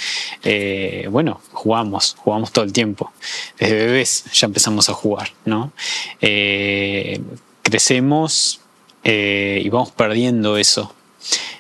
eh, 0.44 1.08
bueno, 1.12 1.40
jugamos, 1.52 2.16
jugamos 2.18 2.52
todo 2.52 2.66
el 2.66 2.74
tiempo. 2.74 3.12
Desde 3.60 3.76
bebés 3.76 4.26
ya 4.34 4.48
empezamos 4.48 4.90
a 4.90 4.94
jugar, 4.94 5.30
¿no? 5.46 5.72
Eh, 6.20 7.22
crecemos 7.62 8.62
eh, 9.04 9.62
y 9.64 9.70
vamos 9.70 9.92
perdiendo 9.92 10.58
eso. 10.58 10.94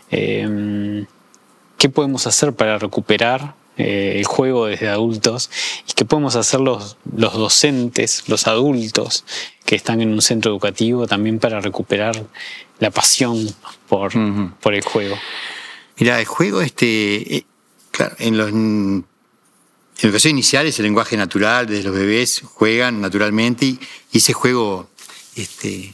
¿Qué 0.09 1.89
podemos 1.93 2.27
hacer 2.27 2.53
para 2.53 2.77
recuperar 2.77 3.53
el 3.77 4.25
juego 4.25 4.67
desde 4.67 4.89
adultos? 4.89 5.49
¿Y 5.87 5.93
qué 5.93 6.05
podemos 6.05 6.35
hacer 6.35 6.59
los, 6.59 6.97
los 7.15 7.33
docentes, 7.33 8.23
los 8.27 8.47
adultos 8.47 9.23
que 9.65 9.75
están 9.75 10.01
en 10.01 10.11
un 10.11 10.21
centro 10.21 10.51
educativo 10.51 11.07
también 11.07 11.39
para 11.39 11.61
recuperar 11.61 12.25
la 12.81 12.91
pasión 12.91 13.47
por, 13.87 14.11
por 14.59 14.73
el 14.73 14.83
juego. 14.83 15.17
Mira, 15.97 16.19
el 16.19 16.25
juego, 16.25 16.61
este, 16.61 17.37
eh, 17.37 17.45
claro, 17.91 18.15
en 18.19 18.37
los 18.37 18.49
en 18.49 19.05
educación 20.01 20.31
inicial 20.31 20.65
es 20.65 20.79
el 20.79 20.85
lenguaje 20.85 21.15
natural, 21.15 21.67
desde 21.67 21.83
los 21.83 21.93
bebés 21.95 22.41
juegan 22.43 23.01
naturalmente 23.01 23.65
y, 23.65 23.79
ese 24.11 24.33
juego 24.33 24.89
este, 25.35 25.93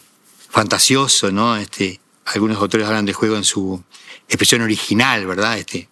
fantasioso, 0.49 1.29
¿no? 1.31 1.57
Este, 1.57 1.99
algunos 2.25 2.57
autores 2.57 2.87
hablan 2.87 3.05
del 3.05 3.15
juego 3.15 3.35
en 3.35 3.43
su 3.43 3.83
expresión 4.29 4.61
original, 4.61 5.27
¿verdad? 5.27 5.57
Este, 5.57 5.89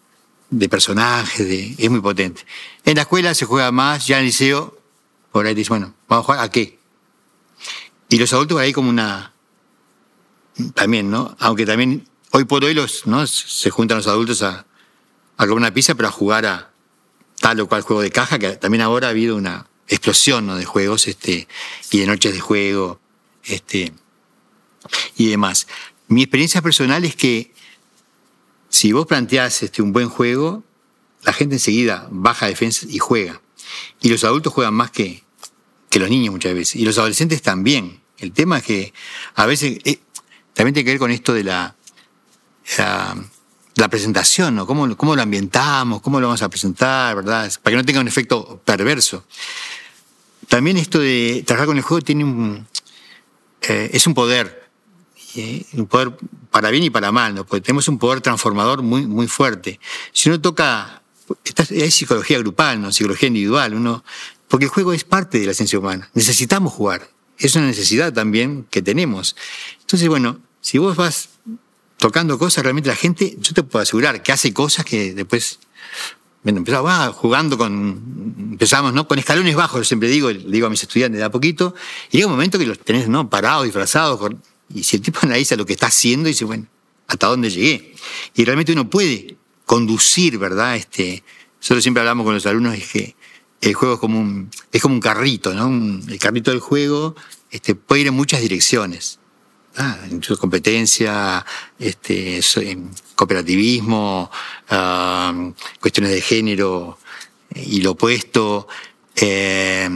de 0.49 0.69
personajes, 0.69 1.47
de, 1.47 1.75
es 1.77 1.89
muy 1.89 2.01
potente. 2.01 2.45
En 2.83 2.95
la 2.95 3.01
escuela 3.01 3.33
se 3.33 3.45
juega 3.45 3.71
más, 3.71 4.07
ya 4.07 4.17
en 4.17 4.21
el 4.21 4.27
liceo, 4.27 4.77
por 5.31 5.45
ahí 5.45 5.53
dice, 5.53 5.69
bueno, 5.69 5.93
vamos 6.07 6.23
a 6.23 6.25
jugar 6.25 6.39
a 6.45 6.49
qué. 6.49 6.79
Y 8.09 8.17
los 8.17 8.31
adultos 8.33 8.59
ahí 8.59 8.71
como 8.71 8.89
una, 8.89 9.33
también, 10.73 11.09
¿no? 11.09 11.35
Aunque 11.39 11.65
también 11.65 12.07
hoy 12.31 12.45
por 12.45 12.63
hoy 12.63 12.73
los, 12.73 13.07
¿no? 13.07 13.25
se 13.27 13.69
juntan 13.69 13.97
los 13.97 14.07
adultos 14.07 14.41
a, 14.43 14.65
a 15.37 15.43
comer 15.45 15.57
una 15.57 15.73
pizza, 15.73 15.95
pero 15.95 16.07
a 16.07 16.11
jugar 16.11 16.45
a 16.45 16.71
tal 17.39 17.59
o 17.59 17.67
cual 17.67 17.81
juego 17.81 18.01
de 18.01 18.11
caja, 18.11 18.39
que 18.39 18.51
también 18.51 18.81
ahora 18.81 19.07
ha 19.07 19.09
habido 19.11 19.35
una 19.35 19.67
explosión 19.87 20.47
¿no? 20.47 20.55
de 20.55 20.65
juegos 20.65 21.07
este, 21.07 21.47
y 21.91 21.99
de 21.99 22.05
noches 22.05 22.33
de 22.33 22.39
juego 22.39 22.99
este, 23.43 23.93
y 25.17 25.29
demás. 25.29 25.67
Mi 26.07 26.23
experiencia 26.23 26.61
personal 26.61 27.03
es 27.05 27.15
que 27.15 27.53
si 28.75 28.91
vos 28.91 29.07
planteás 29.07 29.63
este, 29.63 29.81
un 29.81 29.93
buen 29.93 30.09
juego, 30.09 30.61
la 31.23 31.31
gente 31.31 31.55
enseguida 31.55 32.09
baja 32.11 32.47
defensa 32.47 32.85
y 32.89 32.99
juega. 32.99 33.41
Y 34.01 34.09
los 34.09 34.25
adultos 34.25 34.51
juegan 34.51 34.73
más 34.73 34.91
que, 34.91 35.23
que 35.89 35.97
los 35.97 36.09
niños 36.09 36.33
muchas 36.33 36.53
veces. 36.53 36.75
Y 36.75 36.83
los 36.83 36.97
adolescentes 36.97 37.41
también. 37.41 38.01
El 38.17 38.33
tema 38.33 38.57
es 38.57 38.63
que 38.65 38.93
a 39.35 39.45
veces 39.45 39.79
eh, 39.85 39.99
también 40.53 40.73
tiene 40.73 40.85
que 40.85 40.91
ver 40.91 40.99
con 40.99 41.11
esto 41.11 41.33
de 41.33 41.45
la, 41.45 41.73
la, 43.75 43.87
presentación, 43.89 44.55
¿no? 44.55 44.67
¿Cómo, 44.67 44.95
¿Cómo, 44.97 45.15
lo 45.15 45.21
ambientamos? 45.21 46.01
¿Cómo 46.01 46.19
lo 46.19 46.27
vamos 46.27 46.41
a 46.41 46.49
presentar? 46.49 47.15
¿Verdad? 47.15 47.49
Para 47.63 47.73
que 47.73 47.77
no 47.77 47.85
tenga 47.85 48.01
un 48.01 48.09
efecto 48.09 48.61
perverso. 48.65 49.25
También 50.49 50.75
esto 50.75 50.99
de 50.99 51.43
trabajar 51.47 51.67
con 51.67 51.77
el 51.77 51.83
juego 51.83 52.01
tiene 52.01 52.25
un... 52.25 52.67
eh, 53.61 53.89
es 53.93 54.05
un 54.05 54.13
poder, 54.13 54.64
un 55.73 55.87
poder 55.87 56.15
para 56.51 56.69
bien 56.69 56.83
y 56.83 56.89
para 56.89 57.11
mal, 57.11 57.35
¿no? 57.35 57.45
porque 57.45 57.61
tenemos 57.61 57.87
un 57.87 57.97
poder 57.97 58.21
transformador 58.21 58.81
muy, 58.81 59.05
muy 59.05 59.27
fuerte. 59.27 59.79
Si 60.11 60.29
uno 60.29 60.39
toca, 60.39 61.01
es 61.69 61.95
psicología 61.95 62.39
grupal, 62.39 62.81
no 62.81 62.91
psicología 62.91 63.27
individual, 63.27 63.73
uno, 63.73 64.03
porque 64.47 64.65
el 64.65 64.71
juego 64.71 64.93
es 64.93 65.03
parte 65.03 65.39
de 65.39 65.45
la 65.45 65.51
esencia 65.51 65.79
humana, 65.79 66.09
necesitamos 66.13 66.73
jugar, 66.73 67.09
es 67.37 67.55
una 67.55 67.67
necesidad 67.67 68.13
también 68.13 68.65
que 68.69 68.81
tenemos. 68.81 69.35
Entonces, 69.81 70.07
bueno, 70.07 70.39
si 70.61 70.77
vos 70.77 70.95
vas 70.95 71.29
tocando 71.97 72.37
cosas, 72.37 72.63
realmente 72.63 72.89
la 72.89 72.95
gente, 72.95 73.35
yo 73.39 73.53
te 73.53 73.63
puedo 73.63 73.83
asegurar 73.83 74.23
que 74.23 74.31
hace 74.31 74.53
cosas 74.53 74.85
que 74.85 75.13
después 75.13 75.59
bueno, 76.45 76.59
empezaba 76.59 77.11
jugando 77.11 77.57
con, 77.57 78.35
empezamos, 78.51 78.93
¿no? 78.93 79.07
Con 79.07 79.17
escalones 79.17 79.55
bajos, 79.55 79.87
siempre 79.87 80.09
digo, 80.09 80.31
digo 80.31 80.67
a 80.67 80.69
mis 80.69 80.83
estudiantes 80.83 81.17
de 81.17 81.25
a 81.25 81.31
poquito, 81.31 81.73
y 82.11 82.17
llega 82.17 82.27
un 82.27 82.33
momento 82.33 82.59
que 82.59 82.67
los 82.67 82.77
tenés, 82.77 83.09
¿no? 83.09 83.31
Parados, 83.31 83.63
disfrazados, 83.63 84.19
y 84.73 84.83
si 84.83 84.97
el 84.97 85.01
tipo 85.01 85.19
analiza 85.23 85.55
lo 85.55 85.65
que 85.65 85.73
está 85.73 85.87
haciendo, 85.87 86.27
dice, 86.27 86.45
bueno, 86.45 86.67
¿hasta 87.07 87.27
dónde 87.27 87.49
llegué? 87.49 87.95
Y 88.35 88.45
realmente 88.45 88.73
uno 88.73 88.89
puede 88.89 89.37
conducir, 89.65 90.37
¿verdad? 90.37 90.75
Este, 90.75 91.23
nosotros 91.59 91.83
siempre 91.83 92.01
hablamos 92.01 92.25
con 92.25 92.33
los 92.33 92.45
alumnos, 92.45 92.75
es 92.75 92.87
que 92.87 93.15
el 93.61 93.73
juego 93.73 93.95
es 93.95 93.99
como 93.99 94.19
un, 94.19 94.51
es 94.71 94.81
como 94.81 94.95
un 94.95 95.01
carrito, 95.01 95.53
¿no? 95.53 95.67
el 96.07 96.19
carrito 96.19 96.51
del 96.51 96.59
juego 96.59 97.15
este, 97.49 97.73
puede 97.73 98.01
ir 98.01 98.07
en 98.07 98.13
muchas 98.13 98.41
direcciones. 98.41 99.19
Ah, 99.77 99.97
incluso 100.09 100.39
competencia, 100.39 101.45
este, 101.79 102.39
cooperativismo, 103.15 104.31
cuestiones 105.81 106.11
de 106.11 106.21
género 106.21 106.97
y 107.53 107.81
lo 107.81 107.91
opuesto, 107.91 108.67
eh, 109.15 109.89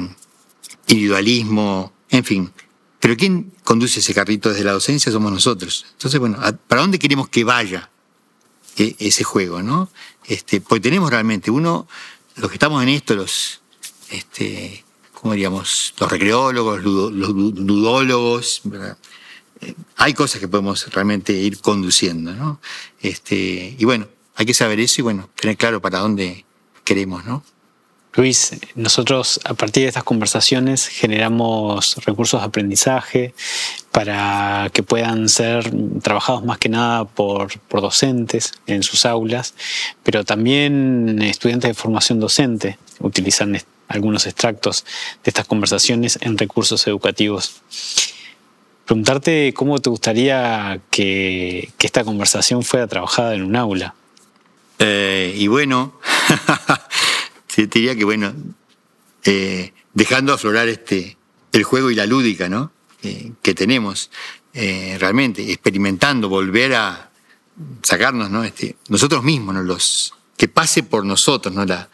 individualismo, 0.88 1.94
en 2.10 2.24
fin. 2.26 2.52
Pero 3.00 3.16
¿quién 3.16 3.52
conduce 3.64 4.00
ese 4.00 4.14
carrito 4.14 4.50
desde 4.50 4.64
la 4.64 4.74
docencia? 4.74 5.12
Somos 5.12 5.32
nosotros. 5.32 5.86
Entonces, 5.94 6.20
bueno, 6.20 6.38
¿para 6.68 6.82
dónde 6.82 7.00
queremos 7.00 7.30
que 7.30 7.44
vaya 7.44 7.90
e, 8.78 8.96
ese 9.00 9.24
juego? 9.24 9.62
¿no? 9.62 9.90
Este, 10.26 10.62
porque 10.62 10.82
tenemos 10.82 11.10
realmente, 11.10 11.50
uno, 11.50 11.88
los 12.36 12.50
que 12.50 12.56
estamos 12.56 12.84
en 12.84 12.90
esto, 12.90 13.16
los, 13.16 13.62
este, 14.10 14.84
¿cómo 15.14 15.34
diríamos? 15.34 15.94
Los 15.98 16.12
recreólogos, 16.12 16.84
los 16.84 17.12
ludólogos, 17.12 18.62
¿verdad? 18.66 18.98
hay 19.98 20.14
cosas 20.14 20.40
que 20.40 20.48
podemos 20.48 20.88
realmente 20.94 21.34
ir 21.34 21.60
conduciendo, 21.60 22.34
¿no? 22.34 22.62
Este, 23.02 23.76
y 23.78 23.86
bueno, 23.86 24.08
hay 24.36 24.46
que 24.46 24.54
saber 24.54 24.80
eso 24.80 25.02
y 25.02 25.04
bueno, 25.04 25.30
tener 25.36 25.58
claro 25.58 25.82
para 25.82 26.00
dónde 26.00 26.46
queremos, 26.84 27.26
¿no? 27.26 27.44
Luis, 28.16 28.60
nosotros 28.76 29.40
a 29.44 29.54
partir 29.54 29.84
de 29.84 29.90
estas 29.90 30.04
conversaciones 30.04 30.88
generamos 30.88 31.98
recursos 32.06 32.42
de 32.42 32.48
aprendizaje 32.48 33.34
para 33.92 34.70
que 34.74 34.82
puedan 34.82 35.30
ser 35.30 35.72
trabajados 36.02 36.44
más 36.44 36.58
que 36.58 36.70
nada 36.70 37.06
por, 37.06 37.52
docentes 37.70 38.54
en 38.66 38.82
sus 38.82 39.06
aulas, 39.06 39.54
pero 40.04 40.26
también 40.26 41.22
estudiantes 41.22 41.70
de 41.70 41.74
formación 41.76 42.20
docente 42.20 42.80
utilizan 43.00 43.62
algunos 43.88 44.26
extractos 44.26 44.86
de 45.24 45.30
estas 45.30 45.46
conversaciones 45.46 46.18
en 46.22 46.38
recursos 46.38 46.88
educativos 46.88 47.62
preguntarte 48.90 49.54
cómo 49.54 49.78
te 49.78 49.92
gustaría 49.92 50.80
que, 50.90 51.70
esta 51.80 52.04
conversación 52.04 52.64
fuera 52.64 52.88
trabajada 52.88 53.36
en 53.36 53.44
un 53.44 53.56
aula. 53.56 53.94
Eh, 54.80 55.36
y 55.38 55.46
bueno, 55.46 55.94
te 57.68 57.80
diría 57.80 57.96
que 57.96 58.06
bueno, 58.06 58.34
eh, 59.24 59.74
dejando 59.94 60.34
aflorar 60.34 60.68
este, 60.68 61.18
el 61.52 61.64
juego 61.64 61.92
y 61.92 61.96
la 61.96 62.06
lúdica, 62.06 62.50
¿no? 62.50 62.72
Eh, 63.04 63.32
que 63.42 63.54
tenemos 63.54 64.12
realmente, 64.52 65.54
experimentando, 65.54 66.28
volver 66.28 66.76
a 66.76 67.12
sacarnos, 67.82 68.30
¿no? 68.30 68.44
Este, 68.44 68.76
nosotros 68.90 69.24
mismos, 69.24 69.56
¿no? 69.56 69.64
Los, 69.64 70.14
que 70.36 70.48
pase 70.48 70.84
por 70.84 71.06
nosotros, 71.06 71.54
¿no? 71.54 71.66
La, 71.66 71.90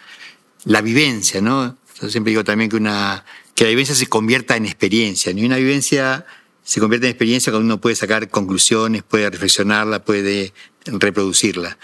la 0.63 0.81
vivencia, 0.81 1.41
¿no? 1.41 1.77
Yo 2.01 2.09
siempre 2.09 2.31
digo 2.31 2.43
también 2.43 2.69
que 2.69 2.75
una, 2.75 3.23
que 3.53 3.63
la 3.63 3.69
vivencia 3.69 3.95
se 3.95 4.07
convierta 4.07 4.55
en 4.57 4.65
experiencia, 4.65 5.31
ni 5.33 5.45
una 5.45 5.57
vivencia 5.57 6.25
se 6.63 6.79
convierte 6.79 7.07
en 7.07 7.11
experiencia 7.11 7.51
cuando 7.51 7.65
uno 7.65 7.79
puede 7.79 7.95
sacar 7.95 8.27
conclusiones, 8.29 9.03
puede 9.03 9.29
reflexionarla, 9.29 10.03
puede 10.03 10.51
reproducirla. 10.85 11.77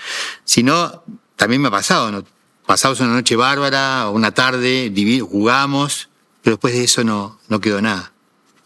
Si 0.43 0.63
no, 0.63 1.03
también 1.35 1.61
me 1.61 1.67
ha 1.67 1.71
pasado, 1.71 2.11
¿no? 2.11 2.25
Pasamos 2.65 2.99
una 2.99 3.13
noche 3.13 3.35
bárbara, 3.35 4.09
una 4.09 4.31
tarde, 4.31 4.91
jugamos, 5.21 6.09
pero 6.41 6.55
después 6.55 6.73
de 6.73 6.83
eso 6.83 7.03
no, 7.03 7.39
no 7.49 7.59
quedó 7.59 7.81
nada. 7.81 8.13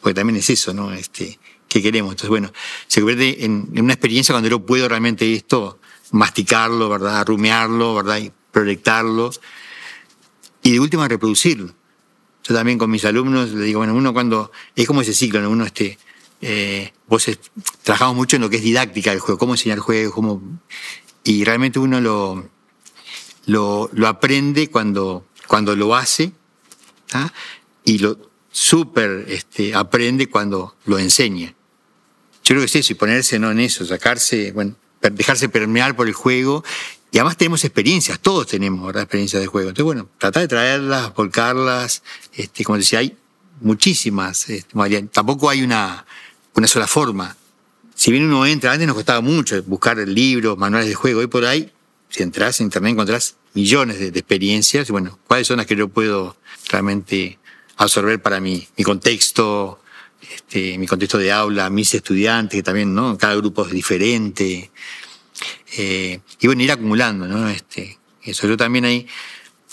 Porque 0.02 0.14
también 0.14 0.38
es 0.38 0.50
eso, 0.50 0.74
¿no? 0.74 0.92
Este, 0.94 1.40
¿Qué 1.68 1.82
queremos? 1.82 2.12
Entonces, 2.12 2.30
bueno, 2.30 2.52
se 2.88 3.02
convierte 3.02 3.44
en, 3.44 3.68
una 3.78 3.94
experiencia 3.94 4.34
cuando 4.34 4.50
yo 4.50 4.66
puedo 4.66 4.88
realmente 4.88 5.34
esto 5.34 5.80
masticarlo, 6.12 6.90
¿verdad? 6.90 7.26
Rumearlo, 7.26 7.96
¿verdad? 7.96 8.20
Y 8.20 8.32
proyectarlo. 8.52 9.32
Y 10.64 10.72
de 10.72 10.80
última, 10.80 11.08
reproducirlo. 11.08 11.74
Yo 12.44 12.54
también 12.54 12.78
con 12.78 12.92
mis 12.92 13.04
alumnos 13.06 13.50
le 13.52 13.66
digo, 13.66 13.80
bueno, 13.80 13.96
uno 13.96 14.14
cuando, 14.14 14.52
es 14.76 14.88
como 14.88 15.02
ese 15.02 15.14
ciclo, 15.14 15.42
¿no? 15.42 15.50
Uno 15.50 15.66
este, 15.66 15.98
eh, 16.42 16.94
vos 17.08 17.26
trabajamos 17.84 18.16
mucho 18.16 18.36
en 18.36 18.44
lo 18.44 18.50
que 18.50 18.58
es 18.58 18.64
didáctica 18.64 19.10
del 19.10 19.20
juego, 19.20 19.40
cómo 19.40 19.56
enseñar 19.56 19.80
juegos, 19.80 20.14
cómo, 20.14 20.42
y 21.24 21.44
realmente 21.44 21.80
uno 21.80 22.00
lo, 22.00 22.48
lo, 23.46 23.90
aprende 24.06 24.70
cuando, 24.70 25.26
cuando 25.48 25.76
lo 25.76 25.96
hace 25.96 26.32
y 27.84 28.00
lo 28.00 28.18
súper 28.52 29.26
este, 29.28 29.76
aprende 29.76 30.30
cuando 30.30 30.76
lo 30.86 30.98
enseña. 30.98 31.54
Yo 32.44 32.50
creo 32.50 32.60
que 32.60 32.66
es 32.66 32.76
eso, 32.76 32.94
y 32.94 32.96
ponerse 32.96 33.40
¿no? 33.40 33.52
en 33.52 33.60
eso, 33.60 33.86
sacarse, 33.86 34.52
bueno, 34.52 34.76
dejarse 35.02 35.50
permear 35.50 35.96
por 35.96 36.08
el 36.08 36.14
juego. 36.14 36.64
Y 37.12 37.18
además 37.18 37.38
tenemos 37.38 37.64
experiencias, 37.64 38.20
todos 38.20 38.48
tenemos 38.48 38.86
¿verdad? 38.86 39.04
experiencias 39.04 39.42
de 39.42 39.48
juego. 39.48 39.70
Entonces, 39.70 39.86
bueno, 39.86 40.10
tratar 40.18 40.42
de 40.44 40.48
traerlas, 40.48 41.14
volcarlas, 41.14 42.04
este, 42.34 42.64
como 42.64 42.78
decía, 42.78 43.00
hay 43.00 43.18
muchísimas. 43.62 44.50
Este, 44.50 44.74
tampoco 45.12 45.50
hay 45.50 45.64
una, 45.64 46.06
una 46.56 46.68
sola 46.68 46.88
forma. 46.88 47.36
Si 47.96 48.12
bien 48.12 48.26
uno 48.26 48.46
entra, 48.46 48.74
antes 48.74 48.88
nos 48.88 48.96
costaba 48.96 49.22
mucho 49.22 49.62
buscar 49.64 49.98
libros, 49.98 50.58
manuales 50.58 50.90
de 50.90 50.96
juego, 50.96 51.22
hoy 51.22 51.28
por 51.28 51.46
ahí, 51.46 51.72
si 52.16 52.24
entras 52.24 52.62
en 52.62 52.68
internet 52.68 52.94
encontrás 52.94 53.36
millones 53.54 54.00
de, 54.00 54.08
experiencias, 54.08 54.88
y 54.88 54.92
bueno, 54.94 55.20
¿cuáles 55.28 55.48
son 55.48 55.58
las 55.58 55.66
que 55.66 55.76
yo 55.76 55.90
puedo 55.90 56.38
realmente 56.70 57.40
absorber 57.76 58.22
para 58.22 58.40
mi, 58.40 58.66
mi 58.78 58.86
contexto, 58.86 59.82
este, 60.22 60.78
mi 60.78 60.88
contexto 60.88 61.18
de 61.18 61.34
aula, 61.34 61.70
mis 61.70 61.94
estudiantes, 61.94 62.58
que 62.58 62.64
también, 62.64 62.96
¿no? 62.96 63.18
Cada 63.18 63.36
grupo 63.36 63.66
es 63.66 63.72
diferente. 63.74 64.72
Eh, 65.76 66.22
y 66.40 66.48
bueno, 66.48 66.64
ir 66.64 66.72
acumulando, 66.72 67.28
¿no? 67.28 67.50
Este, 67.50 67.98
eso 68.24 68.48
yo 68.48 68.56
también 68.56 68.86
ahí, 68.86 69.06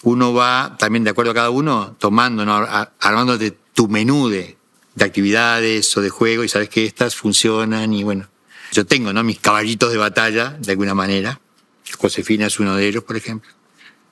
uno 0.02 0.34
va, 0.34 0.76
también 0.80 1.04
de 1.04 1.10
acuerdo 1.10 1.30
a 1.30 1.34
cada 1.34 1.50
uno, 1.50 1.94
tomando, 2.00 2.44
¿no? 2.44 2.56
Armando 2.98 3.38
de 3.38 3.52
tu 3.72 3.86
menú 3.86 4.28
de, 4.28 4.56
de 4.96 5.04
actividades 5.04 5.96
o 5.96 6.00
de 6.00 6.10
juego 6.10 6.42
y 6.42 6.48
sabes 6.48 6.68
que 6.68 6.86
estas 6.86 7.14
funcionan 7.14 7.92
y 7.92 8.02
bueno, 8.02 8.28
yo 8.72 8.84
tengo 8.84 9.12
¿no? 9.12 9.22
mis 9.22 9.38
caballitos 9.38 9.92
de 9.92 9.98
batalla 9.98 10.56
de 10.58 10.72
alguna 10.72 10.94
manera. 10.94 11.38
Josefina 11.98 12.46
es 12.46 12.58
uno 12.60 12.76
de 12.76 12.86
ellos, 12.86 13.04
por 13.04 13.16
ejemplo, 13.16 13.50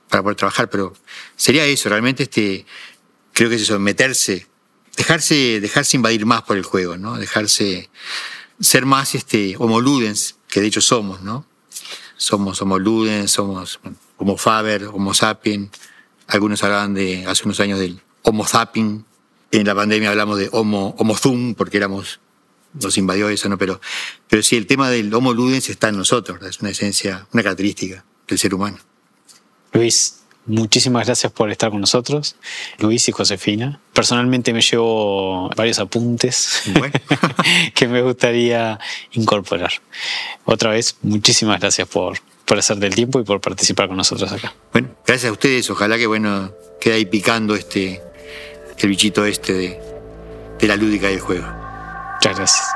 para 0.09 0.23
poder 0.23 0.37
trabajar, 0.37 0.71
pero 0.71 0.95
sería 1.37 1.65
eso, 1.67 1.89
realmente 1.89 2.25
este, 2.25 2.67
creo 3.33 3.49
que 3.49 3.57
es 3.57 3.63
eso, 3.63 3.79
meterse, 3.79 4.47
dejarse, 4.97 5.61
dejarse 5.61 5.97
invadir 5.97 6.27
más 6.27 6.43
por 6.43 6.57
el 6.57 6.65
juego, 6.65 6.97
¿no? 6.97 7.17
Dejarse 7.17 7.91
ser 8.61 8.87
más 8.87 9.15
este, 9.15 9.57
homoludens, 9.59 10.37
que 10.49 10.61
de 10.61 10.67
hecho 10.67 10.81
somos, 10.81 11.23
¿no? 11.23 11.47
Somos 12.17 12.61
homoludens, 12.61 13.31
somos 13.31 13.81
homo 14.19 14.37
faber, 14.37 14.85
homo 14.85 15.15
sapien. 15.15 15.71
Algunos 16.27 16.63
hablaban 16.63 16.93
de, 16.93 17.25
hace 17.27 17.45
unos 17.45 17.61
años 17.61 17.79
del 17.79 18.01
homo 18.23 18.47
sapien, 18.47 19.05
en 19.53 19.67
la 19.67 19.75
pandemia 19.75 20.11
hablamos 20.11 20.39
de 20.39 20.49
homo, 20.53 20.95
homo 20.99 21.17
zoom, 21.17 21.55
porque 21.55 21.77
éramos, 21.77 22.21
nos 22.75 22.97
invadió 22.99 23.29
eso, 23.29 23.49
¿no? 23.49 23.59
Pero, 23.59 23.81
pero 24.29 24.43
sí, 24.43 24.57
el 24.57 24.67
tema 24.67 24.91
del 24.91 25.13
homo 25.15 25.33
ludens 25.33 25.69
está 25.69 25.89
en 25.89 25.97
nosotros, 25.97 26.41
es 26.43 26.61
una 26.61 26.71
esencia, 26.71 27.27
una 27.33 27.43
característica 27.43 28.05
del 28.29 28.39
ser 28.39 28.55
humano. 28.55 28.79
Luis, 29.73 30.21
muchísimas 30.47 31.07
gracias 31.07 31.33
por 31.33 31.51
estar 31.51 31.71
con 31.71 31.81
nosotros, 31.81 32.37
Luis 32.79 33.09
y 33.09 33.13
Josefina. 33.13 33.81
Personalmente 33.93 34.53
me 34.53 34.61
llevo 34.61 35.51
varios 35.57 35.79
apuntes 35.79 36.63
que 37.75 37.89
me 37.89 38.03
gustaría 38.03 38.79
incorporar. 39.13 39.73
Otra 40.45 40.71
vez, 40.71 40.97
muchísimas 41.03 41.61
gracias 41.61 41.89
por, 41.89 42.19
por 42.45 42.59
hacer 42.59 42.79
del 42.79 42.95
tiempo 42.95 43.21
y 43.21 43.25
por 43.25 43.41
participar 43.41 43.89
con 43.89 43.97
nosotros 43.97 44.31
acá. 44.33 44.55
Bueno, 44.73 44.89
gracias 45.07 45.31
a 45.31 45.33
ustedes. 45.33 45.71
Ojalá 45.71 45.99
que 45.99 46.07
bueno 46.07 46.53
quede 46.81 46.95
ahí 46.95 47.05
picando 47.05 47.55
este, 47.55 48.03
el 48.79 48.89
bichito 48.89 49.25
este 49.25 49.53
de, 49.53 49.81
de 50.59 50.67
la 50.67 50.77
lúdica 50.77 51.09
del 51.09 51.21
juego. 51.21 51.60
Muchas 52.23 52.37
gracias. 52.37 52.75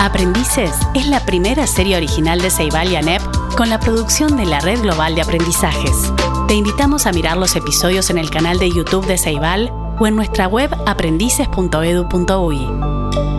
Aprendices 0.00 0.72
es 0.94 1.06
la 1.06 1.20
primera 1.20 1.64
serie 1.68 1.96
original 1.96 2.40
de 2.40 2.50
Ceibal 2.50 2.90
y 2.90 2.96
ANEP 2.96 3.22
con 3.56 3.70
la 3.70 3.78
producción 3.78 4.36
de 4.36 4.46
la 4.46 4.58
Red 4.58 4.80
Global 4.80 5.14
de 5.14 5.22
Aprendizajes. 5.22 6.12
Te 6.48 6.54
invitamos 6.54 7.06
a 7.06 7.12
mirar 7.12 7.36
los 7.36 7.54
episodios 7.54 8.10
en 8.10 8.18
el 8.18 8.30
canal 8.30 8.58
de 8.58 8.68
YouTube 8.68 9.06
de 9.06 9.16
Ceibal 9.16 9.70
o 10.00 10.08
en 10.08 10.16
nuestra 10.16 10.48
web 10.48 10.74
aprendices.edu.uy. 10.86 13.31